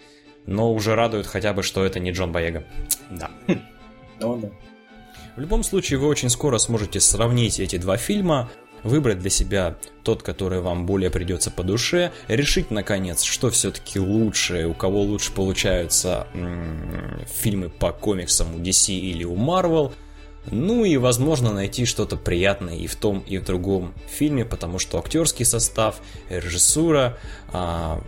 Но 0.45 0.73
уже 0.73 0.95
радует 0.95 1.25
хотя 1.27 1.53
бы, 1.53 1.63
что 1.63 1.85
это 1.85 1.99
не 1.99 2.11
Джон 2.11 2.31
Боега. 2.31 2.63
Да. 3.09 3.29
Ну 4.19 4.37
да. 4.37 4.49
В 5.35 5.39
любом 5.39 5.63
случае, 5.63 5.99
вы 5.99 6.07
очень 6.07 6.29
скоро 6.29 6.57
сможете 6.57 6.99
сравнить 6.99 7.59
эти 7.59 7.77
два 7.77 7.97
фильма, 7.97 8.49
выбрать 8.83 9.19
для 9.19 9.29
себя 9.29 9.75
тот, 10.03 10.23
который 10.23 10.59
вам 10.61 10.85
более 10.85 11.09
придется 11.09 11.51
по 11.51 11.63
душе, 11.63 12.11
решить, 12.27 12.69
наконец, 12.71 13.23
что 13.23 13.49
все-таки 13.49 13.99
лучше, 13.99 14.65
у 14.65 14.73
кого 14.73 15.01
лучше 15.01 15.31
получаются 15.31 16.27
м- 16.33 17.21
фильмы 17.27 17.69
по 17.69 17.91
комиксам 17.91 18.55
у 18.55 18.59
DC 18.59 18.93
или 18.93 19.23
у 19.23 19.35
Marvel, 19.35 19.93
ну 20.51 20.83
и, 20.83 20.97
возможно, 20.97 21.53
найти 21.53 21.85
что-то 21.85 22.17
приятное 22.17 22.75
и 22.75 22.87
в 22.87 22.95
том, 22.95 23.19
и 23.19 23.37
в 23.37 23.45
другом 23.45 23.93
фильме, 24.07 24.43
потому 24.43 24.77
что 24.79 24.99
актерский 24.99 25.45
состав, 25.45 26.01
режиссура, 26.29 27.17
а, 27.53 28.01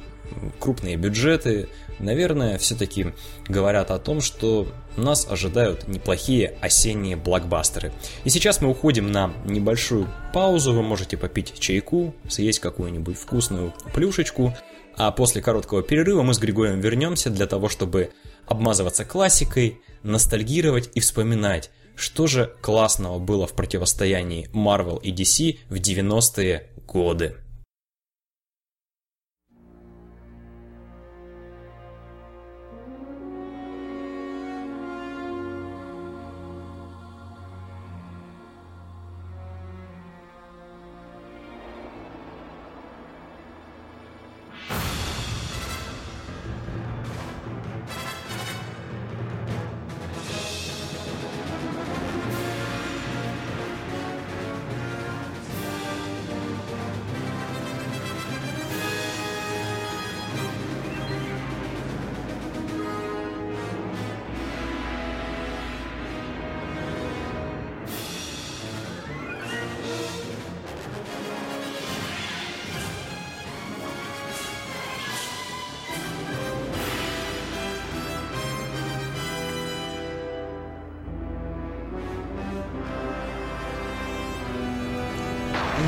крупные 0.59 0.97
бюджеты, 0.97 1.69
наверное, 1.99 2.57
все-таки 2.57 3.13
говорят 3.47 3.91
о 3.91 3.99
том, 3.99 4.21
что 4.21 4.67
нас 4.97 5.27
ожидают 5.29 5.87
неплохие 5.87 6.57
осенние 6.61 7.15
блокбастеры. 7.15 7.91
И 8.23 8.29
сейчас 8.29 8.61
мы 8.61 8.69
уходим 8.69 9.11
на 9.11 9.33
небольшую 9.45 10.07
паузу, 10.33 10.73
вы 10.73 10.83
можете 10.83 11.17
попить 11.17 11.59
чайку, 11.59 12.15
съесть 12.29 12.59
какую-нибудь 12.59 13.17
вкусную 13.17 13.73
плюшечку, 13.93 14.53
а 14.97 15.11
после 15.11 15.41
короткого 15.41 15.83
перерыва 15.83 16.23
мы 16.23 16.33
с 16.33 16.39
Григорием 16.39 16.79
вернемся 16.79 17.29
для 17.29 17.47
того, 17.47 17.69
чтобы 17.69 18.11
обмазываться 18.47 19.03
классикой, 19.03 19.79
ностальгировать 20.03 20.89
и 20.93 20.99
вспоминать, 20.99 21.69
что 21.95 22.27
же 22.27 22.53
классного 22.61 23.19
было 23.19 23.47
в 23.47 23.53
противостоянии 23.53 24.49
Marvel 24.53 25.01
и 25.01 25.11
DC 25.11 25.59
в 25.69 25.75
90-е 25.75 26.67
годы. 26.87 27.35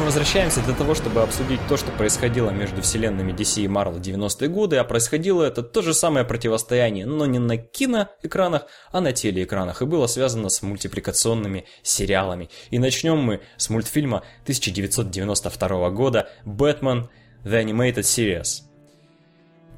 Возвращаемся 0.08 0.62
для 0.62 0.74
того, 0.74 0.95
чтобы 0.95 1.22
обсудить 1.22 1.60
то, 1.68 1.76
что 1.76 1.91
происходило 1.91 2.49
между 2.49 2.82
вселенными 2.82 3.34
DC 3.34 3.64
и 3.64 3.68
Marvel 3.68 3.95
в 3.95 3.99
90-е 3.99 4.47
годы, 4.47 4.78
а 4.78 4.86
происходило 4.86 5.43
это 5.43 5.62
то 5.62 5.82
же 5.82 5.93
самое 5.93 6.26
противостояние, 6.26 7.05
но 7.05 7.26
не 7.26 7.39
на 7.39 7.58
киноэкранах, 7.58 8.68
а 8.93 9.01
на 9.01 9.12
телеэкранах, 9.12 9.82
и 9.82 9.86
было 9.86 10.08
связано 10.08 10.47
с 10.47 10.62
мультипликационными 10.62 11.66
сериалами. 11.84 12.49
И 12.70 12.80
начнем 12.80 13.18
мы 13.18 13.41
с 13.58 13.70
мультфильма 13.70 14.24
1992 14.43 15.89
года 15.89 16.30
«Batman 16.45 17.10
The 17.43 17.66
Animated 17.66 18.03
Series». 18.03 18.62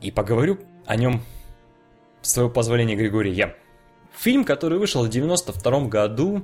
И 0.04 0.12
поговорю 0.12 0.60
о 0.86 0.96
нем, 0.96 1.24
с 2.22 2.34
твоего 2.34 2.52
позволения, 2.52 2.96
Григорий, 2.96 3.34
я. 3.34 3.56
Фильм, 4.16 4.46
который 4.46 4.78
вышел 4.78 5.04
в 5.04 5.10
92 5.10 5.88
году, 5.88 6.44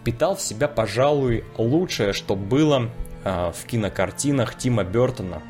впитал 0.00 0.36
в 0.36 0.40
себя, 0.40 0.68
пожалуй, 0.68 1.44
лучшее, 1.56 2.12
что 2.12 2.36
было 2.36 2.90
э, 3.24 3.52
в 3.54 3.66
кинокартинах 3.66 4.56
Тима 4.56 4.84
Бертона. 4.84 5.42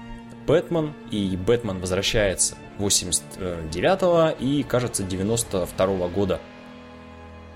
Бэтмен 0.46 0.94
и 1.10 1.36
Бэтмен 1.36 1.78
возвращается 1.78 2.56
89 2.78 4.36
и, 4.40 4.62
кажется, 4.64 5.04
92 5.04 6.08
года. 6.08 6.40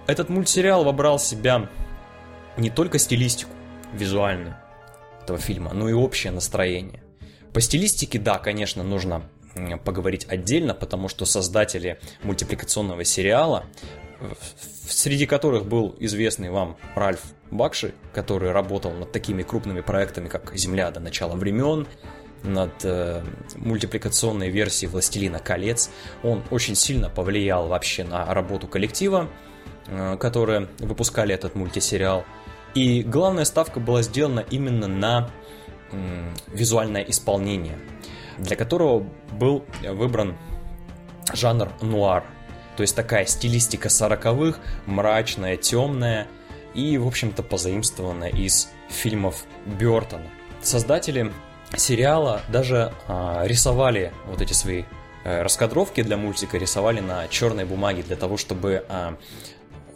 Этот 0.06 0.28
мультсериал 0.28 0.84
вобрал 0.84 1.18
в 1.18 1.22
себя 1.22 1.68
не 2.56 2.70
только 2.70 2.98
стилистику 2.98 3.50
визуальную 3.92 4.56
этого 5.22 5.38
фильма, 5.38 5.72
но 5.72 5.88
и 5.88 5.92
общее 5.92 6.30
настроение. 6.30 7.02
По 7.52 7.60
стилистике, 7.60 8.18
да, 8.18 8.38
конечно, 8.38 8.84
нужно 8.84 9.22
поговорить 9.84 10.26
отдельно, 10.28 10.74
потому 10.74 11.08
что 11.08 11.24
создатели 11.24 11.98
мультипликационного 12.22 13.04
сериала 13.04 13.64
среди 14.88 15.26
которых 15.26 15.66
был 15.66 15.94
известный 15.98 16.50
вам 16.50 16.76
Ральф 16.94 17.20
Бакши, 17.50 17.94
который 18.12 18.52
работал 18.52 18.92
над 18.92 19.12
такими 19.12 19.42
крупными 19.42 19.80
проектами, 19.80 20.28
как 20.28 20.54
«Земля 20.56 20.90
до 20.90 21.00
начала 21.00 21.34
времен», 21.34 21.86
над 22.42 22.84
э, 22.84 23.22
мультипликационной 23.56 24.50
версией 24.50 24.90
«Властелина 24.90 25.38
колец». 25.38 25.90
Он 26.22 26.42
очень 26.50 26.74
сильно 26.74 27.08
повлиял 27.08 27.68
вообще 27.68 28.04
на 28.04 28.32
работу 28.34 28.66
коллектива, 28.66 29.30
э, 29.86 30.16
которые 30.18 30.68
выпускали 30.78 31.34
этот 31.34 31.54
мультисериал. 31.54 32.24
И 32.74 33.02
главная 33.02 33.44
ставка 33.44 33.80
была 33.80 34.02
сделана 34.02 34.44
именно 34.50 34.88
на 34.88 35.30
э, 35.92 36.32
визуальное 36.48 37.02
исполнение, 37.02 37.78
для 38.36 38.56
которого 38.56 39.06
был 39.32 39.64
выбран 39.82 40.36
жанр 41.32 41.70
нуар– 41.80 42.24
то 42.76 42.82
есть 42.82 42.96
такая 42.96 43.26
стилистика 43.26 43.88
сороковых, 43.88 44.58
мрачная, 44.86 45.56
темная 45.56 46.26
и, 46.74 46.98
в 46.98 47.06
общем-то, 47.06 47.42
позаимствованная 47.42 48.30
из 48.30 48.68
фильмов 48.88 49.44
Бертона. 49.64 50.26
Создатели 50.62 51.32
сериала 51.76 52.42
даже 52.48 52.92
а, 53.08 53.44
рисовали 53.46 54.12
вот 54.26 54.40
эти 54.40 54.52
свои 54.52 54.84
а, 55.24 55.42
раскадровки 55.42 56.02
для 56.02 56.16
мультика, 56.16 56.58
рисовали 56.58 57.00
на 57.00 57.28
черной 57.28 57.64
бумаге 57.64 58.02
для 58.02 58.16
того, 58.16 58.36
чтобы 58.36 58.84
а, 58.88 59.16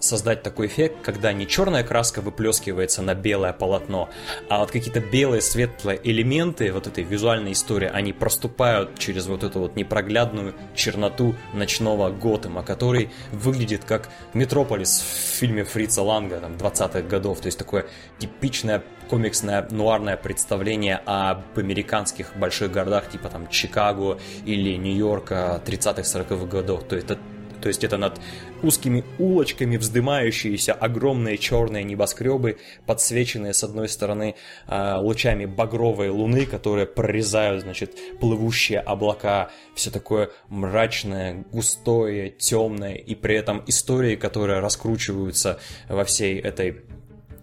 создать 0.01 0.43
такой 0.43 0.67
эффект, 0.67 0.97
когда 1.03 1.33
не 1.33 1.47
черная 1.47 1.83
краска 1.83 2.21
выплескивается 2.21 3.03
на 3.03 3.15
белое 3.15 3.53
полотно, 3.53 4.09
а 4.49 4.61
вот 4.61 4.71
какие-то 4.71 5.01
белые 5.01 5.41
светлые 5.41 6.01
элементы 6.03 6.73
вот 6.73 6.87
этой 6.87 7.05
визуальной 7.05 7.53
истории, 7.53 7.91
они 7.93 8.13
проступают 8.13 8.99
через 8.99 9.27
вот 9.27 9.45
эту 9.45 9.61
вот 9.61 9.77
непроглядную 9.77 10.55
черноту 10.75 11.35
ночного 11.53 12.11
Готэма, 12.11 12.63
который 12.63 13.11
выглядит 13.33 13.85
как 13.85 14.09
Метрополис 14.35 15.01
в 15.01 15.39
фильме 15.39 15.65
Фрица 15.65 16.03
Ланга 16.03 16.41
там 16.41 16.53
20-х 16.53 17.03
годов, 17.03 17.41
то 17.41 17.47
есть 17.47 17.59
такое 17.59 17.87
типичное 18.19 18.83
комиксное 19.09 19.67
нуарное 19.71 20.17
представление 20.17 21.01
об 21.07 21.43
американских 21.57 22.37
больших 22.37 22.71
городах 22.71 23.09
типа 23.09 23.29
там 23.29 23.49
Чикаго 23.49 24.19
или 24.45 24.77
Нью-Йорка 24.77 25.63
30-х 25.65 26.03
40-х 26.03 26.47
годов. 26.47 26.85
То 26.85 26.97
есть 26.97 27.11
это 27.11 27.21
то 27.61 27.69
есть 27.69 27.83
это 27.85 27.97
над 27.97 28.21
узкими 28.63 29.05
улочками 29.19 29.77
вздымающиеся 29.77 30.73
огромные 30.73 31.39
черные 31.39 31.85
небоскребы, 31.85 32.59
подсвеченные 32.87 33.55
с 33.55 33.63
одной 33.65 33.89
стороны 33.89 34.35
а, 34.67 34.99
лучами 35.01 35.45
багровой 35.45 36.11
луны, 36.11 36.47
которые 36.47 36.87
прорезают, 36.87 37.63
значит, 37.63 37.97
плывущие 38.21 38.81
облака, 38.81 39.51
все 39.75 39.91
такое 39.91 40.31
мрачное, 40.49 41.45
густое, 41.53 42.31
темное, 42.31 42.95
и 42.95 43.15
при 43.15 43.37
этом 43.37 43.63
истории, 43.67 44.17
которые 44.17 44.61
раскручиваются 44.61 45.59
во 45.89 46.05
всей 46.05 46.39
этой 46.39 46.83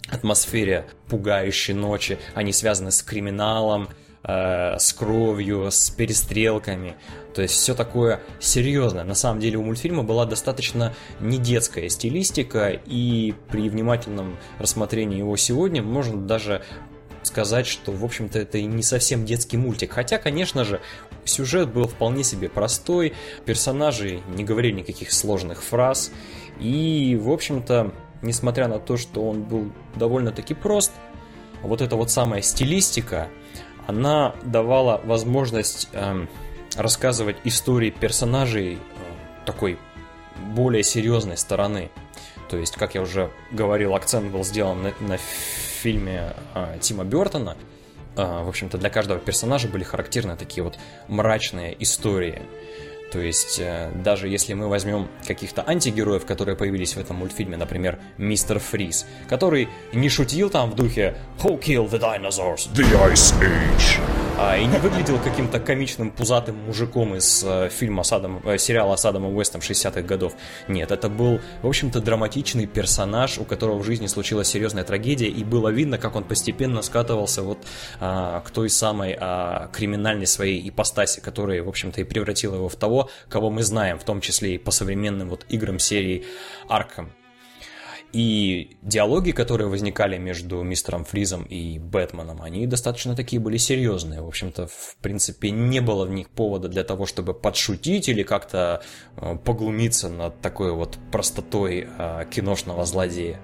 атмосфере 0.07 0.86
пугающей 1.07 1.74
ночи, 1.74 2.20
они 2.34 2.53
связаны 2.53 2.91
с 2.91 3.01
криминалом, 3.01 3.89
э, 4.28 4.78
с 4.78 4.93
кровью, 4.93 5.71
с 5.71 5.89
перестрелками. 5.89 6.95
То 7.34 7.41
есть 7.41 7.55
все 7.55 7.76
такое 7.76 8.21
серьезное. 8.39 9.03
На 9.03 9.15
самом 9.15 9.39
деле 9.39 9.57
у 9.57 9.63
мультфильма 9.63 10.03
была 10.03 10.26
достаточно 10.26 10.93
не 11.19 11.38
детская 11.38 11.89
стилистика, 11.89 12.69
и 12.69 13.34
при 13.49 13.69
внимательном 13.69 14.38
рассмотрении 14.59 15.17
его 15.17 15.36
сегодня 15.38 15.84
можно 15.84 16.17
даже 16.17 16.63
сказать, 17.23 17.67
что, 17.67 17.91
в 17.91 18.03
общем-то, 18.05 18.39
это 18.39 18.57
и 18.57 18.65
не 18.65 18.84
совсем 18.84 19.26
детский 19.26 19.57
мультик. 19.57 19.93
Хотя, 19.93 20.17
конечно 20.17 20.63
же, 20.63 20.80
сюжет 21.26 21.71
был 21.73 21.88
вполне 21.88 22.23
себе 22.23 22.49
простой, 22.49 23.13
персонажи 23.45 24.21
не 24.36 24.43
говорили 24.43 24.80
никаких 24.80 25.11
сложных 25.11 25.63
фраз, 25.63 26.11
и, 26.59 27.19
в 27.19 27.32
общем-то, 27.32 27.91
несмотря 28.21 28.67
на 28.67 28.80
то, 28.80 28.95
что 28.95 29.28
он 29.28 29.43
был 29.43 29.71
довольно-таки 29.95 30.53
прост, 30.53 30.91
вот 31.61 31.82
эта 31.82 31.95
вот 31.95 32.11
самая 32.11 32.41
стилистика, 32.41 33.28
она 33.88 34.36
давала 34.43 35.01
возможность 35.03 35.89
э, 35.93 36.25
рассказывать 36.75 37.38
истории 37.43 37.89
персонажей 37.89 38.75
э, 38.75 38.77
такой 39.45 39.77
более 40.53 40.83
серьезной 40.83 41.38
стороны. 41.38 41.89
То 42.49 42.57
есть, 42.57 42.75
как 42.75 42.95
я 42.95 43.01
уже 43.01 43.31
говорил, 43.51 43.95
акцент 43.95 44.31
был 44.31 44.43
сделан 44.43 44.83
на, 44.83 44.93
на 44.99 45.17
фильме 45.17 46.33
э, 46.53 46.77
Тима 46.81 47.03
Бертона. 47.03 47.57
Э, 48.15 48.43
в 48.43 48.49
общем-то, 48.49 48.77
для 48.77 48.89
каждого 48.89 49.19
персонажа 49.19 49.67
были 49.67 49.83
характерны 49.83 50.36
такие 50.36 50.63
вот 50.63 50.77
мрачные 51.07 51.75
истории. 51.81 52.41
То 53.16 53.22
есть, 53.22 53.59
э, 53.59 53.91
даже 54.03 54.28
если 54.28 54.53
мы 54.55 54.68
возьмем 54.68 55.07
каких-то 55.26 55.63
антигероев, 55.66 56.26
которые 56.26 56.57
появились 56.57 56.95
в 56.95 56.99
этом 56.99 57.16
мультфильме, 57.16 57.55
например, 57.55 57.97
Мистер 58.18 58.59
Фриз, 58.59 59.05
который 59.30 59.70
не 59.93 60.09
шутил 60.09 60.49
там 60.49 60.72
в 60.72 60.76
духе 60.76 61.16
«Who 61.41 61.57
killed 61.57 61.91
the 61.91 62.01
dinosaurs?» 62.01 62.68
«The 62.74 62.84
Ice 63.13 63.34
Age!» 63.39 64.24
А, 64.38 64.57
и 64.57 64.65
не 64.65 64.77
выглядел 64.79 65.17
каким-то 65.19 65.59
комичным 65.59 66.11
пузатым 66.11 66.57
мужиком 66.65 67.15
из 67.15 67.43
э, 67.45 67.69
фильма 67.69 68.03
с 68.03 68.11
Адамом, 68.11 68.41
э, 68.45 68.57
сериала 68.57 68.97
с 68.97 69.05
Адамом 69.05 69.36
Уэстом 69.36 69.61
60-х 69.61 70.01
годов. 70.01 70.33
Нет, 70.67 70.91
это 70.91 71.07
был, 71.07 71.39
в 71.61 71.67
общем-то, 71.67 72.01
драматичный 72.01 72.65
персонаж, 72.65 73.38
у 73.38 73.45
которого 73.45 73.77
в 73.77 73.83
жизни 73.86 74.07
случилась 74.07 74.49
серьезная 74.49 74.83
трагедия, 74.83 75.27
и 75.27 75.43
было 75.43 75.69
видно, 75.69 75.97
как 75.97 76.15
он 76.15 76.25
постепенно 76.25 76.81
скатывался 76.81 77.43
вот 77.43 77.59
а, 77.99 78.41
к 78.41 78.51
той 78.51 78.69
самой 78.69 79.15
а, 79.17 79.69
криминальной 79.71 80.27
своей 80.27 80.67
ипостаси, 80.67 81.21
которая, 81.21 81.63
в 81.63 81.69
общем-то, 81.69 82.01
и 82.01 82.03
превратила 82.03 82.55
его 82.55 82.67
в 82.67 82.75
того, 82.75 83.09
кого 83.29 83.49
мы 83.49 83.63
знаем, 83.63 83.99
в 83.99 84.03
том 84.03 84.19
числе 84.19 84.55
и 84.55 84.57
по 84.57 84.71
современным 84.71 85.29
вот 85.29 85.45
играм 85.49 85.79
серии 85.79 86.25
Arkham. 86.67 87.09
И 88.14 88.78
диалоги, 88.82 89.32
которые 89.32 89.68
возникали 89.68 90.18
между 90.18 90.62
мистером 90.64 91.03
Фризом 91.03 91.43
и 91.43 91.80
Бэтменом, 91.80 92.41
они 92.41 92.66
достаточно 92.66 93.16
такие 93.16 93.41
были 93.41 93.58
серьезные. 93.58 94.22
В 94.22 94.28
общем-то, 94.28 94.68
в 94.68 94.95
принципе, 95.01 95.51
не 95.51 95.82
было 95.82 96.06
в 96.06 96.10
них 96.10 96.30
повода 96.30 96.70
для 96.70 96.84
того, 96.84 97.06
чтобы 97.06 97.34
подшутить 97.34 98.08
или 98.08 98.24
как-то 98.24 98.82
э, 99.18 99.38
поглумиться 99.43 100.08
над 100.08 100.39
такой 100.39 100.72
вот 100.72 100.97
простотой 101.12 101.88
э, 101.97 102.26
киношного 102.32 102.86
злодея. 102.86 103.39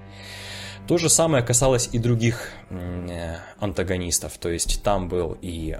То 0.87 0.97
же 0.97 1.09
самое 1.09 1.43
касалось 1.43 1.89
и 1.91 1.99
других 1.99 2.49
э, 2.69 3.37
антагонистов. 3.59 4.37
То 4.37 4.49
есть 4.49 4.83
там 4.83 5.09
был 5.09 5.37
и 5.41 5.77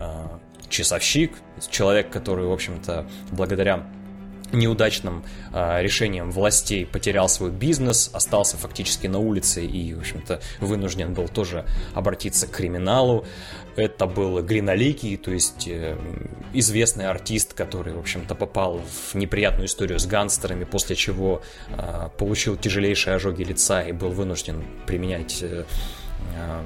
часовщик, 0.68 1.34
человек, 1.70 2.10
который, 2.10 2.46
в 2.46 2.52
общем-то, 2.52 3.08
благодаря 3.32 3.90
неудачным 4.54 5.24
э, 5.54 5.82
решением 5.82 6.32
властей 6.32 6.86
потерял 6.86 7.30
свой 7.30 7.52
бизнес, 7.52 8.10
остался 8.14 8.58
фактически 8.58 9.08
на 9.08 9.20
улице 9.20 9.66
и, 9.66 9.94
в 9.94 10.00
общем-то, 10.00 10.42
вынужден 10.60 11.14
был 11.14 11.28
тоже 11.28 11.66
обратиться 11.94 12.48
к 12.48 12.52
криминалу. 12.52 13.26
Это 13.76 14.06
был 14.06 14.42
Глиноликий, 14.44 15.18
то 15.18 15.32
есть 15.32 15.68
э, 15.68 15.98
известный 16.54 17.08
артист, 17.08 17.54
который, 17.54 17.94
в 17.94 18.00
общем-то, 18.00 18.36
попал 18.36 18.80
в 18.80 19.16
неприятную 19.16 19.68
историю 19.68 20.00
с 20.00 20.06
гангстерами, 20.06 20.66
после 20.66 20.96
чего 20.96 21.42
э, 21.70 22.10
получил 22.18 22.58
тяжелейшие 22.58 23.16
ожоги 23.16 23.44
лица 23.44 23.82
и 23.82 23.92
был 23.92 24.10
вынужден 24.10 24.66
применять 24.86 25.42
э, 25.42 25.66
э, 26.36 26.64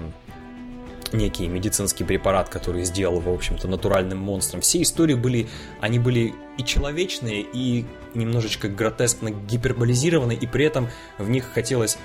некий 1.13 1.47
медицинский 1.47 2.03
препарат, 2.03 2.49
который 2.49 2.83
сделал 2.85 3.19
в 3.19 3.29
общем-то, 3.29 3.67
натуральным 3.67 4.17
монстром. 4.17 4.61
Все 4.61 4.81
истории 4.81 5.15
были, 5.15 5.47
они 5.81 5.99
были 5.99 6.33
и 6.57 6.63
человечные, 6.63 7.41
и 7.41 7.85
немножечко 8.13 8.67
гротескно 8.67 9.29
гиперболизированы, 9.29 10.33
и 10.33 10.47
при 10.47 10.65
этом 10.65 10.89
в 11.17 11.29
них 11.29 11.45
хотелось 11.53 11.97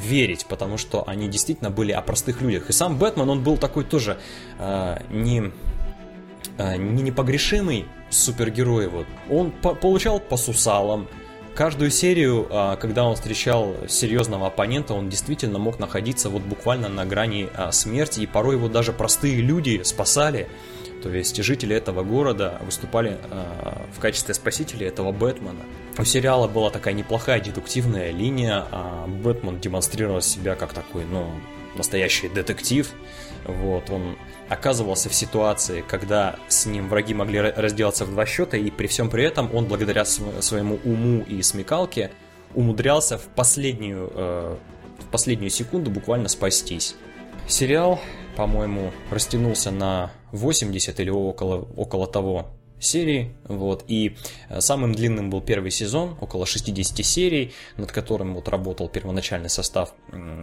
верить, 0.00 0.46
потому 0.46 0.76
что 0.76 1.04
они 1.06 1.28
действительно 1.28 1.70
были 1.70 1.92
о 1.92 2.00
простых 2.02 2.42
людях. 2.42 2.70
И 2.70 2.72
сам 2.72 2.98
Бэтмен, 2.98 3.28
он 3.28 3.42
был 3.42 3.56
такой 3.56 3.84
тоже 3.84 4.18
э, 4.58 4.98
не, 5.10 5.52
э, 6.58 6.76
не 6.76 7.02
непогрешимый 7.02 7.86
супергерой. 8.10 8.88
Вот. 8.88 9.06
Он 9.30 9.50
по 9.50 9.74
получал 9.74 10.20
по 10.20 10.36
сусалам, 10.36 11.08
Каждую 11.54 11.92
серию, 11.92 12.48
а, 12.50 12.74
когда 12.74 13.04
он 13.04 13.14
встречал 13.14 13.76
серьезного 13.88 14.48
оппонента, 14.48 14.92
он 14.92 15.08
действительно 15.08 15.60
мог 15.60 15.78
находиться 15.78 16.28
вот 16.28 16.42
буквально 16.42 16.88
на 16.88 17.06
грани 17.06 17.48
а, 17.54 17.70
смерти, 17.70 18.20
и 18.20 18.26
порой 18.26 18.56
его 18.56 18.68
даже 18.68 18.92
простые 18.92 19.36
люди 19.36 19.80
спасали. 19.84 20.48
То 21.04 21.10
есть 21.10 21.36
жители 21.36 21.76
этого 21.76 22.02
города 22.02 22.58
выступали 22.64 23.18
э, 23.22 23.44
в 23.94 24.00
качестве 24.00 24.32
спасителей 24.32 24.86
этого 24.86 25.12
Бэтмена. 25.12 25.60
У 25.98 26.04
сериала 26.04 26.48
была 26.48 26.70
такая 26.70 26.94
неплохая 26.94 27.40
дедуктивная 27.40 28.10
линия, 28.10 28.64
а 28.70 29.06
Бэтмен 29.06 29.60
демонстрировал 29.60 30.22
себя 30.22 30.54
как 30.54 30.72
такой, 30.72 31.04
ну, 31.04 31.30
настоящий 31.76 32.30
детектив. 32.30 32.90
Вот, 33.46 33.90
он 33.90 34.16
оказывался 34.48 35.08
в 35.08 35.14
ситуации, 35.14 35.84
когда 35.86 36.36
с 36.48 36.66
ним 36.66 36.88
враги 36.88 37.14
могли 37.14 37.40
разделаться 37.40 38.04
в 38.04 38.10
два 38.10 38.26
счета, 38.26 38.56
и 38.56 38.70
при 38.70 38.86
всем 38.86 39.10
при 39.10 39.24
этом 39.24 39.54
он, 39.54 39.66
благодаря 39.66 40.04
своему 40.04 40.78
уму 40.84 41.22
и 41.22 41.42
смекалке, 41.42 42.10
умудрялся 42.54 43.18
в 43.18 43.26
последнюю, 43.26 44.10
э, 44.14 44.56
в 45.00 45.10
последнюю 45.10 45.50
секунду 45.50 45.90
буквально 45.90 46.28
спастись. 46.28 46.96
Сериал, 47.46 48.00
по-моему, 48.36 48.92
растянулся 49.10 49.70
на 49.70 50.10
80 50.32 50.98
или 51.00 51.10
около, 51.10 51.68
около 51.76 52.06
того 52.06 52.46
серий, 52.84 53.32
вот, 53.44 53.84
и 53.88 54.16
э, 54.48 54.60
самым 54.60 54.94
длинным 54.94 55.30
был 55.30 55.40
первый 55.40 55.70
сезон, 55.70 56.16
около 56.20 56.46
60 56.46 57.04
серий, 57.04 57.52
над 57.76 57.92
которым 57.92 58.34
вот 58.34 58.48
работал 58.48 58.88
первоначальный 58.88 59.50
состав 59.50 59.92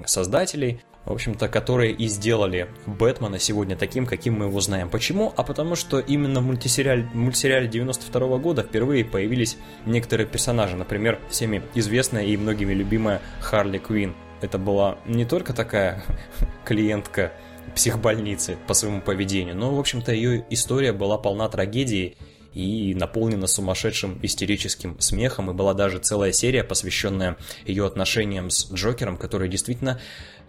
создателей, 0.05 0.81
в 1.05 1.11
общем-то, 1.11 1.47
которые 1.47 1.93
и 1.93 2.07
сделали 2.07 2.69
Бэтмена 2.85 3.39
сегодня 3.39 3.75
таким, 3.75 4.05
каким 4.05 4.39
мы 4.39 4.45
его 4.45 4.61
знаем. 4.61 4.89
Почему? 4.89 5.33
А 5.35 5.43
потому 5.43 5.75
что 5.75 5.99
именно 5.99 6.41
в 6.41 6.43
мультисериале, 6.43 7.07
мультсериале 7.13 7.67
92 7.67 8.27
-го 8.27 8.39
года 8.39 8.61
впервые 8.63 9.03
появились 9.03 9.57
некоторые 9.85 10.27
персонажи, 10.27 10.75
например, 10.75 11.19
всеми 11.29 11.63
известная 11.73 12.25
и 12.25 12.37
многими 12.37 12.73
любимая 12.73 13.21
Харли 13.39 13.79
Квин. 13.79 14.15
Это 14.41 14.57
была 14.57 14.97
не 15.05 15.25
только 15.25 15.53
такая 15.53 16.03
клиентка 16.65 17.31
психбольницы 17.75 18.57
по 18.67 18.73
своему 18.73 19.01
поведению. 19.01 19.55
Но, 19.55 19.75
в 19.75 19.79
общем-то, 19.79 20.11
ее 20.11 20.45
история 20.49 20.93
была 20.93 21.17
полна 21.17 21.47
трагедии 21.49 22.17
и 22.53 22.93
наполнена 22.95 23.47
сумасшедшим 23.47 24.19
истерическим 24.21 24.99
смехом, 24.99 25.51
и 25.51 25.53
была 25.53 25.73
даже 25.73 25.99
целая 25.99 26.31
серия, 26.31 26.63
посвященная 26.63 27.37
ее 27.65 27.85
отношениям 27.85 28.49
с 28.49 28.71
Джокером, 28.71 29.17
которая 29.17 29.47
действительно 29.47 29.99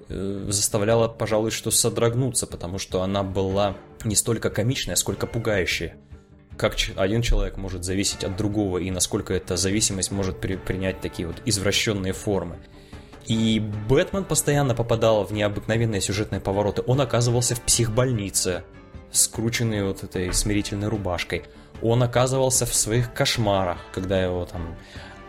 э, 0.09 0.46
заставляла, 0.48 1.09
пожалуй, 1.09 1.50
что 1.50 1.70
содрогнуться, 1.70 2.46
потому 2.46 2.78
что 2.78 3.03
она 3.03 3.22
была 3.22 3.76
не 4.05 4.16
столько 4.16 4.50
комичная, 4.50 4.96
сколько 4.96 5.26
пугающая. 5.26 5.96
Как 6.57 6.76
один 6.96 7.22
человек 7.22 7.57
может 7.57 7.84
зависеть 7.84 8.24
от 8.24 8.36
другого, 8.36 8.78
и 8.78 8.90
насколько 8.90 9.32
эта 9.32 9.57
зависимость 9.57 10.11
может 10.11 10.38
при 10.40 10.57
принять 10.57 11.00
такие 11.00 11.26
вот 11.26 11.36
извращенные 11.46 12.12
формы. 12.12 12.59
И 13.26 13.61
Бэтмен 13.88 14.24
постоянно 14.24 14.74
попадал 14.74 15.24
в 15.24 15.32
необыкновенные 15.32 16.00
сюжетные 16.00 16.40
повороты. 16.40 16.82
Он 16.86 17.00
оказывался 17.00 17.55
в 17.55 17.61
психбольнице, 17.62 18.64
скрученный 19.12 19.84
вот 19.84 20.03
этой 20.03 20.32
смирительной 20.32 20.88
рубашкой. 20.88 21.44
Он 21.83 22.03
оказывался 22.03 22.66
в 22.66 22.74
своих 22.74 23.12
кошмарах, 23.12 23.78
когда 23.93 24.22
его 24.22 24.45
там 24.45 24.76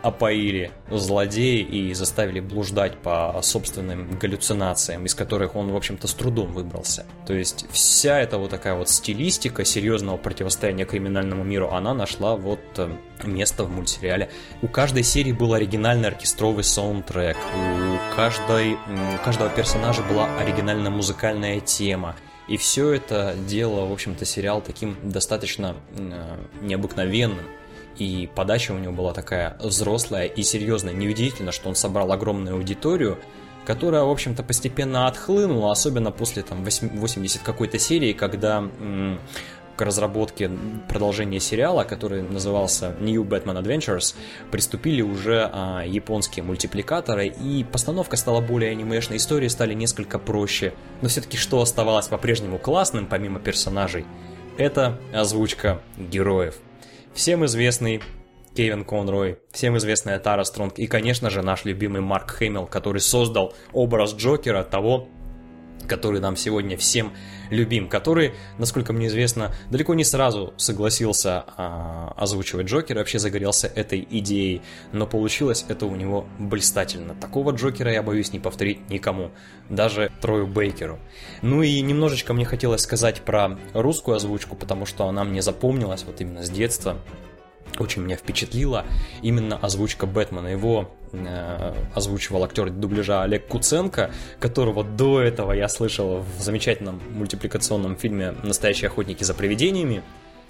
опоили 0.04 0.70
злодеи 0.90 1.60
и 1.60 1.94
заставили 1.94 2.38
блуждать 2.38 2.98
по 2.98 3.40
собственным 3.42 4.18
галлюцинациям, 4.18 5.06
из 5.06 5.14
которых 5.14 5.56
он, 5.56 5.72
в 5.72 5.76
общем-то, 5.76 6.06
с 6.06 6.12
трудом 6.12 6.52
выбрался. 6.52 7.06
То 7.26 7.32
есть 7.32 7.64
вся 7.70 8.20
эта 8.20 8.36
вот 8.36 8.50
такая 8.50 8.74
вот 8.74 8.90
стилистика 8.90 9.64
серьезного 9.64 10.18
противостояния 10.18 10.84
криминальному 10.84 11.42
миру, 11.42 11.70
она 11.70 11.94
нашла 11.94 12.36
вот 12.36 12.60
э, 12.76 12.90
место 13.24 13.64
в 13.64 13.70
мультсериале. 13.70 14.28
У 14.60 14.68
каждой 14.68 15.04
серии 15.04 15.32
был 15.32 15.54
оригинальный 15.54 16.08
оркестровый 16.08 16.64
саундтрек, 16.64 17.38
у, 17.38 18.14
каждой, 18.14 18.74
у 18.74 19.24
каждого 19.24 19.48
персонажа 19.48 20.02
была 20.02 20.28
оригинальная 20.36 20.90
музыкальная 20.90 21.60
тема. 21.60 22.14
И 22.48 22.56
все 22.56 22.90
это 22.92 23.34
делало, 23.48 23.86
в 23.86 23.92
общем-то, 23.92 24.24
сериал 24.24 24.60
таким 24.60 24.96
достаточно 25.02 25.76
э, 25.96 26.36
необыкновенным. 26.60 27.46
И 27.96 28.28
подача 28.34 28.72
у 28.72 28.78
него 28.78 28.92
была 28.92 29.12
такая 29.12 29.56
взрослая 29.60 30.26
и 30.26 30.42
серьезная. 30.42 30.92
Неудивительно, 30.92 31.52
что 31.52 31.68
он 31.68 31.74
собрал 31.74 32.10
огромную 32.12 32.56
аудиторию, 32.56 33.18
которая, 33.64 34.02
в 34.02 34.10
общем-то, 34.10 34.42
постепенно 34.42 35.06
отхлынула, 35.06 35.72
особенно 35.72 36.10
после 36.10 36.42
там 36.42 36.64
80 36.64 37.42
какой-то 37.42 37.78
серии, 37.78 38.12
когда 38.12 38.68
к 39.76 39.82
разработке 39.82 40.50
продолжения 40.88 41.40
сериала, 41.40 41.84
который 41.84 42.22
назывался 42.22 42.94
New 43.00 43.24
Batman 43.24 43.62
Adventures, 43.62 44.14
приступили 44.50 45.02
уже 45.02 45.50
а, 45.52 45.82
японские 45.84 46.44
мультипликаторы, 46.44 47.26
и 47.26 47.64
постановка 47.64 48.16
стала 48.16 48.40
более 48.40 48.70
анимешной, 48.70 49.16
истории 49.16 49.48
стали 49.48 49.74
несколько 49.74 50.18
проще, 50.18 50.74
но 51.02 51.08
все-таки 51.08 51.36
что 51.36 51.60
оставалось 51.60 52.08
по-прежнему 52.08 52.58
классным, 52.58 53.06
помимо 53.06 53.40
персонажей, 53.40 54.04
это 54.56 54.98
озвучка 55.12 55.80
героев. 55.98 56.56
Всем 57.12 57.44
известный 57.44 58.00
Кевин 58.54 58.84
Конрой, 58.84 59.38
всем 59.50 59.76
известная 59.78 60.18
Тара 60.20 60.44
Стронг 60.44 60.78
и, 60.78 60.86
конечно 60.86 61.28
же, 61.28 61.42
наш 61.42 61.64
любимый 61.64 62.00
Марк 62.00 62.30
Хэмилл, 62.30 62.66
который 62.66 63.00
создал 63.00 63.52
образ 63.72 64.14
Джокера, 64.14 64.62
того, 64.62 65.08
который 65.88 66.20
нам 66.20 66.36
сегодня 66.36 66.76
всем 66.76 67.12
любим, 67.50 67.88
который, 67.88 68.34
насколько 68.58 68.92
мне 68.92 69.08
известно, 69.08 69.54
далеко 69.70 69.94
не 69.94 70.04
сразу 70.04 70.54
согласился 70.56 71.44
а, 71.56 72.14
озвучивать 72.16 72.66
Джокера, 72.66 72.98
вообще 72.98 73.18
загорелся 73.18 73.66
этой 73.66 74.06
идеей, 74.10 74.62
но 74.92 75.06
получилось 75.06 75.64
это 75.68 75.86
у 75.86 75.94
него 75.96 76.26
блистательно. 76.38 77.14
Такого 77.14 77.52
Джокера 77.52 77.92
я 77.92 78.02
боюсь 78.02 78.32
не 78.32 78.38
повторить 78.38 78.88
никому, 78.88 79.30
даже 79.68 80.10
Трою 80.20 80.46
Бейкеру. 80.46 80.98
Ну 81.42 81.62
и 81.62 81.80
немножечко 81.80 82.32
мне 82.34 82.44
хотелось 82.44 82.82
сказать 82.82 83.22
про 83.22 83.58
русскую 83.72 84.16
озвучку, 84.16 84.56
потому 84.56 84.86
что 84.86 85.06
она 85.06 85.24
мне 85.24 85.42
запомнилась 85.42 86.04
вот 86.04 86.20
именно 86.20 86.42
с 86.42 86.50
детства 86.50 86.98
очень 87.78 88.02
меня 88.02 88.16
впечатлила 88.16 88.84
именно 89.22 89.56
озвучка 89.56 90.06
Бэтмена. 90.06 90.48
Его 90.48 90.90
э, 91.12 91.74
озвучивал 91.94 92.44
актер 92.44 92.70
дубляжа 92.70 93.22
Олег 93.22 93.46
Куценко, 93.48 94.10
которого 94.40 94.84
до 94.84 95.20
этого 95.20 95.52
я 95.52 95.68
слышал 95.68 96.24
в 96.38 96.42
замечательном 96.42 97.00
мультипликационном 97.10 97.96
фильме 97.96 98.34
«Настоящие 98.42 98.88
охотники 98.88 99.24
за 99.24 99.34
привидениями». 99.34 100.02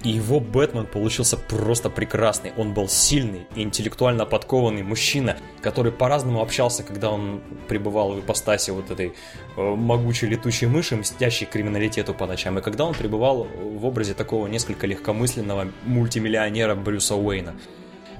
И 0.03 0.11
его 0.11 0.39
Бэтмен 0.39 0.87
получился 0.87 1.39
просто 1.39 1.89
прекрасный. 1.89 2.53
Он 2.59 2.75
был 2.75 2.89
сильный 2.89 3.47
и 3.57 3.63
интеллектуально 3.63 4.27
подкованный 4.27 4.83
мужчина, 4.83 5.39
который 5.63 5.93
по-разному 5.93 6.43
общался, 6.43 6.83
когда 6.83 7.11
он 7.11 7.41
пребывал 7.69 8.13
в 8.13 8.21
ипостаси 8.21 8.71
вот 8.71 8.91
этой 8.91 9.15
э, 9.57 9.63
могучей 9.63 10.29
летучей 10.29 10.67
мыши, 10.67 10.97
мстящей 10.97 11.47
криминалитету 11.47 12.13
по 12.13 12.27
ночам, 12.27 12.59
и 12.59 12.63
когда 12.63 12.85
он 12.85 12.95
пребывал 12.95 13.45
в 13.45 13.87
образе 13.87 14.13
такого 14.13 14.47
несколько 14.47 14.87
легкомысленного 14.87 15.69
мультимиллионера 15.85 16.75
Брюса 16.75 17.15
Уэйна. 17.15 17.55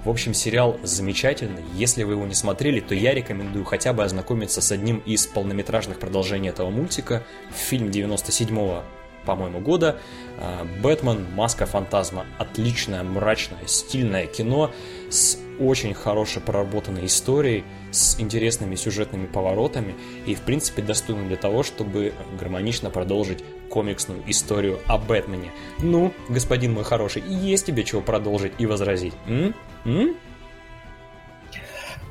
В 0.05 0.11
общем, 0.11 0.35
сериал 0.35 0.79
замечательный. 0.83 1.63
Если 1.75 2.03
вы 2.03 2.13
его 2.13 2.27
не 2.27 2.35
смотрели, 2.35 2.81
то 2.81 2.95
я 2.95 3.15
рекомендую 3.15 3.65
хотя 3.65 3.95
бы 3.95 4.05
ознакомиться 4.05 4.61
с 4.61 4.71
одним 4.71 4.99
из 4.99 5.27
полнометражных 5.27 5.99
продолжений 5.99 6.51
этого 6.51 6.69
мультика. 6.69 7.23
Фильм 7.55 7.91
97 7.91 8.83
по-моему, 9.25 9.61
года. 9.61 9.99
А, 10.39 10.67
Бэтмен, 10.83 11.27
Маска 11.35 11.67
Фантазма. 11.67 12.27
Отличное, 12.39 13.03
мрачное, 13.03 13.67
стильное 13.67 14.27
кино 14.27 14.71
с 15.11 15.39
очень 15.61 15.95
хорошей 15.95 16.43
проработанной 16.43 17.07
историей, 17.07 17.65
с 17.91 18.19
интересными 18.21 18.75
сюжетными 18.75 19.27
поворотами 19.27 19.95
и, 20.27 20.35
в 20.35 20.41
принципе, 20.41 20.83
достойным 20.83 21.29
для 21.29 21.37
того, 21.37 21.63
чтобы 21.63 22.13
гармонично 22.39 22.91
продолжить 22.91 23.45
комиксную 23.71 24.23
историю 24.27 24.81
о 24.87 24.99
Бэтмене. 24.99 25.53
Ну, 25.81 26.13
господин 26.29 26.75
мой 26.75 26.85
хороший, 26.85 27.23
есть 27.23 27.67
тебе 27.67 27.85
чего 27.85 28.01
продолжить 28.01 28.53
и 28.59 28.67
возразить? 28.67 29.15
М? 29.27 29.55
М? 29.85 30.17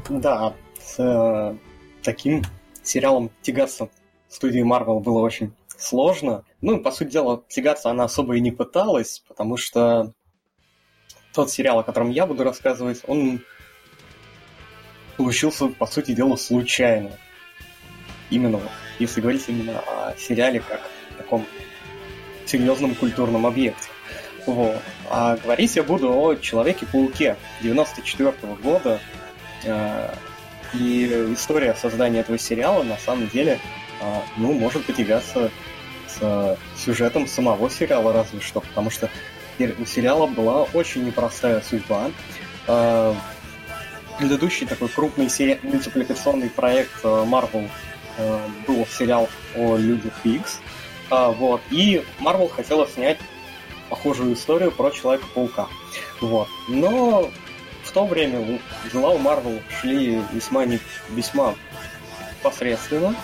Да, 0.09 0.53
с 0.81 0.95
э, 0.99 1.55
таким 2.01 2.43
сериалом 2.81 3.29
тягаться 3.41 3.89
студии 4.33 4.61
Marvel 4.61 4.99
было 4.99 5.19
очень 5.19 5.53
сложно. 5.83 6.43
Ну, 6.61 6.81
по 6.81 6.91
сути 6.91 7.11
дела, 7.11 7.43
тягаться 7.47 7.89
она 7.89 8.05
особо 8.05 8.35
и 8.35 8.41
не 8.41 8.51
пыталась, 8.51 9.23
потому 9.27 9.57
что 9.57 10.13
тот 11.33 11.51
сериал, 11.51 11.79
о 11.79 11.83
котором 11.83 12.09
я 12.09 12.25
буду 12.25 12.43
рассказывать, 12.43 13.01
он 13.07 13.41
получился, 15.17 15.67
по 15.67 15.85
сути 15.85 16.13
дела, 16.13 16.35
случайно. 16.35 17.11
Именно, 18.29 18.61
если 18.99 19.21
говорить 19.21 19.43
именно 19.47 19.79
о 19.79 20.15
сериале 20.17 20.59
как 20.59 20.81
о 21.11 21.13
таком 21.17 21.45
серьезном 22.45 22.95
культурном 22.95 23.45
объекте. 23.45 23.89
Вот. 24.45 24.77
А 25.09 25.37
говорить 25.37 25.75
я 25.75 25.83
буду 25.83 26.11
о 26.13 26.35
Человеке-пауке 26.35 27.37
94 27.61 28.29
-го 28.29 28.61
года. 28.61 28.99
Э, 29.63 30.13
и 30.73 31.05
история 31.33 31.75
создания 31.75 32.19
этого 32.19 32.37
сериала 32.37 32.83
на 32.83 32.97
самом 32.97 33.27
деле, 33.29 33.59
э, 34.01 34.19
ну, 34.37 34.53
может 34.53 34.85
потягаться 34.85 35.51
с 36.19 36.57
сюжетом 36.77 37.27
самого 37.27 37.69
сериала 37.69 38.13
разве 38.13 38.39
что, 38.41 38.61
потому 38.61 38.89
что 38.89 39.09
у 39.59 39.85
сериала 39.85 40.27
была 40.27 40.63
очень 40.73 41.05
непростая 41.05 41.61
судьба. 41.61 42.11
Э, 42.67 43.13
предыдущий 44.17 44.65
такой 44.65 44.89
крупный 44.89 45.29
сери... 45.29 45.59
мультипликационный 45.63 46.49
проект 46.49 46.91
э, 47.03 47.07
Marvel 47.07 47.69
э, 48.17 48.39
был 48.67 48.85
сериал 48.87 49.29
о 49.55 49.77
Людях 49.77 50.13
Икс. 50.23 50.59
Вот. 51.09 51.61
И 51.69 52.03
Marvel 52.19 52.49
хотела 52.49 52.87
снять 52.87 53.19
похожую 53.89 54.33
историю 54.33 54.71
про 54.71 54.89
Человека-паука. 54.89 55.67
Вот. 56.21 56.47
Но 56.67 57.29
в 57.83 57.91
то 57.91 58.05
время 58.07 58.59
дела 58.91 59.09
у 59.11 59.19
Marvel 59.19 59.61
шли 59.79 60.23
весьма, 60.31 60.65
не... 60.65 60.79
весьма 61.09 61.53
посредственно. 62.41 63.15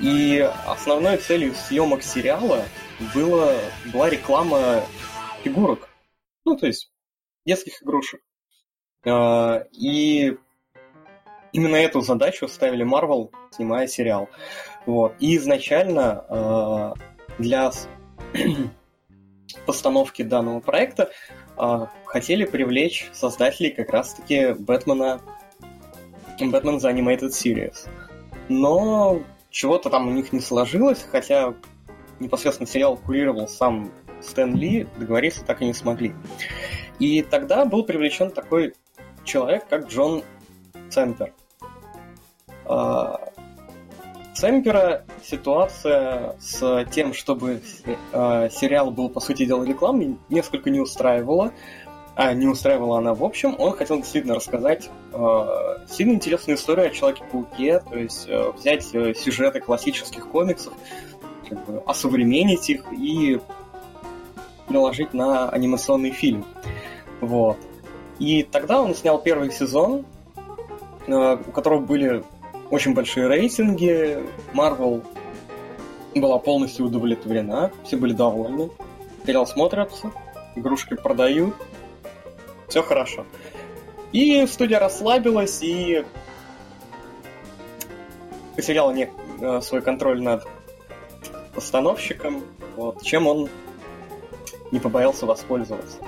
И 0.00 0.38
основной 0.66 1.16
целью 1.16 1.54
съемок 1.54 2.02
сериала 2.02 2.64
было, 3.14 3.56
была 3.92 4.08
реклама 4.08 4.82
фигурок. 5.42 5.88
Ну, 6.44 6.56
то 6.56 6.66
есть 6.66 6.90
детских 7.44 7.82
игрушек. 7.82 8.20
А, 9.04 9.64
и 9.72 10.36
именно 11.52 11.76
эту 11.76 12.00
задачу 12.00 12.46
ставили 12.48 12.86
Marvel, 12.86 13.32
снимая 13.50 13.86
сериал. 13.86 14.28
Вот. 14.86 15.14
И 15.18 15.36
изначально 15.36 16.24
а, 16.28 16.94
для 17.38 17.72
постановки 19.66 20.22
данного 20.22 20.60
проекта 20.60 21.10
а, 21.56 21.90
хотели 22.04 22.44
привлечь 22.44 23.08
создателей 23.12 23.70
как 23.70 23.90
раз-таки 23.90 24.52
Бэтмена 24.52 25.20
Batman 26.38 26.78
The 26.78 26.92
Animated 26.94 27.30
Series. 27.30 27.88
Но 28.48 29.22
чего-то 29.58 29.90
там 29.90 30.06
у 30.06 30.12
них 30.12 30.32
не 30.32 30.38
сложилось, 30.38 31.04
хотя 31.10 31.52
непосредственно 32.20 32.68
сериал 32.68 32.96
курировал 32.96 33.48
сам 33.48 33.90
Стэн 34.20 34.54
Ли, 34.54 34.86
договориться 34.96 35.44
так 35.44 35.62
и 35.62 35.64
не 35.64 35.74
смогли. 35.74 36.14
И 37.00 37.22
тогда 37.22 37.64
был 37.64 37.82
привлечен 37.82 38.30
такой 38.30 38.74
человек, 39.24 39.66
как 39.68 39.88
Джон 39.88 40.22
Цемпер. 40.90 41.32
Цемпера 44.32 45.04
ситуация 45.24 46.36
с 46.38 46.86
тем, 46.92 47.12
чтобы 47.12 47.60
а, 48.12 48.48
сериал 48.50 48.92
был, 48.92 49.10
по 49.10 49.18
сути 49.18 49.44
дела, 49.44 49.64
рекламный, 49.64 50.18
несколько 50.28 50.70
не 50.70 50.78
устраивала 50.78 51.52
а 52.18 52.34
не 52.34 52.48
устраивала 52.48 52.98
она 52.98 53.14
в 53.14 53.22
общем, 53.22 53.54
он 53.58 53.74
хотел 53.74 53.98
действительно 53.98 54.34
рассказать 54.34 54.90
э, 55.12 55.46
сильно 55.88 56.14
интересную 56.14 56.56
историю 56.56 56.88
о 56.88 56.90
Человеке-пауке, 56.90 57.78
то 57.78 57.96
есть 57.96 58.26
э, 58.28 58.50
взять 58.56 58.92
э, 58.92 59.14
сюжеты 59.14 59.60
классических 59.60 60.26
комиксов, 60.26 60.72
как 61.48 61.64
бы 61.64 61.80
осовременить 61.86 62.70
их 62.70 62.86
и 62.92 63.38
наложить 64.68 65.14
на 65.14 65.48
анимационный 65.48 66.10
фильм. 66.10 66.44
Вот. 67.20 67.56
И 68.18 68.42
тогда 68.42 68.82
он 68.82 68.96
снял 68.96 69.22
первый 69.22 69.52
сезон, 69.52 70.04
э, 71.06 71.36
у 71.36 71.52
которого 71.52 71.78
были 71.78 72.24
очень 72.72 72.94
большие 72.94 73.28
рейтинги, 73.28 74.18
Marvel 74.54 75.04
была 76.16 76.38
полностью 76.40 76.86
удовлетворена, 76.86 77.70
все 77.84 77.96
были 77.96 78.12
довольны, 78.12 78.70
сериал 79.24 79.46
смотрятся, 79.46 80.10
игрушки 80.56 80.96
продают, 80.96 81.54
все 82.68 82.82
хорошо. 82.82 83.26
И 84.12 84.46
студия 84.46 84.78
расслабилась 84.78 85.62
и 85.62 86.04
потеряла 88.56 88.92
не, 88.92 89.10
э, 89.40 89.60
свой 89.60 89.82
контроль 89.82 90.22
над 90.22 90.46
постановщиком, 91.54 92.42
вот, 92.76 93.02
чем 93.02 93.26
он 93.26 93.48
не 94.70 94.80
побоялся 94.80 95.26
воспользоваться. 95.26 95.98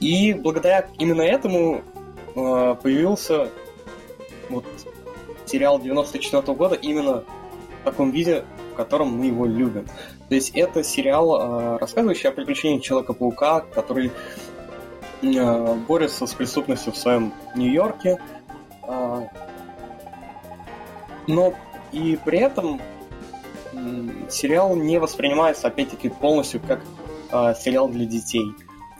И 0.00 0.32
благодаря 0.32 0.88
именно 0.98 1.22
этому 1.22 1.82
э, 2.34 2.76
появился 2.82 3.50
вот 4.48 4.64
сериал 5.46 5.80
94 5.80 6.42
-го 6.42 6.54
года 6.54 6.74
именно 6.74 7.24
в 7.80 7.84
таком 7.84 8.10
виде, 8.10 8.44
в 8.72 8.76
котором 8.76 9.08
мы 9.18 9.26
его 9.26 9.46
любим. 9.46 9.86
То 10.28 10.34
есть 10.34 10.50
это 10.54 10.84
сериал, 10.84 11.40
э, 11.40 11.78
рассказывающий 11.78 12.28
о 12.28 12.32
приключениях 12.32 12.82
Человека-паука, 12.82 13.60
который 13.74 14.10
борется 15.86 16.26
с 16.26 16.34
преступностью 16.34 16.92
в 16.92 16.96
своем 16.96 17.32
Нью-Йорке. 17.54 18.18
А, 18.82 19.28
но 21.26 21.54
и 21.92 22.18
при 22.24 22.38
этом 22.38 22.80
сериал 24.30 24.76
не 24.76 24.98
воспринимается, 24.98 25.68
опять-таки, 25.68 26.08
полностью 26.08 26.60
как 26.60 26.80
э, 27.30 27.54
сериал 27.58 27.88
для 27.88 28.06
детей. 28.06 28.46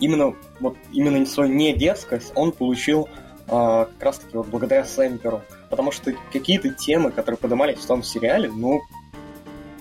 Именно 0.01 0.35
вот 0.61 0.77
именно 0.93 1.25
свою 1.27 1.53
не 1.53 1.75
детскость 1.75 2.33
он 2.35 2.53
получил 2.53 3.09
э, 3.47 3.49
как 3.49 4.03
раз-таки 4.03 4.37
вот 4.37 4.47
благодаря 4.47 4.85
Сэмперу. 4.85 5.43
Потому 5.71 5.91
что 5.91 6.13
какие-то 6.33 6.71
темы, 6.71 7.11
которые 7.11 7.39
поднимались 7.39 7.79
в 7.79 7.87
том 7.87 8.03
сериале, 8.03 8.51
ну, 8.51 8.81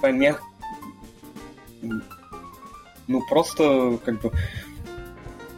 помех... 0.02 0.42
Ну, 3.10 3.22
просто, 3.30 4.00
как 4.04 4.20
бы, 4.22 4.32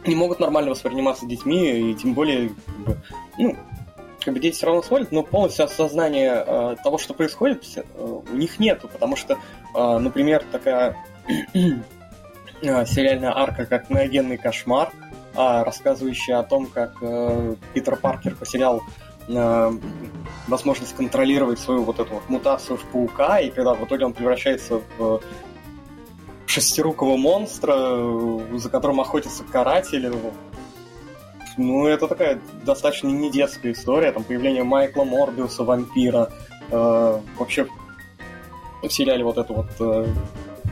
не 0.06 0.14
могут 0.14 0.40
нормально 0.40 0.70
восприниматься 0.70 1.26
детьми, 1.26 1.90
и 1.90 1.94
тем 1.94 2.14
более, 2.14 2.52
ну, 3.38 3.56
как 4.24 4.34
бы 4.34 4.40
дети 4.40 4.56
все 4.56 4.66
равно 4.66 4.82
смотрят, 4.82 5.12
но 5.12 5.22
полностью 5.22 5.64
осознания 5.64 6.44
э, 6.46 6.76
того, 6.82 6.98
что 6.98 7.14
происходит, 7.14 7.64
э, 7.76 7.82
у 7.94 8.36
них 8.36 8.58
нету, 8.58 8.88
потому 8.88 9.16
что, 9.16 9.38
э, 9.74 9.98
например, 9.98 10.44
такая 10.50 10.96
э, 11.54 12.86
сериальная 12.86 13.36
арка, 13.36 13.66
как 13.66 13.90
«Неогенный 13.90 14.36
кошмар», 14.36 14.90
э, 15.34 15.62
рассказывающая 15.62 16.38
о 16.38 16.42
том, 16.42 16.66
как 16.66 16.96
э, 17.00 17.54
Питер 17.72 17.96
Паркер 17.96 18.34
потерял 18.34 18.82
э, 19.28 19.72
возможность 20.48 20.94
контролировать 20.94 21.58
свою 21.58 21.84
вот 21.84 21.98
эту 21.98 22.14
вот 22.14 22.28
мутацию 22.28 22.76
в 22.76 22.84
паука, 22.84 23.40
и 23.40 23.50
когда 23.50 23.74
в 23.74 23.84
итоге 23.84 24.04
он 24.04 24.12
превращается 24.12 24.80
в 24.98 25.20
шестирукого 26.50 27.16
монстра, 27.16 27.76
за 28.56 28.68
которым 28.68 29.00
охотится 29.00 29.44
каратель, 29.44 30.12
ну, 31.56 31.86
это 31.86 32.08
такая 32.08 32.40
достаточно 32.64 33.08
не 33.08 33.30
детская 33.30 33.72
история. 33.72 34.12
Там 34.12 34.24
появление 34.24 34.64
Майкла 34.64 35.04
Морбиуса, 35.04 35.62
вампира. 35.62 36.32
Э, 36.70 37.20
вообще 37.38 37.66
в 38.82 38.88
сериале 38.88 39.24
вот 39.24 39.36
эта 39.36 39.52
вот 39.52 39.66
э, 39.78 40.06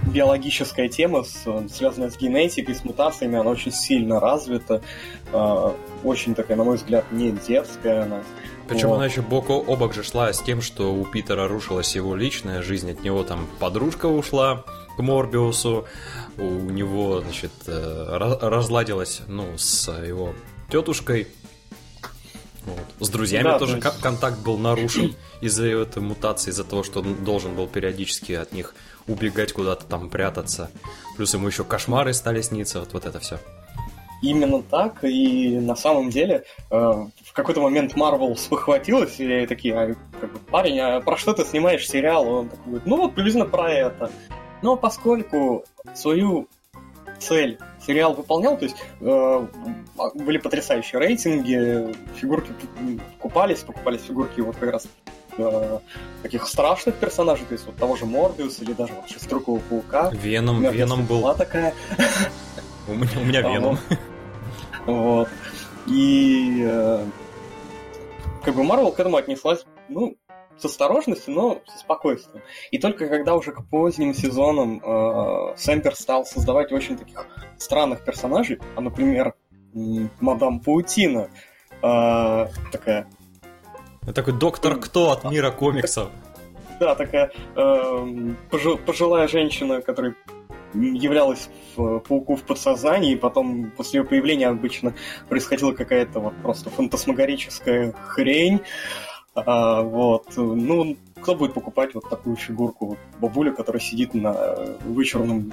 биологическая 0.06 0.88
тема, 0.88 1.24
с, 1.24 1.44
связанная 1.70 2.10
с 2.10 2.16
генетикой, 2.16 2.74
с 2.74 2.84
мутациями, 2.84 3.38
она 3.38 3.50
очень 3.50 3.72
сильно 3.72 4.18
развита. 4.18 4.80
Э, 5.32 5.72
очень 6.04 6.34
такая, 6.34 6.56
на 6.56 6.64
мой 6.64 6.76
взгляд, 6.76 7.04
не 7.12 7.32
детская 7.32 8.04
она. 8.04 8.22
Причем 8.66 8.88
вот. 8.88 8.96
она 8.96 9.06
еще 9.06 9.20
бок 9.20 9.50
о 9.50 9.76
бок 9.76 9.94
же 9.94 10.02
шла 10.02 10.32
с 10.32 10.40
тем, 10.40 10.62
что 10.62 10.94
у 10.94 11.04
Питера 11.04 11.48
рушилась 11.48 11.94
его 11.94 12.14
личная 12.16 12.62
жизнь, 12.62 12.90
от 12.90 13.02
него 13.02 13.24
там 13.24 13.46
подружка 13.58 14.06
ушла 14.06 14.64
к 14.98 15.00
Морбиусу, 15.00 15.86
у 16.38 16.42
него, 16.42 17.20
значит, 17.20 17.52
э, 17.68 18.16
разладилась, 18.40 19.22
ну, 19.28 19.56
с 19.56 19.88
его 19.92 20.34
тетушкой. 20.68 21.28
Вот. 22.64 23.06
С 23.06 23.08
друзьями 23.08 23.44
да, 23.44 23.60
тоже 23.60 23.76
есть... 23.76 24.00
контакт 24.00 24.40
был 24.40 24.58
нарушен 24.58 25.14
из-за 25.40 25.66
этой 25.68 26.02
мутации, 26.02 26.50
из-за 26.50 26.64
того, 26.64 26.82
что 26.82 26.98
он 26.98 27.24
должен 27.24 27.54
был 27.54 27.68
периодически 27.68 28.32
от 28.32 28.52
них 28.52 28.74
убегать 29.06 29.52
куда-то 29.52 29.86
там, 29.86 30.10
прятаться. 30.10 30.68
Плюс 31.16 31.32
ему 31.32 31.46
еще 31.46 31.62
кошмары 31.62 32.12
стали 32.12 32.42
сниться, 32.42 32.80
вот, 32.80 32.92
вот 32.92 33.06
это 33.06 33.20
все. 33.20 33.38
Именно 34.20 34.62
так, 34.62 35.04
и 35.04 35.60
на 35.60 35.76
самом 35.76 36.10
деле 36.10 36.42
э, 36.72 36.76
в 36.76 37.32
какой-то 37.32 37.60
момент 37.60 37.94
Марвел 37.94 38.36
спохватилась, 38.36 39.20
и 39.20 39.46
такие, 39.46 39.74
а, 39.76 39.94
как 40.20 40.32
бы, 40.32 40.38
парень, 40.40 40.80
а 40.80 41.00
про 41.00 41.16
что 41.16 41.34
ты 41.34 41.44
снимаешь 41.44 41.88
сериал? 41.88 42.28
Он 42.28 42.48
такой, 42.48 42.80
ну 42.84 42.96
вот 42.96 43.14
приблизительно 43.14 43.48
про 43.48 43.70
это. 43.70 44.10
Но 44.62 44.76
поскольку 44.76 45.64
свою 45.94 46.48
цель 47.18 47.58
сериал 47.84 48.14
выполнял, 48.14 48.56
то 48.56 48.64
есть 48.64 48.76
э, 49.00 49.46
были 50.14 50.38
потрясающие 50.38 51.00
рейтинги, 51.00 51.94
фигурки 52.16 52.52
покупались, 53.18 53.60
покупались 53.60 54.02
фигурки 54.02 54.40
вот 54.40 54.56
как 54.56 54.72
раз 54.72 54.88
э, 55.36 55.78
таких 56.22 56.46
страшных 56.46 56.96
персонажей, 56.96 57.46
то 57.46 57.52
есть 57.54 57.66
вот 57.66 57.76
того 57.76 57.96
же 57.96 58.06
Морбиуса 58.06 58.62
или 58.62 58.72
даже 58.72 58.92
вот 58.94 59.08
Шестерукого 59.08 59.58
Паука. 59.58 60.10
Веном, 60.12 60.62
Веном 60.70 61.06
был. 61.06 61.20
Была 61.20 61.34
такая. 61.34 61.74
У 62.86 62.94
меня, 62.94 63.10
у 63.20 63.24
меня 63.24 63.40
Веном. 63.42 63.78
Вот. 64.86 65.28
И 65.86 66.62
э, 66.66 67.04
как 68.42 68.54
бы 68.54 68.64
Марвел 68.64 68.92
к 68.92 69.00
этому 69.00 69.16
отнеслась, 69.18 69.66
ну, 69.88 70.16
с 70.58 70.64
осторожностью, 70.64 71.34
но 71.34 71.62
со 71.66 71.78
спокойствием. 71.78 72.42
И 72.70 72.78
только 72.78 73.08
когда 73.08 73.34
уже 73.34 73.52
к 73.52 73.64
поздним 73.68 74.14
сезонам 74.14 74.82
э, 74.82 75.54
Сэмпер 75.56 75.94
стал 75.94 76.24
создавать 76.24 76.72
очень 76.72 76.96
таких 76.96 77.26
странных 77.56 78.04
персонажей, 78.04 78.58
а, 78.76 78.80
например, 78.80 79.34
Мадам 80.20 80.60
Паутина, 80.60 81.30
э, 81.82 82.46
такая... 82.72 83.08
Такой 84.14 84.32
доктор 84.32 84.76
кто 84.76 85.12
от 85.12 85.24
мира 85.24 85.50
комиксов. 85.50 86.10
Да, 86.80 86.94
такая 86.94 87.32
э, 87.56 88.34
пожилая 88.86 89.26
женщина, 89.26 89.82
которая 89.82 90.14
являлась 90.74 91.48
в 91.76 92.00
пауку 92.00 92.36
в 92.36 92.42
подсознании, 92.42 93.12
и 93.12 93.16
потом 93.16 93.70
после 93.76 94.00
ее 94.00 94.06
появления 94.06 94.48
обычно 94.48 94.94
происходила 95.28 95.72
какая-то 95.72 96.20
вот 96.20 96.34
просто 96.42 96.70
фантасмагорическая 96.70 97.92
хрень. 97.92 98.60
А, 99.46 99.82
вот. 99.82 100.26
Ну, 100.36 100.96
кто 101.20 101.34
будет 101.34 101.54
покупать 101.54 101.94
вот 101.94 102.08
такую 102.08 102.36
фигурку? 102.36 102.86
Вот, 102.86 102.98
бабуля, 103.20 103.52
которая 103.52 103.80
сидит 103.80 104.14
на 104.14 104.56
вычурном 104.84 105.52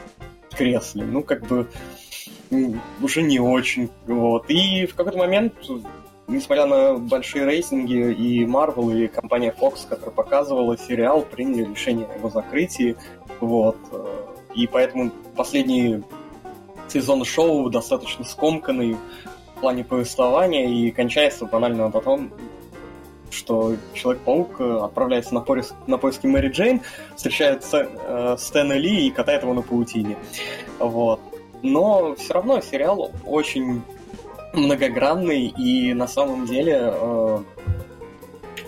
кресле. 0.51 1.05
Ну, 1.05 1.23
как 1.23 1.45
бы 1.47 1.67
уже 3.01 3.21
не 3.21 3.39
очень. 3.39 3.89
Вот. 4.07 4.49
И 4.49 4.85
в 4.85 4.95
какой-то 4.95 5.17
момент, 5.17 5.53
несмотря 6.27 6.65
на 6.65 6.95
большие 6.95 7.45
рейтинги, 7.45 8.13
и 8.13 8.45
Marvel, 8.45 8.97
и 8.97 9.07
компания 9.07 9.53
Fox, 9.59 9.87
которая 9.87 10.15
показывала 10.15 10.77
сериал, 10.77 11.23
приняли 11.23 11.69
решение 11.69 12.05
о 12.07 12.17
его 12.17 12.29
закрытии. 12.29 12.95
Вот. 13.39 13.77
И 14.53 14.67
поэтому 14.67 15.11
последний 15.35 16.01
сезон 16.87 17.25
шоу 17.25 17.69
достаточно 17.69 18.23
скомканный 18.23 18.95
в 19.55 19.59
плане 19.59 19.83
повествования 19.83 20.67
и 20.67 20.91
кончается 20.91 21.45
банально 21.45 21.89
на 21.89 22.01
том, 22.01 22.31
что 23.31 23.75
Человек-паук 23.93 24.59
э, 24.59 24.79
отправляется 24.83 25.33
на, 25.33 25.41
поиск, 25.41 25.73
на 25.87 25.97
поиски 25.97 26.27
Мэри 26.27 26.49
Джейн, 26.49 26.81
встречает 27.15 27.63
э, 27.73 28.35
Стэна 28.37 28.73
Ли 28.73 29.07
и 29.07 29.11
катает 29.11 29.43
его 29.43 29.53
на 29.53 29.61
паутине. 29.61 30.17
Вот. 30.79 31.19
Но 31.61 32.15
все 32.15 32.33
равно 32.33 32.61
сериал 32.61 33.11
очень 33.25 33.81
многогранный, 34.53 35.47
и 35.47 35.93
на 35.93 36.07
самом 36.07 36.45
деле 36.45 36.93
э, 36.93 37.39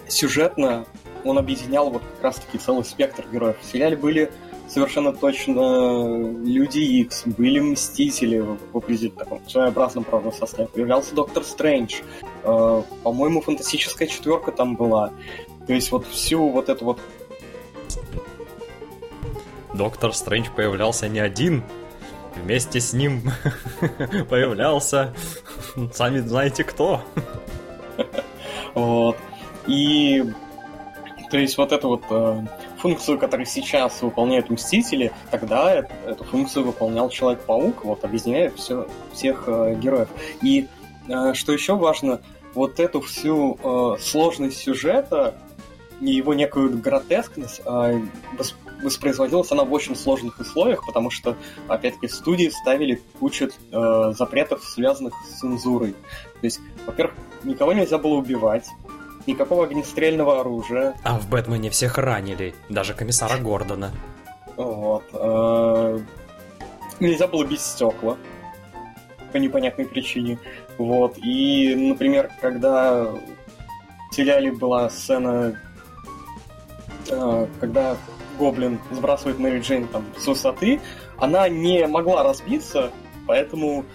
сюжетно 0.08 0.86
он 1.24 1.38
объединял 1.38 1.89
вот 1.89 2.01
как 2.01 2.24
раз-таки 2.24 2.58
целый 2.58 2.86
спектр 2.86 3.26
героев. 3.32 3.58
В 3.62 3.66
сериале 3.66 3.95
были 3.95 4.32
совершенно 4.68 5.13
точно 5.13 6.18
Люди 6.43 6.80
Икс, 6.80 7.24
были 7.26 7.59
Мстители 7.59 8.39
в 8.39 8.57
определенном 8.74 9.39
своеобразном, 9.47 10.03
правда, 10.03 10.32
составе. 10.32 10.68
Появлялся 10.68 11.15
Доктор 11.15 11.43
Стрэндж. 11.43 12.01
Э, 12.43 12.84
по-моему, 13.03 13.41
фантастическая 13.41 14.07
четверка 14.07 14.51
там 14.51 14.76
была. 14.76 15.11
То 15.65 15.74
есть 15.74 15.91
вот 15.91 16.05
всю 16.07 16.49
вот 16.49 16.70
эту 16.70 16.86
вот... 16.86 16.99
Доктор 19.74 20.13
Стрэндж 20.13 20.47
появлялся 20.55 21.07
не 21.07 21.20
один. 21.20 21.63
Вместе 22.36 22.80
с 22.80 22.93
ним 22.93 23.24
появлялся 24.30 25.13
сами 25.93 26.20
знаете 26.20 26.63
кто. 26.63 27.01
Вот. 28.74 29.18
И 29.65 30.24
то 31.30 31.38
есть 31.38 31.57
вот 31.57 31.72
это 31.72 31.88
вот 31.88 32.03
э, 32.09 32.41
функцию, 32.80 33.18
которую 33.20 33.46
сейчас 33.46 34.02
выполняют 34.02 34.50
Мстители, 34.50 35.12
тогда 35.32 35.74
эту 35.74 36.24
функцию 36.24 36.66
выполнял 36.66 37.10
Человек-паук, 37.10 37.84
вот, 37.84 38.04
объединяя 38.04 38.52
все, 38.52 38.88
всех 39.14 39.44
э, 39.48 39.76
героев. 39.76 40.10
И 40.42 40.68
э, 41.08 41.34
что 41.34 41.54
еще 41.54 41.76
важно, 41.76 42.22
вот 42.54 42.80
эту 42.80 43.02
всю 43.02 43.58
э, 43.62 43.98
сложность 44.00 44.58
сюжета 44.58 45.36
и 46.02 46.12
его 46.12 46.34
некую 46.34 46.78
гротескность 46.78 47.62
э, 47.66 48.02
воспроизводилась 48.82 49.52
она 49.52 49.64
в 49.64 49.74
очень 49.74 49.96
сложных 49.96 50.40
условиях, 50.40 50.86
потому 50.86 51.10
что, 51.10 51.36
опять-таки, 51.68 52.08
студии 52.08 52.50
ставили 52.50 53.02
кучу 53.20 53.50
э, 53.72 54.14
запретов, 54.16 54.64
связанных 54.64 55.14
с 55.26 55.40
цензурой. 55.40 55.94
То 55.94 56.46
есть, 56.46 56.60
во-первых, 56.86 57.16
никого 57.44 57.74
нельзя 57.74 57.98
было 57.98 58.14
убивать, 58.14 58.68
никакого 59.28 59.66
огнестрельного 59.66 60.40
оружия. 60.42 60.96
А 61.04 61.20
в 61.20 61.30
Бэтмене 61.30 61.70
всех 61.70 61.98
ранили, 61.98 62.56
даже 62.70 62.94
комиссара 62.94 63.38
Гордона. 63.38 63.92
Вот. 64.56 65.04
Э, 65.14 66.00
нельзя 67.00 67.28
было 67.28 67.46
бить 67.46 67.62
стекла 67.62 68.18
по 69.32 69.38
непонятной 69.38 69.86
причине. 69.86 70.40
Вот. 70.78 71.18
И, 71.18 71.76
например, 71.76 72.32
когда 72.42 73.04
в 73.04 73.20
сериале 74.12 74.52
была 74.52 74.90
сцена, 74.90 75.60
э, 77.10 77.48
когда 77.60 77.98
Гоблин 78.40 78.80
сбрасывает 78.92 79.40
Мэри 79.40 79.60
Джейн 79.60 79.88
там 79.88 80.06
с 80.18 80.26
высоты, 80.28 80.80
она 81.18 81.50
не 81.50 81.86
могла 81.88 82.24
разбиться, 82.24 82.92
поэтому 83.26 83.86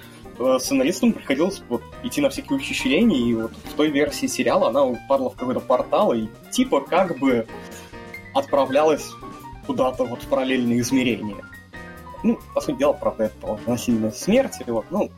сценаристам 0.58 1.12
приходилось 1.12 1.62
вот 1.68 1.82
идти 2.02 2.20
на 2.20 2.30
всякие 2.30 2.56
ухищрения, 2.56 3.18
и 3.18 3.34
вот 3.34 3.52
в 3.52 3.74
той 3.74 3.90
версии 3.90 4.26
сериала 4.26 4.68
она 4.68 4.84
упала 4.84 5.30
в 5.30 5.36
какой-то 5.36 5.60
портал, 5.60 6.12
и 6.12 6.28
типа 6.50 6.80
как 6.80 7.18
бы 7.18 7.46
отправлялась 8.34 9.10
куда-то 9.66 10.04
вот 10.04 10.22
в 10.22 10.26
параллельные 10.28 10.80
измерения. 10.80 11.44
Ну, 12.22 12.38
по 12.54 12.60
сути 12.60 12.78
дела, 12.78 12.92
правда, 12.92 13.24
это 13.24 13.34
была 13.40 13.58
насильная 13.66 14.12
и 14.12 14.70
вот, 14.70 14.86
ну, 14.90 15.10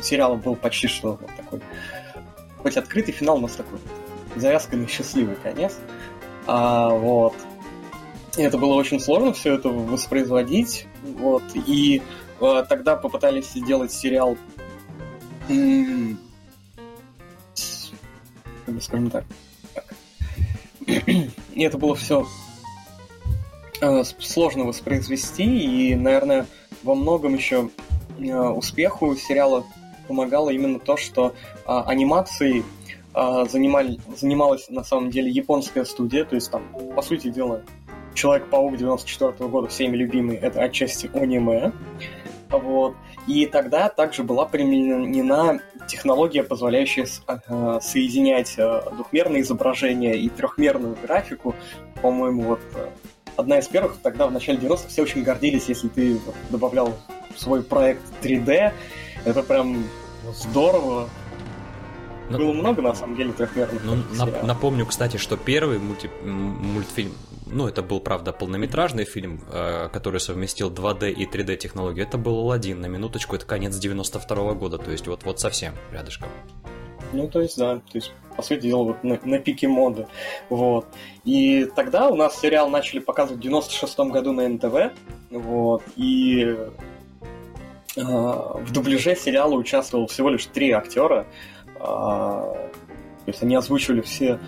сериал 0.00 0.36
был 0.36 0.56
почти 0.56 0.88
что 0.88 1.18
вот 1.20 1.30
такой, 1.36 1.60
хоть 2.62 2.76
открытый 2.76 3.12
финал, 3.12 3.36
у 3.36 3.40
нас 3.40 3.52
такой 3.52 3.78
завязка 4.34 4.76
на 4.76 4.86
счастливый 4.88 5.36
конец. 5.36 5.78
А, 6.46 6.90
вот. 6.90 7.34
И 8.36 8.42
это 8.42 8.58
было 8.58 8.74
очень 8.74 9.00
сложно 9.00 9.32
все 9.32 9.54
это 9.54 9.68
воспроизводить. 9.68 10.86
Вот. 11.02 11.42
И 11.54 12.02
тогда 12.38 12.96
попытались 12.96 13.50
сделать 13.50 13.92
сериал 13.92 14.36
скажем 18.80 19.10
так. 19.10 19.24
И 20.86 21.62
это 21.62 21.78
было 21.78 21.94
все 21.94 22.26
э, 23.80 24.04
сложно 24.18 24.64
воспроизвести, 24.64 25.44
и, 25.90 25.94
наверное, 25.94 26.46
во 26.82 26.94
многом 26.94 27.34
еще 27.34 27.70
э, 28.18 28.32
успеху 28.32 29.14
сериала 29.16 29.64
помогало 30.08 30.50
именно 30.50 30.78
то, 30.78 30.96
что 30.96 31.28
э, 31.28 31.32
анимацией 31.66 32.64
э, 33.14 33.44
занимали, 33.50 33.98
занималась 34.16 34.68
на 34.68 34.84
самом 34.84 35.10
деле 35.10 35.30
японская 35.30 35.84
студия, 35.84 36.24
то 36.24 36.34
есть 36.34 36.50
там, 36.50 36.62
по 36.94 37.02
сути 37.02 37.30
дела, 37.30 37.62
Человек-паук 38.14 38.78
94 38.78 39.32
-го 39.32 39.48
года, 39.48 39.68
всеми 39.68 39.94
любимый, 39.94 40.36
это 40.36 40.62
отчасти 40.62 41.10
аниме. 41.12 41.72
Вот. 42.50 42.94
И 43.26 43.46
тогда 43.46 43.88
также 43.88 44.22
была 44.22 44.46
применена 44.46 45.58
технология, 45.88 46.42
позволяющая 46.42 47.06
э, 47.26 47.78
соединять 47.82 48.54
э, 48.56 48.82
двухмерное 48.92 49.40
изображение 49.40 50.18
и 50.18 50.28
трехмерную 50.28 50.96
графику. 51.02 51.54
По-моему, 52.02 52.42
вот 52.42 52.60
э, 52.74 52.88
одна 53.36 53.58
из 53.58 53.66
первых, 53.66 53.98
тогда 54.02 54.26
в 54.26 54.32
начале 54.32 54.58
90-х 54.58 54.88
все 54.88 55.02
очень 55.02 55.22
гордились, 55.22 55.68
если 55.68 55.88
ты 55.88 56.20
добавлял 56.50 56.96
в 57.34 57.40
свой 57.40 57.62
проект 57.62 58.02
3D. 58.22 58.72
Это 59.24 59.42
прям 59.42 59.84
здорово. 60.32 61.08
Но... 62.30 62.38
Было 62.38 62.52
много, 62.52 62.82
на 62.82 62.94
самом 62.94 63.16
деле, 63.16 63.32
трехмерных. 63.32 63.82
Ну, 63.84 63.96
нап- 64.14 64.44
напомню, 64.44 64.86
кстати, 64.86 65.16
что 65.16 65.36
первый 65.36 65.78
мульти- 65.78 66.10
мультфильм 66.24 67.12
ну, 67.56 67.66
это 67.66 67.82
был, 67.82 68.00
правда, 68.00 68.32
полнометражный 68.32 69.04
фильм, 69.04 69.40
э, 69.50 69.88
который 69.90 70.20
совместил 70.20 70.70
2D 70.70 71.10
и 71.10 71.24
3D 71.24 71.56
технологии. 71.56 72.02
Это 72.02 72.18
был 72.18 72.38
Алладин, 72.40 72.80
на 72.82 72.86
минуточку, 72.86 73.34
это 73.34 73.46
конец 73.46 73.76
92 73.76 74.36
-го 74.36 74.54
года, 74.54 74.76
то 74.76 74.90
есть 74.90 75.06
вот, 75.06 75.24
вот 75.24 75.40
совсем 75.40 75.72
рядышком. 75.90 76.28
Ну, 77.12 77.28
то 77.28 77.40
есть, 77.40 77.56
да, 77.56 77.76
то 77.76 77.82
есть, 77.94 78.12
по 78.36 78.42
сути 78.42 78.60
дела, 78.60 78.84
вот 78.84 79.04
на, 79.04 79.18
на 79.24 79.38
пике 79.38 79.68
моды. 79.68 80.06
Вот. 80.50 80.86
И 81.24 81.64
тогда 81.74 82.08
у 82.08 82.14
нас 82.14 82.38
сериал 82.38 82.68
начали 82.68 82.98
показывать 82.98 83.38
в 83.38 83.42
96 83.42 83.98
году 84.00 84.32
на 84.32 84.46
НТВ, 84.48 84.92
вот, 85.30 85.82
и 85.96 86.56
э, 87.96 88.02
в 88.02 88.70
дубляже 88.70 89.16
сериала 89.16 89.54
участвовал 89.54 90.06
всего 90.08 90.28
лишь 90.28 90.44
три 90.44 90.72
актера, 90.72 91.26
э, 91.76 91.78
то 91.78 93.32
есть 93.32 93.42
они 93.42 93.56
озвучивали 93.56 94.02
все 94.02 94.38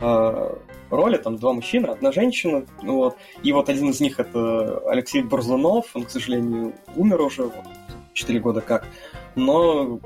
э, 0.00 0.56
роли, 0.90 1.16
там 1.16 1.36
два 1.36 1.52
мужчины, 1.52 1.86
одна 1.86 2.12
женщина, 2.12 2.64
вот. 2.82 3.16
И 3.42 3.52
вот 3.52 3.68
один 3.68 3.90
из 3.90 4.00
них 4.00 4.20
это 4.20 4.82
Алексей 4.88 5.22
Бурзунов, 5.22 5.86
он, 5.94 6.04
к 6.04 6.10
сожалению, 6.10 6.74
умер 6.96 7.20
уже 7.22 7.44
вот, 7.44 7.64
4 8.14 8.40
года 8.40 8.60
как, 8.60 8.86
но 9.34 10.00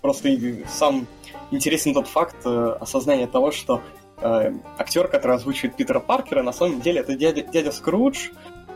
просто 0.00 0.36
сам 0.68 1.06
интересен 1.50 1.94
тот 1.94 2.06
факт 2.06 2.36
э, 2.44 2.76
осознания 2.80 3.26
того, 3.26 3.52
что 3.52 3.80
э, 4.20 4.52
актер, 4.78 5.08
который 5.08 5.36
озвучивает 5.36 5.76
Питера 5.76 6.00
Паркера, 6.00 6.42
на 6.42 6.52
самом 6.52 6.80
деле 6.80 7.00
это 7.00 7.14
дядя, 7.14 7.42
дядя 7.42 7.72
Скрудж 7.72 8.28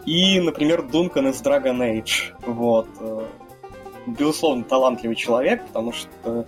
и, 0.07 0.41
например, 0.41 0.83
Дункан 0.83 1.29
из 1.29 1.41
Dragon 1.43 1.79
Age. 1.79 2.35
Вот. 2.47 2.89
Э, 3.01 3.27
безусловно, 4.07 4.65
талантливый 4.65 5.17
человек, 5.17 5.65
потому 5.67 5.93
что 5.93 6.47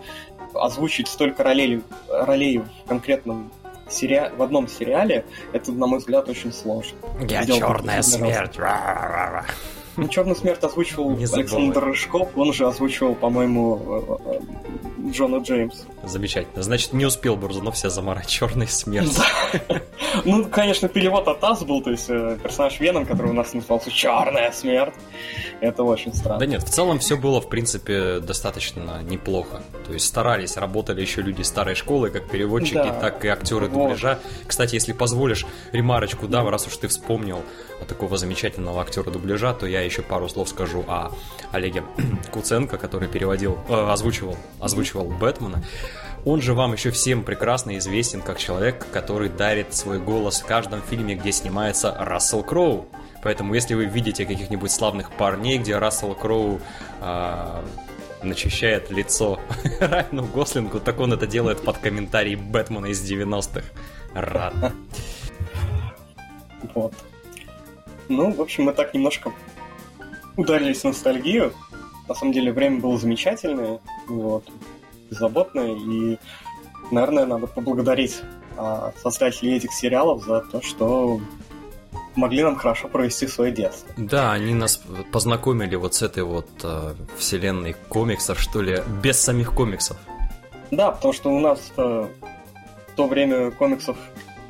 озвучить 0.54 1.08
столько 1.08 1.42
ролей, 1.42 1.82
ролей 2.08 2.58
в 2.58 2.88
конкретном 2.88 3.50
сери... 3.88 4.30
в 4.36 4.42
одном 4.42 4.68
сериале, 4.68 5.24
это, 5.52 5.72
на 5.72 5.86
мой 5.86 5.98
взгляд, 5.98 6.28
очень 6.28 6.52
сложно. 6.52 6.98
Я 7.28 7.42
Сделал 7.42 7.60
черная 7.60 8.02
смерть. 8.02 8.58
Ну, 9.96 10.08
Черную 10.08 10.36
смерть 10.36 10.62
озвучивал 10.62 11.10
Александр 11.10 11.84
Рыжков, 11.84 12.30
он 12.36 12.52
же 12.52 12.66
озвучивал, 12.66 13.14
по-моему, 13.14 14.18
Джона 15.10 15.36
Джеймс. 15.36 15.82
Замечательно. 16.02 16.62
Значит, 16.62 16.92
не 16.92 17.04
успел 17.04 17.36
Бурзунов 17.36 17.76
себя 17.76 17.90
заморать 17.90 18.26
черной 18.26 18.68
смерть. 18.68 19.16
Ну, 20.24 20.44
конечно, 20.46 20.88
перевод 20.88 21.26
от 21.28 21.42
АС 21.42 21.64
был, 21.64 21.82
то 21.82 21.90
есть 21.90 22.06
э, 22.08 22.38
персонаж 22.42 22.78
Веном, 22.78 23.04
который 23.04 23.30
у 23.30 23.34
нас 23.34 23.52
назывался 23.52 23.90
Черная 23.90 24.52
смерть. 24.52 24.94
Это 25.60 25.82
очень 25.82 26.14
странно. 26.14 26.38
Да 26.38 26.46
нет, 26.46 26.62
в 26.62 26.70
целом 26.70 27.00
все 27.00 27.16
было, 27.16 27.40
в 27.40 27.48
принципе, 27.48 28.20
достаточно 28.20 29.02
неплохо. 29.02 29.62
То 29.86 29.92
есть 29.92 30.06
старались, 30.06 30.56
работали 30.56 31.00
еще 31.00 31.20
люди 31.20 31.42
старой 31.42 31.74
школы, 31.74 32.10
как 32.10 32.30
переводчики, 32.30 32.74
так 33.00 33.24
и 33.24 33.28
актеры 33.28 33.68
дубляжа. 33.68 34.20
Кстати, 34.46 34.74
если 34.74 34.92
позволишь 34.92 35.46
ремарочку, 35.72 36.28
да, 36.28 36.48
раз 36.48 36.66
уж 36.66 36.76
ты 36.76 36.88
вспомнил 36.88 37.42
такого 37.88 38.16
замечательного 38.16 38.82
актера 38.82 39.10
дубляжа, 39.10 39.52
то 39.54 39.66
я 39.66 39.80
еще 39.82 40.02
пару 40.02 40.28
слов 40.28 40.48
скажу 40.48 40.84
о 40.86 41.12
Олеге 41.52 41.84
Куценко, 42.32 42.78
который 42.78 43.08
переводил, 43.08 43.58
э, 43.68 43.90
озвучивал, 43.90 44.36
озвучивал 44.60 45.04
Бэтмена. 45.04 45.62
Он 46.24 46.40
же 46.40 46.54
вам 46.54 46.72
еще 46.72 46.90
всем 46.90 47.22
прекрасно 47.22 47.76
известен 47.78 48.22
как 48.22 48.38
человек, 48.38 48.86
который 48.92 49.28
дарит 49.28 49.74
свой 49.74 49.98
голос 49.98 50.40
в 50.40 50.46
каждом 50.46 50.80
фильме, 50.80 51.14
где 51.14 51.32
снимается 51.32 51.94
Рассел 51.98 52.42
Кроу. 52.42 52.88
Поэтому, 53.22 53.54
если 53.54 53.74
вы 53.74 53.84
видите 53.84 54.24
каких-нибудь 54.24 54.70
славных 54.70 55.10
парней, 55.12 55.58
где 55.58 55.76
Рассел 55.76 56.14
Кроу 56.14 56.60
э, 57.00 57.62
начищает 58.22 58.90
лицо 58.90 59.38
Райану 59.80 60.24
Гослингу, 60.24 60.80
так 60.80 60.98
он 61.00 61.12
это 61.12 61.26
делает 61.26 61.62
под 61.62 61.78
комментарий 61.78 62.36
Бэтмена 62.36 62.86
из 62.86 63.02
90-х. 63.02 63.64
Рад. 64.14 64.54
Вот. 66.74 66.94
Ну, 68.08 68.32
в 68.32 68.40
общем, 68.40 68.64
мы 68.64 68.72
так 68.72 68.94
немножко 68.94 69.32
ударились 70.36 70.80
в 70.80 70.84
ностальгию. 70.84 71.52
На 72.08 72.14
самом 72.14 72.32
деле, 72.32 72.52
время 72.52 72.80
было 72.80 72.98
замечательное, 72.98 73.80
вот, 74.08 74.44
беззаботное, 75.10 75.74
и, 75.74 76.18
наверное, 76.90 77.26
надо 77.26 77.46
поблагодарить 77.46 78.20
а, 78.56 78.92
создателей 79.02 79.56
этих 79.56 79.72
сериалов 79.72 80.22
за 80.24 80.40
то, 80.40 80.60
что 80.60 81.20
могли 82.14 82.42
нам 82.42 82.56
хорошо 82.56 82.88
провести 82.88 83.26
свое 83.26 83.52
детство. 83.52 83.88
Да, 83.96 84.32
они 84.32 84.54
нас 84.54 84.80
познакомили 85.12 85.76
вот 85.76 85.94
с 85.94 86.02
этой 86.02 86.22
вот 86.22 86.48
э, 86.62 86.94
вселенной 87.18 87.74
комиксов, 87.88 88.38
что 88.40 88.62
ли, 88.62 88.82
без 89.02 89.18
самих 89.18 89.52
комиксов. 89.52 89.96
Да, 90.70 90.92
потому 90.92 91.12
что 91.12 91.30
у 91.30 91.40
нас 91.40 91.60
э, 91.76 92.06
в 92.88 92.96
то 92.96 93.06
время 93.06 93.50
комиксов 93.50 93.96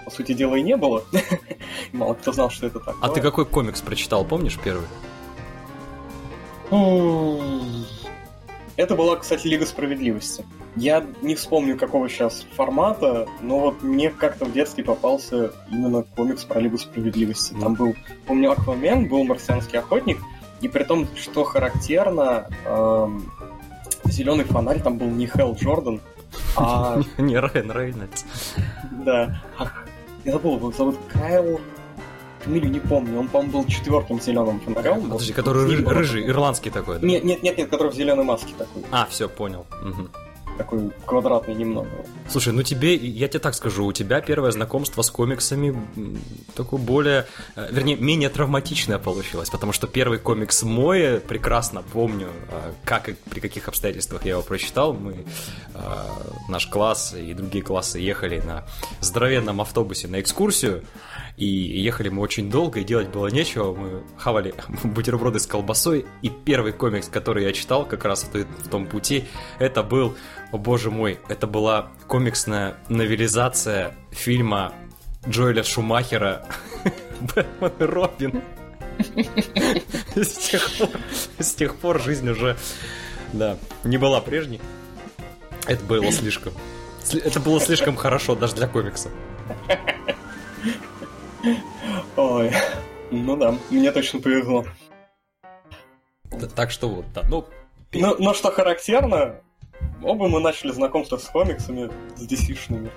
по 0.04 0.10
сути 0.10 0.32
дела, 0.32 0.56
и 0.56 0.62
не 0.62 0.76
было. 0.76 1.04
Мало 1.92 2.14
кто 2.14 2.32
знал, 2.32 2.50
что 2.50 2.66
это 2.66 2.80
так. 2.80 2.96
А 3.00 3.08
ты 3.08 3.20
какой 3.20 3.46
комикс 3.46 3.80
прочитал, 3.80 4.24
помнишь 4.24 4.58
первый? 4.62 4.86
Это 8.76 8.96
была, 8.96 9.16
кстати, 9.16 9.46
Лига 9.46 9.66
Справедливости. 9.66 10.44
Я 10.74 11.06
не 11.22 11.36
вспомню, 11.36 11.78
какого 11.78 12.08
сейчас 12.08 12.44
формата, 12.56 13.28
но 13.40 13.60
вот 13.60 13.82
мне 13.82 14.10
как-то 14.10 14.44
в 14.44 14.52
детстве 14.52 14.82
попался 14.82 15.52
именно 15.70 16.02
комикс 16.02 16.42
про 16.44 16.60
Лигу 16.60 16.78
Справедливости. 16.78 17.54
Там 17.60 17.74
был, 17.74 17.94
помню, 18.26 18.50
Аквамен, 18.50 19.08
был 19.08 19.22
Марсианский 19.22 19.78
охотник, 19.78 20.18
и 20.60 20.66
при 20.66 20.82
том, 20.82 21.06
что 21.14 21.44
характерно, 21.44 22.48
эм, 22.64 23.30
зеленый 24.06 24.44
фонарь 24.44 24.82
там 24.82 24.98
был 24.98 25.06
не 25.06 25.28
Хелл 25.28 25.54
Джордан, 25.54 26.00
а... 26.56 27.00
Не 27.18 27.38
Райан 27.38 27.70
Рейнольдс. 27.70 28.24
Да. 29.04 29.42
Я 30.24 30.32
забыл, 30.32 30.56
его 30.56 30.72
зовут 30.72 30.96
Кайл. 31.08 31.60
Фамилию 32.40 32.70
не 32.70 32.80
помню. 32.80 33.20
Он, 33.20 33.28
по-моему, 33.28 33.52
был 33.52 33.66
четвертым 33.66 34.20
зеленым 34.20 34.60
фонарем. 34.60 35.02
Подожди, 35.02 35.32
который 35.32 35.64
рыжий, 35.64 35.86
рыжий, 35.86 36.26
ирландский 36.28 36.70
такой, 36.70 36.98
да? 36.98 37.06
Нет, 37.06 37.24
нет, 37.24 37.42
нет, 37.42 37.56
нет, 37.56 37.70
который 37.70 37.90
в 37.90 37.94
зеленой 37.94 38.24
маске 38.24 38.52
такой. 38.56 38.82
А, 38.90 39.06
все, 39.06 39.28
понял. 39.28 39.66
Угу 39.82 40.08
такой 40.56 40.90
квадратный 41.06 41.54
немного. 41.54 41.88
Слушай, 42.28 42.52
ну 42.52 42.62
тебе, 42.62 42.94
я 42.94 43.28
тебе 43.28 43.40
так 43.40 43.54
скажу, 43.54 43.84
у 43.84 43.92
тебя 43.92 44.20
первое 44.20 44.50
знакомство 44.50 45.02
с 45.02 45.10
комиксами 45.10 45.76
такое 46.54 46.80
более, 46.80 47.26
э, 47.56 47.68
вернее, 47.70 47.96
менее 47.96 48.28
травматичное 48.28 48.98
получилось, 48.98 49.50
потому 49.50 49.72
что 49.72 49.86
первый 49.86 50.18
комикс 50.18 50.62
мой, 50.62 51.20
прекрасно 51.20 51.82
помню, 51.82 52.28
э, 52.50 52.72
как 52.84 53.08
и 53.08 53.16
при 53.30 53.40
каких 53.40 53.68
обстоятельствах 53.68 54.24
я 54.24 54.32
его 54.32 54.42
прочитал. 54.42 54.92
Мы, 54.94 55.24
э, 55.74 55.78
наш 56.48 56.66
класс 56.66 57.14
и 57.14 57.34
другие 57.34 57.64
классы 57.64 57.98
ехали 57.98 58.40
на 58.40 58.64
здоровенном 59.00 59.60
автобусе 59.60 60.08
на 60.08 60.20
экскурсию, 60.20 60.84
и 61.36 61.46
ехали 61.46 62.10
мы 62.10 62.22
очень 62.22 62.48
долго, 62.48 62.80
и 62.80 62.84
делать 62.84 63.08
было 63.08 63.26
нечего. 63.26 63.74
Мы 63.74 64.02
хавали 64.16 64.54
бутерброды 64.84 65.40
с 65.40 65.46
колбасой. 65.46 66.06
И 66.22 66.30
первый 66.30 66.72
комикс, 66.72 67.08
который 67.08 67.44
я 67.44 67.52
читал 67.52 67.84
как 67.86 68.04
раз 68.04 68.24
в, 68.32 68.68
том 68.68 68.86
пути, 68.86 69.24
это 69.58 69.82
был, 69.82 70.14
о 70.52 70.58
боже 70.58 70.90
мой, 70.90 71.18
это 71.28 71.46
была 71.46 71.90
комиксная 72.06 72.76
новелизация 72.88 73.96
фильма 74.10 74.72
Джоэля 75.28 75.64
Шумахера 75.64 76.46
Бэтмен 77.20 77.72
и 77.78 77.82
Робин. 77.82 78.42
С 80.14 80.50
тех, 80.50 80.70
пор, 80.78 80.88
с 81.40 81.54
тех 81.54 81.74
пор 81.74 82.00
жизнь 82.00 82.28
уже, 82.30 82.56
да, 83.32 83.56
не 83.82 83.98
была 83.98 84.20
прежней. 84.20 84.60
Это 85.66 85.84
было 85.84 86.12
слишком. 86.12 86.52
Это 87.12 87.40
было 87.40 87.60
слишком 87.60 87.96
хорошо 87.96 88.36
даже 88.36 88.54
для 88.54 88.68
комикса. 88.68 89.10
Ой, 92.16 92.50
ну 93.10 93.36
да, 93.36 93.54
мне 93.70 93.92
точно 93.92 94.20
повезло. 94.20 94.64
Так 96.54 96.70
что 96.70 96.88
вот, 96.88 97.04
да, 97.14 97.22
ну... 97.28 97.46
Но, 97.92 98.16
но 98.18 98.34
что 98.34 98.50
характерно, 98.50 99.36
оба 100.02 100.28
мы 100.28 100.40
начали 100.40 100.72
знакомство 100.72 101.16
с 101.16 101.24
комиксами, 101.24 101.90
с 102.16 102.26
DC-шными. 102.26 102.90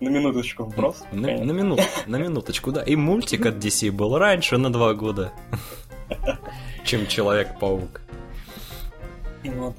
На 0.00 0.08
минуточку 0.08 0.64
вброс. 0.64 1.04
На, 1.12 1.38
на, 1.38 1.52
минут, 1.52 1.80
на 2.06 2.16
минуточку, 2.16 2.72
да. 2.72 2.82
И 2.82 2.96
мультик 2.96 3.46
от 3.46 3.54
DC 3.56 3.92
был 3.92 4.18
раньше 4.18 4.58
на 4.58 4.72
два 4.72 4.92
года, 4.92 5.32
чем 6.84 7.06
Человек-паук. 7.06 8.00
Вот. 9.44 9.76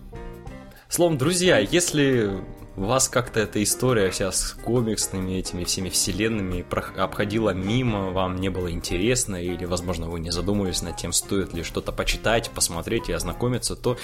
Словом, 0.87 1.17
друзья, 1.17 1.57
если 1.57 2.31
вас 2.75 3.07
как-то 3.07 3.39
эта 3.39 3.63
история 3.63 4.09
вся 4.09 4.31
с 4.31 4.51
комиксными 4.51 5.33
этими 5.33 5.63
всеми 5.63 5.89
вселенными 5.89 6.65
обходила 6.97 7.51
мимо, 7.51 8.11
вам 8.11 8.35
не 8.35 8.49
было 8.49 8.69
интересно, 8.71 9.35
или, 9.35 9.65
возможно, 9.65 10.07
вы 10.07 10.19
не 10.19 10.31
задумывались 10.31 10.81
над 10.81 10.97
тем, 10.97 11.13
стоит 11.13 11.53
ли 11.53 11.63
что-то 11.63 11.91
почитать, 11.91 12.49
посмотреть 12.51 13.09
и 13.09 13.13
ознакомиться, 13.13 13.75
то, 13.75 13.97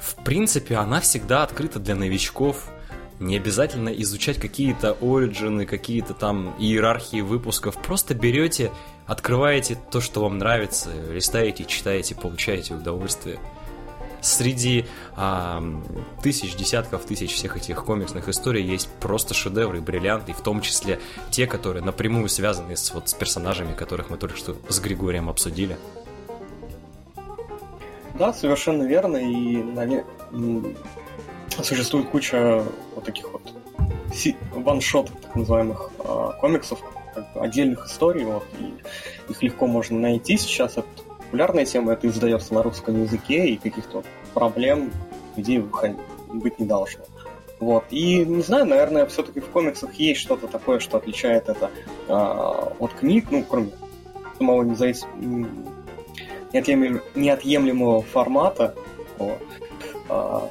в 0.00 0.22
принципе, 0.24 0.76
она 0.76 1.00
всегда 1.00 1.42
открыта 1.44 1.78
для 1.78 1.94
новичков, 1.94 2.68
не 3.20 3.36
обязательно 3.36 3.88
изучать 3.88 4.38
какие-то 4.38 4.96
оригины, 5.00 5.66
какие-то 5.66 6.14
там 6.14 6.54
иерархии 6.58 7.20
выпусков. 7.20 7.80
Просто 7.82 8.14
берете, 8.14 8.70
открываете 9.06 9.76
то, 9.90 10.00
что 10.00 10.22
вам 10.22 10.38
нравится, 10.38 10.90
листаете, 11.10 11.64
читаете, 11.64 12.14
получаете 12.14 12.74
удовольствие. 12.74 13.40
Среди 14.20 14.86
а, 15.16 15.62
тысяч, 16.22 16.56
десятков 16.56 17.04
тысяч 17.04 17.34
всех 17.34 17.56
этих 17.56 17.84
комиксных 17.84 18.28
историй 18.28 18.64
есть 18.64 18.88
просто 19.00 19.34
шедевры, 19.34 19.80
бриллианты, 19.80 20.32
в 20.32 20.40
том 20.40 20.60
числе 20.60 21.00
те, 21.30 21.46
которые 21.46 21.84
напрямую 21.84 22.28
связаны 22.28 22.76
с, 22.76 22.92
вот, 22.92 23.08
с 23.08 23.14
персонажами, 23.14 23.74
которых 23.74 24.10
мы 24.10 24.16
только 24.16 24.36
что 24.36 24.56
с 24.68 24.80
Григорием 24.80 25.28
обсудили. 25.28 25.76
Да, 28.18 28.32
совершенно 28.32 28.82
верно, 28.82 29.16
и 29.16 29.56
наверное, 29.56 30.04
существует 31.62 32.08
куча 32.08 32.64
вот 32.94 33.04
таких 33.04 33.30
вот 33.30 33.42
ваншотов, 34.52 35.14
так 35.20 35.36
называемых, 35.36 35.90
э, 36.00 36.30
комиксов, 36.40 36.80
отдельных 37.34 37.86
историй, 37.86 38.24
вот, 38.24 38.44
и 38.58 38.74
их 39.30 39.42
легко 39.42 39.66
можно 39.66 39.98
найти 39.98 40.36
сейчас. 40.36 40.72
Это 40.72 40.86
популярная 41.28 41.66
тема, 41.66 41.92
это 41.92 42.08
издается 42.08 42.54
на 42.54 42.62
русском 42.62 43.02
языке, 43.02 43.48
и 43.48 43.56
каких-то 43.58 44.02
проблем, 44.32 44.90
идей 45.36 45.62
быть 46.32 46.58
не 46.58 46.64
должно. 46.64 47.04
Вот. 47.60 47.84
И 47.90 48.24
не 48.24 48.42
знаю, 48.42 48.64
наверное, 48.66 49.04
все-таки 49.06 49.40
в 49.40 49.48
комиксах 49.48 49.92
есть 49.94 50.20
что-то 50.20 50.46
такое, 50.46 50.78
что 50.78 50.96
отличает 50.96 51.48
это 51.48 51.70
э, 52.08 52.12
от 52.12 52.92
книг, 52.94 53.26
ну, 53.30 53.44
кроме 53.46 53.72
самого 54.38 54.62
независ... 54.62 55.06
неотъемлемого 56.52 58.02
формата. 58.02 58.74
Вот. 59.18 59.42
А, 60.08 60.48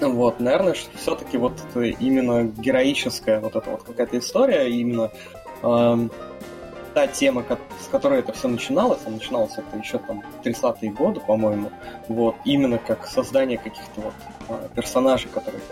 вот, 0.00 0.40
наверное, 0.40 0.74
все-таки 0.96 1.38
вот 1.38 1.52
именно 1.76 2.44
героическая 2.44 3.38
вот 3.40 3.54
эта 3.54 3.70
вот 3.70 3.84
какая-то 3.84 4.18
история, 4.18 4.68
именно 4.68 5.12
э, 5.62 6.08
та 6.94 7.06
тема, 7.06 7.44
с 7.80 7.88
которой 7.88 8.20
это 8.20 8.32
все 8.32 8.48
начиналось, 8.48 9.00
а 9.06 9.10
начиналось 9.10 9.52
это 9.56 9.76
еще 9.76 9.98
там 9.98 10.22
30-е 10.44 10.90
годы, 10.92 11.20
по-моему, 11.20 11.70
вот, 12.08 12.36
именно 12.44 12.78
как 12.78 13.06
создание 13.06 13.58
каких-то 13.58 14.00
вот 14.00 14.14
э, 14.48 14.68
персонажей, 14.74 15.30
которые 15.30 15.62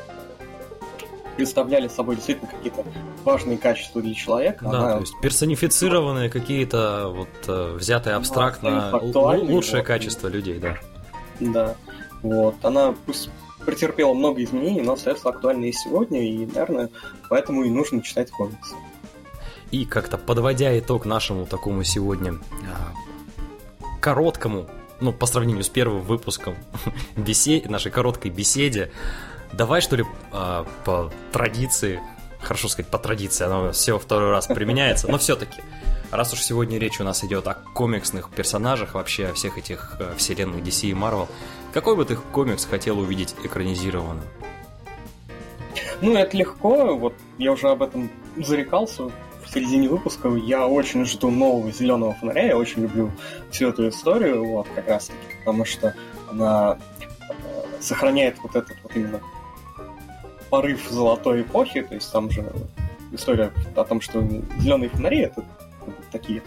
представляли 1.36 1.88
собой 1.88 2.16
действительно 2.16 2.50
какие-то 2.50 2.84
важные 3.24 3.56
качества 3.56 4.02
для 4.02 4.14
человека. 4.14 4.64
Да, 4.64 4.78
она... 4.78 4.92
то 4.94 5.00
есть 5.00 5.14
персонифицированные 5.22 6.28
какие-то 6.28 7.08
вот 7.08 7.28
э, 7.48 7.76
взятые 7.76 8.16
абстрактно 8.16 8.90
лучшее 9.00 9.80
вот. 9.80 9.86
качество 9.86 10.28
людей, 10.28 10.58
да. 10.58 10.76
Да. 11.40 11.74
Вот. 12.22 12.56
Она 12.62 12.94
пусть 13.06 13.30
претерпела 13.64 14.12
много 14.12 14.42
изменений, 14.42 14.82
но 14.82 14.92
остается 14.92 15.28
актуальной 15.28 15.70
и 15.70 15.72
сегодня, 15.72 16.22
и, 16.22 16.46
наверное, 16.46 16.90
поэтому 17.28 17.64
и 17.64 17.70
нужно 17.70 18.02
читать 18.02 18.30
комиксы. 18.30 18.74
И 19.70 19.84
как-то 19.84 20.18
подводя 20.18 20.76
итог 20.78 21.06
нашему 21.06 21.46
такому 21.46 21.84
сегодня 21.84 22.38
а, 22.64 22.92
короткому, 24.00 24.68
ну, 25.00 25.12
по 25.12 25.26
сравнению 25.26 25.62
с 25.62 25.68
первым 25.68 26.02
выпуском 26.02 26.56
беседе, 27.16 27.68
нашей 27.68 27.92
короткой 27.92 28.32
беседе, 28.32 28.90
давай, 29.52 29.80
что 29.80 29.96
ли, 29.96 30.04
а, 30.32 30.66
по 30.84 31.12
традиции, 31.30 32.00
хорошо 32.40 32.68
сказать, 32.68 32.90
по 32.90 32.98
традиции, 32.98 33.44
она 33.44 33.70
все 33.70 33.98
второй 33.98 34.30
раз 34.30 34.46
применяется, 34.48 35.08
но 35.08 35.18
все-таки, 35.18 35.62
раз 36.10 36.32
уж 36.32 36.40
сегодня 36.40 36.78
речь 36.78 37.00
у 37.00 37.04
нас 37.04 37.22
идет 37.22 37.46
о 37.46 37.54
комиксных 37.54 38.30
персонажах, 38.30 38.94
вообще 38.94 39.26
о 39.26 39.34
всех 39.34 39.56
этих 39.56 39.96
э, 40.00 40.14
вселенных 40.16 40.64
DC 40.64 40.88
и 40.88 40.94
Marvel, 40.94 41.28
какой 41.72 41.94
бы 41.94 42.04
ты 42.04 42.16
комикс 42.16 42.64
хотел 42.64 42.98
увидеть 42.98 43.36
экранизированным? 43.44 44.24
Ну, 46.00 46.16
это 46.16 46.36
легко. 46.36 46.96
Вот 46.96 47.14
я 47.38 47.52
уже 47.52 47.68
об 47.68 47.82
этом 47.82 48.10
зарекался 48.36 49.10
в 49.50 49.54
середине 49.54 49.88
выпуска. 49.88 50.28
Я 50.28 50.66
очень 50.66 51.04
жду 51.04 51.30
нового 51.30 51.72
зеленого 51.72 52.14
фонаря. 52.14 52.46
Я 52.46 52.56
очень 52.56 52.82
люблю 52.82 53.10
всю 53.50 53.68
эту 53.68 53.88
историю, 53.88 54.44
вот, 54.46 54.68
как 54.74 54.88
раз 54.88 55.06
таки, 55.06 55.38
потому 55.40 55.64
что 55.64 55.94
она 56.30 56.78
э, 57.28 57.80
сохраняет 57.80 58.36
вот 58.42 58.54
этот 58.54 58.76
вот 58.82 58.92
именно 58.94 59.20
порыв 60.50 60.88
золотой 60.88 61.42
эпохи. 61.42 61.82
То 61.82 61.94
есть 61.94 62.12
там 62.12 62.30
же 62.30 62.52
история 63.12 63.52
о 63.74 63.84
том, 63.84 64.00
что 64.00 64.24
зеленые 64.58 64.88
фонари 64.88 65.18
это 65.18 65.44
такие 66.12 66.42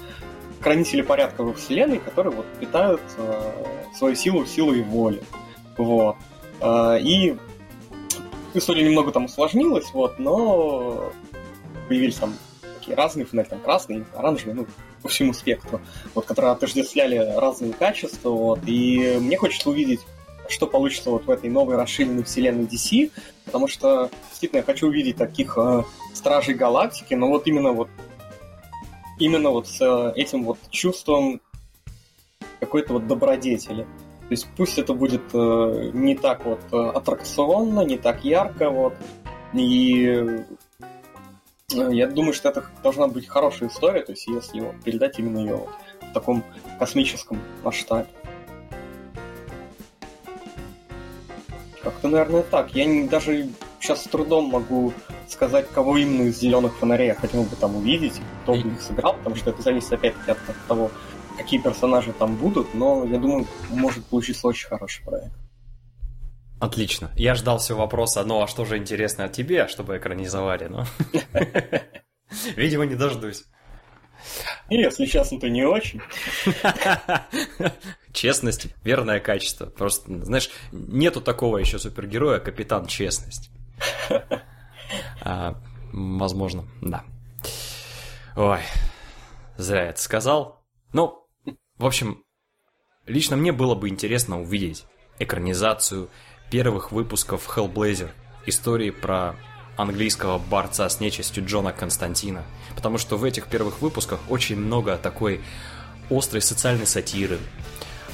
хранители 0.61 1.01
порядка 1.01 1.43
во 1.43 1.53
Вселенной, 1.53 1.99
которые 1.99 2.33
вот 2.33 2.45
питают 2.61 3.01
э, 3.17 3.51
свою 3.97 4.15
силу 4.15 4.45
силой 4.45 4.81
воли. 4.81 5.21
Вот. 5.77 6.15
Э, 6.61 6.97
и 7.01 7.35
история 8.53 8.85
немного 8.85 9.11
там 9.11 9.25
усложнилась, 9.25 9.91
вот, 9.91 10.19
но 10.19 11.11
появились 11.89 12.15
там 12.15 12.33
такие 12.83 12.95
разные 12.97 13.25
фонари, 13.25 13.47
там 13.47 13.59
красный, 13.59 14.03
оранжевый, 14.13 14.53
ну, 14.53 14.67
по 15.01 15.07
всему 15.07 15.33
спектру, 15.33 15.79
вот, 16.13 16.25
которые 16.25 16.51
отождествляли 16.51 17.17
разные 17.17 17.73
качества, 17.73 18.29
вот, 18.29 18.59
и 18.65 19.17
мне 19.19 19.37
хочется 19.37 19.69
увидеть 19.69 20.01
что 20.49 20.67
получится 20.67 21.09
вот 21.09 21.25
в 21.25 21.29
этой 21.29 21.49
новой 21.49 21.77
расширенной 21.77 22.25
вселенной 22.25 22.65
DC, 22.65 23.11
потому 23.45 23.69
что 23.69 24.09
действительно 24.29 24.57
я 24.57 24.63
хочу 24.63 24.87
увидеть 24.87 25.15
таких 25.15 25.57
э, 25.57 25.83
стражей 26.13 26.53
галактики, 26.53 27.13
но 27.13 27.29
вот 27.29 27.47
именно 27.47 27.71
вот 27.71 27.87
именно 29.17 29.51
вот 29.51 29.69
с 29.69 29.79
э, 29.79 30.11
этим 30.19 30.43
вот 30.43 30.57
чувством 30.69 31.39
какой-то 32.59 32.91
вот 32.91 33.07
добродетели. 33.07 33.83
То 33.83 34.31
есть 34.31 34.47
пусть 34.57 34.77
это 34.77 34.93
будет 34.93 35.23
э, 35.33 35.91
не 35.93 36.15
так 36.15 36.45
вот 36.45 36.59
э, 36.73 36.75
аттракционно, 36.77 37.85
не 37.85 37.97
так 37.97 38.25
ярко, 38.25 38.69
вот, 38.69 38.95
и 39.53 40.43
я 41.73 42.07
думаю, 42.07 42.33
что 42.33 42.49
это 42.49 42.65
должна 42.81 43.07
быть 43.07 43.27
хорошая 43.27 43.69
история, 43.69 44.01
то 44.01 44.11
есть 44.11 44.27
если 44.27 44.59
вот, 44.59 44.75
передать 44.83 45.19
именно 45.19 45.39
ее 45.39 45.55
вот, 45.55 45.69
в 46.01 46.13
таком 46.13 46.43
космическом 46.79 47.39
масштабе. 47.63 48.07
Как-то, 51.81 52.07
наверное, 52.07 52.43
так. 52.43 52.73
Я 52.73 52.85
не, 52.85 53.07
даже 53.07 53.49
сейчас 53.79 54.03
с 54.03 54.07
трудом 54.07 54.45
могу 54.45 54.93
сказать, 55.27 55.67
кого 55.69 55.97
именно 55.97 56.27
из 56.29 56.39
зеленых 56.39 56.77
фонарей 56.77 57.07
я 57.07 57.15
хотел 57.15 57.43
бы 57.43 57.55
там 57.55 57.75
увидеть, 57.75 58.21
кто 58.43 58.53
бы 58.53 58.69
их 58.69 58.81
сыграл, 58.81 59.15
потому 59.15 59.35
что 59.35 59.49
это 59.49 59.61
зависит 59.61 59.91
опять-таки 59.91 60.31
от 60.31 60.37
того, 60.67 60.91
какие 61.37 61.59
персонажи 61.59 62.13
там 62.13 62.35
будут, 62.35 62.73
но 62.73 63.03
я 63.05 63.17
думаю, 63.17 63.47
может 63.69 64.05
получиться 64.05 64.47
очень 64.47 64.67
хороший 64.67 65.03
проект. 65.03 65.33
Отлично. 66.63 67.11
Я 67.17 67.35
ждал 67.35 67.57
всего 67.57 67.79
вопроса, 67.79 68.23
ну 68.23 68.41
а 68.41 68.47
что 68.47 68.63
же 68.63 68.77
интересно 68.77 69.25
от 69.25 69.33
тебе, 69.33 69.67
чтобы 69.67 69.97
экранизовали, 69.97 70.67
но... 70.67 70.85
Видимо, 72.55 72.85
не 72.85 72.95
дождусь. 72.95 73.43
Если 74.69 75.05
честно, 75.05 75.41
то 75.41 75.49
не 75.49 75.65
очень. 75.65 75.99
Честность– 78.13 78.67
верное 78.85 79.19
качество. 79.19 79.65
Просто, 79.65 80.23
знаешь, 80.23 80.49
нету 80.71 81.19
такого 81.19 81.57
еще 81.57 81.79
супергероя, 81.79 82.39
капитан 82.39 82.87
честность. 82.87 83.51
А, 85.21 85.55
возможно, 85.91 86.65
да. 86.81 87.03
Ой, 88.35 88.59
зря 89.57 89.85
это 89.89 89.99
сказал. 89.99 90.63
Ну, 90.93 91.27
в 91.77 91.85
общем, 91.85 92.23
лично 93.07 93.35
мне 93.35 93.51
было 93.51 93.73
бы 93.73 93.89
интересно 93.89 94.39
увидеть 94.39 94.85
экранизацию 95.17 96.09
первых 96.53 96.91
выпусков 96.91 97.49
Hellblazer, 97.57 98.11
истории 98.45 98.91
про 98.91 99.35
английского 99.75 100.37
борца 100.37 100.87
с 100.87 100.99
нечистью 100.99 101.43
Джона 101.43 101.73
Константина. 101.73 102.43
Потому 102.75 102.99
что 102.99 103.17
в 103.17 103.23
этих 103.23 103.47
первых 103.47 103.81
выпусках 103.81 104.19
очень 104.29 104.57
много 104.57 104.97
такой 104.97 105.41
острой 106.11 106.43
социальной 106.43 106.85
сатиры, 106.85 107.39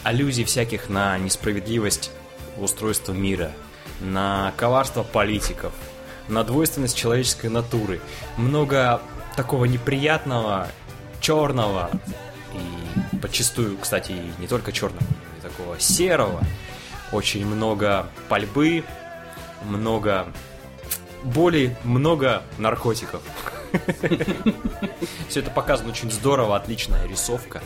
аллюзий 0.03 0.45
всяких 0.45 0.87
на 0.87 1.17
несправедливость 1.17 2.11
устройства 2.55 3.11
мира, 3.11 3.51
на 3.99 4.53
коварство 4.55 5.03
политиков, 5.03 5.73
на 6.29 6.45
двойственность 6.45 6.95
человеческой 6.95 7.47
натуры. 7.47 7.99
Много 8.37 9.01
такого 9.35 9.65
неприятного, 9.65 10.69
черного 11.19 11.89
и 12.53 13.17
подчастую, 13.17 13.77
кстати, 13.77 14.15
не 14.37 14.47
только 14.47 14.71
черного, 14.71 15.03
но 15.03 15.37
и 15.39 15.51
такого 15.51 15.77
серого. 15.77 16.41
Очень 17.11 17.45
много 17.45 18.07
пальбы, 18.27 18.83
много 19.63 20.27
боли, 21.23 21.75
много 21.83 22.43
наркотиков. 22.57 23.21
Все 25.27 25.41
это 25.41 25.51
показано 25.51 25.89
очень 25.89 26.11
здорово, 26.11 26.55
отличная 26.55 27.07
рисовка. 27.07 27.61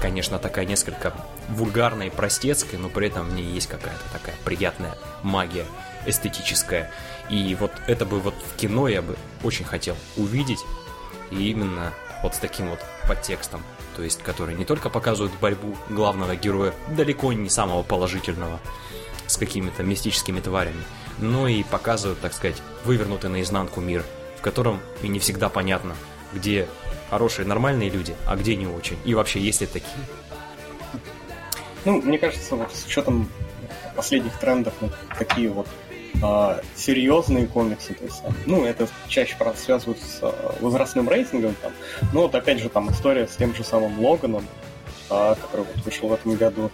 Конечно, 0.00 0.38
такая 0.38 0.64
несколько 0.64 1.12
вульгарная 1.48 2.06
и 2.06 2.10
простецкая, 2.10 2.80
но 2.80 2.88
при 2.88 3.08
этом 3.08 3.28
в 3.28 3.34
ней 3.34 3.44
есть 3.44 3.66
какая-то 3.66 4.02
такая 4.12 4.34
приятная 4.44 4.94
магия 5.22 5.66
эстетическая. 6.06 6.90
И 7.28 7.54
вот 7.60 7.72
это 7.86 8.06
бы 8.06 8.18
вот 8.20 8.34
в 8.34 8.56
кино 8.56 8.88
я 8.88 9.02
бы 9.02 9.16
очень 9.42 9.64
хотел 9.64 9.96
увидеть. 10.16 10.60
И 11.30 11.50
именно 11.50 11.92
вот 12.22 12.34
с 12.34 12.38
таким 12.38 12.70
вот 12.70 12.80
подтекстом. 13.06 13.62
То 14.00 14.04
есть, 14.04 14.22
который 14.22 14.54
не 14.54 14.64
только 14.64 14.88
показывает 14.88 15.30
борьбу 15.42 15.76
главного 15.90 16.34
героя, 16.34 16.72
далеко 16.88 17.34
не 17.34 17.50
самого 17.50 17.82
положительного, 17.82 18.58
с 19.26 19.36
какими-то 19.36 19.82
мистическими 19.82 20.40
тварями, 20.40 20.82
но 21.18 21.48
и 21.48 21.62
показывают, 21.62 22.18
так 22.18 22.32
сказать, 22.32 22.56
вывернутый 22.86 23.28
наизнанку 23.28 23.82
мир, 23.82 24.02
в 24.38 24.40
котором 24.40 24.80
и 25.02 25.08
не 25.08 25.18
всегда 25.18 25.50
понятно, 25.50 25.94
где 26.32 26.66
хорошие, 27.10 27.46
нормальные 27.46 27.90
люди, 27.90 28.16
а 28.26 28.36
где 28.36 28.56
не 28.56 28.66
очень. 28.66 28.96
И 29.04 29.12
вообще, 29.12 29.38
есть 29.38 29.60
ли 29.60 29.66
такие? 29.66 29.92
Ну, 31.84 32.00
мне 32.00 32.16
кажется, 32.16 32.56
вот 32.56 32.74
с 32.74 32.86
учетом 32.86 33.28
последних 33.94 34.32
трендов 34.38 34.72
на 34.80 34.88
такие 35.18 35.50
вот 35.50 35.68
а, 36.22 36.60
серьезные 36.76 37.46
комиксы, 37.46 37.94
то 37.94 38.04
есть, 38.04 38.22
ну, 38.46 38.64
это 38.64 38.88
чаще, 39.08 39.36
правда, 39.38 39.58
связывают 39.58 39.98
с 40.00 40.18
а, 40.22 40.56
возрастным 40.60 41.08
рейтингом, 41.08 41.54
там, 41.62 41.72
но 42.12 42.22
вот 42.22 42.34
опять 42.34 42.60
же 42.60 42.68
там 42.68 42.90
история 42.90 43.26
с 43.26 43.36
тем 43.36 43.54
же 43.54 43.64
самым 43.64 43.98
Логаном, 44.04 44.46
а, 45.08 45.34
который 45.34 45.66
вот 45.66 45.84
вышел 45.84 46.08
в 46.08 46.12
этом 46.12 46.34
году. 46.36 46.70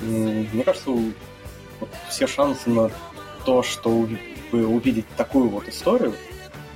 Мне 0.00 0.64
кажется, 0.64 0.90
вот, 0.90 1.90
все 2.08 2.26
шансы 2.26 2.70
на 2.70 2.90
то, 3.44 3.62
что 3.62 4.06
увидеть 4.52 5.06
такую 5.16 5.48
вот 5.48 5.68
историю, 5.68 6.14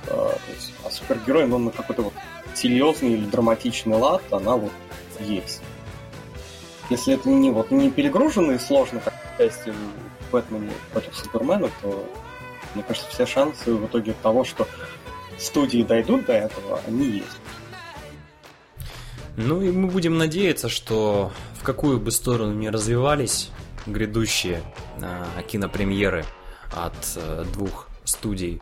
а, 0.07 0.29
то 0.29 0.51
есть, 0.53 0.73
а 0.85 0.89
супергерой, 0.89 1.47
но 1.47 1.57
на 1.57 1.71
какой-то 1.71 2.03
вот 2.03 2.13
серьезный 2.53 3.13
или 3.13 3.25
драматичный 3.25 3.97
лад, 3.97 4.21
она 4.31 4.55
вот 4.55 4.71
есть. 5.19 5.61
Если 6.89 7.15
это 7.15 7.29
не 7.29 7.51
вот 7.51 7.71
не 7.71 7.89
перегружено 7.89 8.53
и 8.53 8.59
сложно, 8.59 8.99
как 8.99 9.13
части 9.37 9.73
Бэтмене 10.31 10.71
против 10.91 11.15
Супермена, 11.15 11.69
то 11.81 12.05
мне 12.73 12.83
кажется, 12.83 13.09
все 13.09 13.25
шансы 13.25 13.73
в 13.73 13.85
итоге 13.85 14.13
того, 14.21 14.43
что 14.43 14.67
студии 15.37 15.83
дойдут 15.83 16.25
до 16.25 16.33
этого, 16.33 16.81
они 16.87 17.05
есть. 17.07 17.37
Ну 19.37 19.61
и 19.61 19.71
мы 19.71 19.89
будем 19.89 20.17
надеяться, 20.17 20.69
что 20.69 21.31
в 21.59 21.63
какую 21.63 21.99
бы 21.99 22.11
сторону 22.11 22.53
ни 22.53 22.67
развивались 22.67 23.49
грядущие 23.85 24.61
э, 25.01 25.41
кинопремьеры 25.47 26.25
от 26.71 26.95
э, 27.15 27.45
двух 27.53 27.87
студий, 28.05 28.61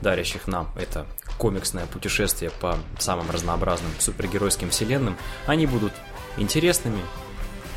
дарящих 0.00 0.46
нам 0.46 0.72
это 0.78 1.06
комиксное 1.36 1.86
путешествие 1.86 2.50
по 2.50 2.78
самым 2.98 3.30
разнообразным 3.30 3.90
супергеройским 3.98 4.70
вселенным, 4.70 5.16
они 5.46 5.66
будут 5.66 5.92
интересными, 6.36 7.00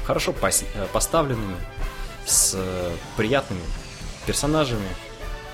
хорошо 0.05 0.33
э, 0.33 0.87
поставленными, 0.93 1.55
с 2.25 2.53
э, 2.55 2.91
приятными 3.17 3.61
персонажами, 4.25 4.87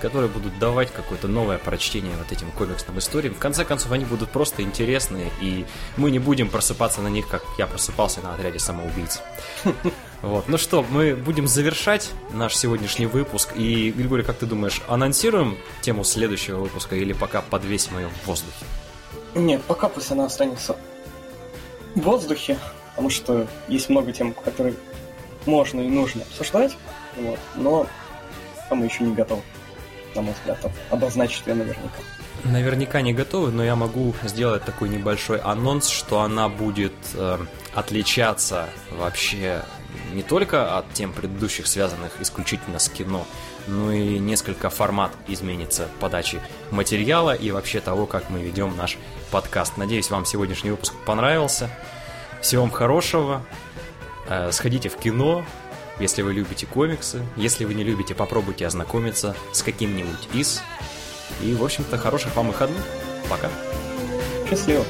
которые 0.01 0.29
будут 0.29 0.57
давать 0.59 0.91
какое-то 0.91 1.27
новое 1.27 1.57
прочтение 1.57 2.13
вот 2.17 2.31
этим 2.31 2.51
комиксным 2.51 2.99
историям. 2.99 3.33
В 3.33 3.39
конце 3.39 3.65
концов, 3.65 3.91
они 3.91 4.05
будут 4.05 4.29
просто 4.29 4.61
интересные, 4.61 5.31
и 5.41 5.65
мы 5.95 6.11
не 6.11 6.19
будем 6.19 6.49
просыпаться 6.49 7.01
на 7.01 7.07
них, 7.07 7.27
как 7.27 7.43
я 7.57 7.67
просыпался 7.67 8.21
на 8.21 8.33
отряде 8.33 8.59
самоубийц. 8.59 9.21
Вот. 10.23 10.47
Ну 10.47 10.57
что, 10.57 10.81
мы 10.81 11.15
будем 11.15 11.47
завершать 11.47 12.09
наш 12.33 12.55
сегодняшний 12.55 13.05
выпуск. 13.05 13.51
И, 13.55 13.91
Григорий, 13.91 14.23
как 14.23 14.37
ты 14.37 14.47
думаешь, 14.47 14.81
анонсируем 14.87 15.59
тему 15.81 16.03
следующего 16.03 16.59
выпуска 16.59 16.95
или 16.95 17.13
пока 17.13 17.43
подвесим 17.43 17.99
ее 17.99 18.09
в 18.09 18.27
воздухе? 18.27 18.65
Нет, 19.35 19.61
пока 19.67 19.89
пусть 19.89 20.11
она 20.11 20.25
останется 20.25 20.75
в 21.93 22.01
воздухе, 22.01 22.57
потому 22.89 23.11
что 23.11 23.47
есть 23.67 23.89
много 23.89 24.11
тем, 24.11 24.33
которые 24.33 24.73
можно 25.47 25.81
и 25.81 25.87
нужно 25.87 26.23
обсуждать, 26.23 26.77
вот, 27.15 27.39
но 27.55 27.87
мы 28.69 28.85
еще 28.85 29.03
не 29.03 29.15
готовы, 29.15 29.41
на 30.15 30.21
мой 30.21 30.33
взгляд, 30.33 30.59
обозначить 30.89 31.47
ее 31.47 31.55
наверняка. 31.55 31.99
Наверняка 32.43 33.01
не 33.01 33.13
готовы, 33.13 33.51
но 33.51 33.63
я 33.63 33.75
могу 33.75 34.13
сделать 34.23 34.63
такой 34.63 34.89
небольшой 34.89 35.39
анонс, 35.39 35.89
что 35.89 36.21
она 36.21 36.49
будет 36.49 36.93
э, 37.15 37.39
отличаться 37.73 38.69
вообще 38.91 39.63
не 40.13 40.21
только 40.21 40.77
от 40.77 40.91
тем 40.93 41.13
предыдущих, 41.13 41.67
связанных 41.67 42.21
исключительно 42.21 42.79
с 42.79 42.89
кино, 42.89 43.25
но 43.67 43.91
и 43.91 44.19
несколько 44.19 44.69
формат 44.69 45.11
изменится 45.27 45.87
подачи 45.99 46.39
материала 46.71 47.33
и 47.33 47.51
вообще 47.51 47.79
того, 47.79 48.05
как 48.05 48.29
мы 48.29 48.41
ведем 48.41 48.75
наш 48.77 48.97
подкаст. 49.31 49.77
Надеюсь, 49.77 50.09
вам 50.09 50.25
сегодняшний 50.25 50.71
выпуск 50.71 50.93
понравился. 51.05 51.69
Всего 52.41 52.61
вам 52.63 52.71
хорошего. 52.71 53.43
Э, 54.29 54.51
сходите 54.51 54.89
в 54.89 54.97
кино, 54.97 55.45
если 55.99 56.21
вы 56.21 56.33
любите 56.33 56.65
комиксы. 56.65 57.25
Если 57.35 57.65
вы 57.65 57.73
не 57.73 57.83
любите, 57.83 58.13
попробуйте 58.13 58.67
ознакомиться 58.67 59.35
с 59.51 59.63
каким-нибудь 59.63 60.29
из. 60.33 60.61
И, 61.41 61.53
в 61.53 61.63
общем-то, 61.63 61.97
хороших 61.97 62.35
вам 62.35 62.47
выходных. 62.47 62.83
Пока. 63.29 63.49
Счастливо. 64.49 64.85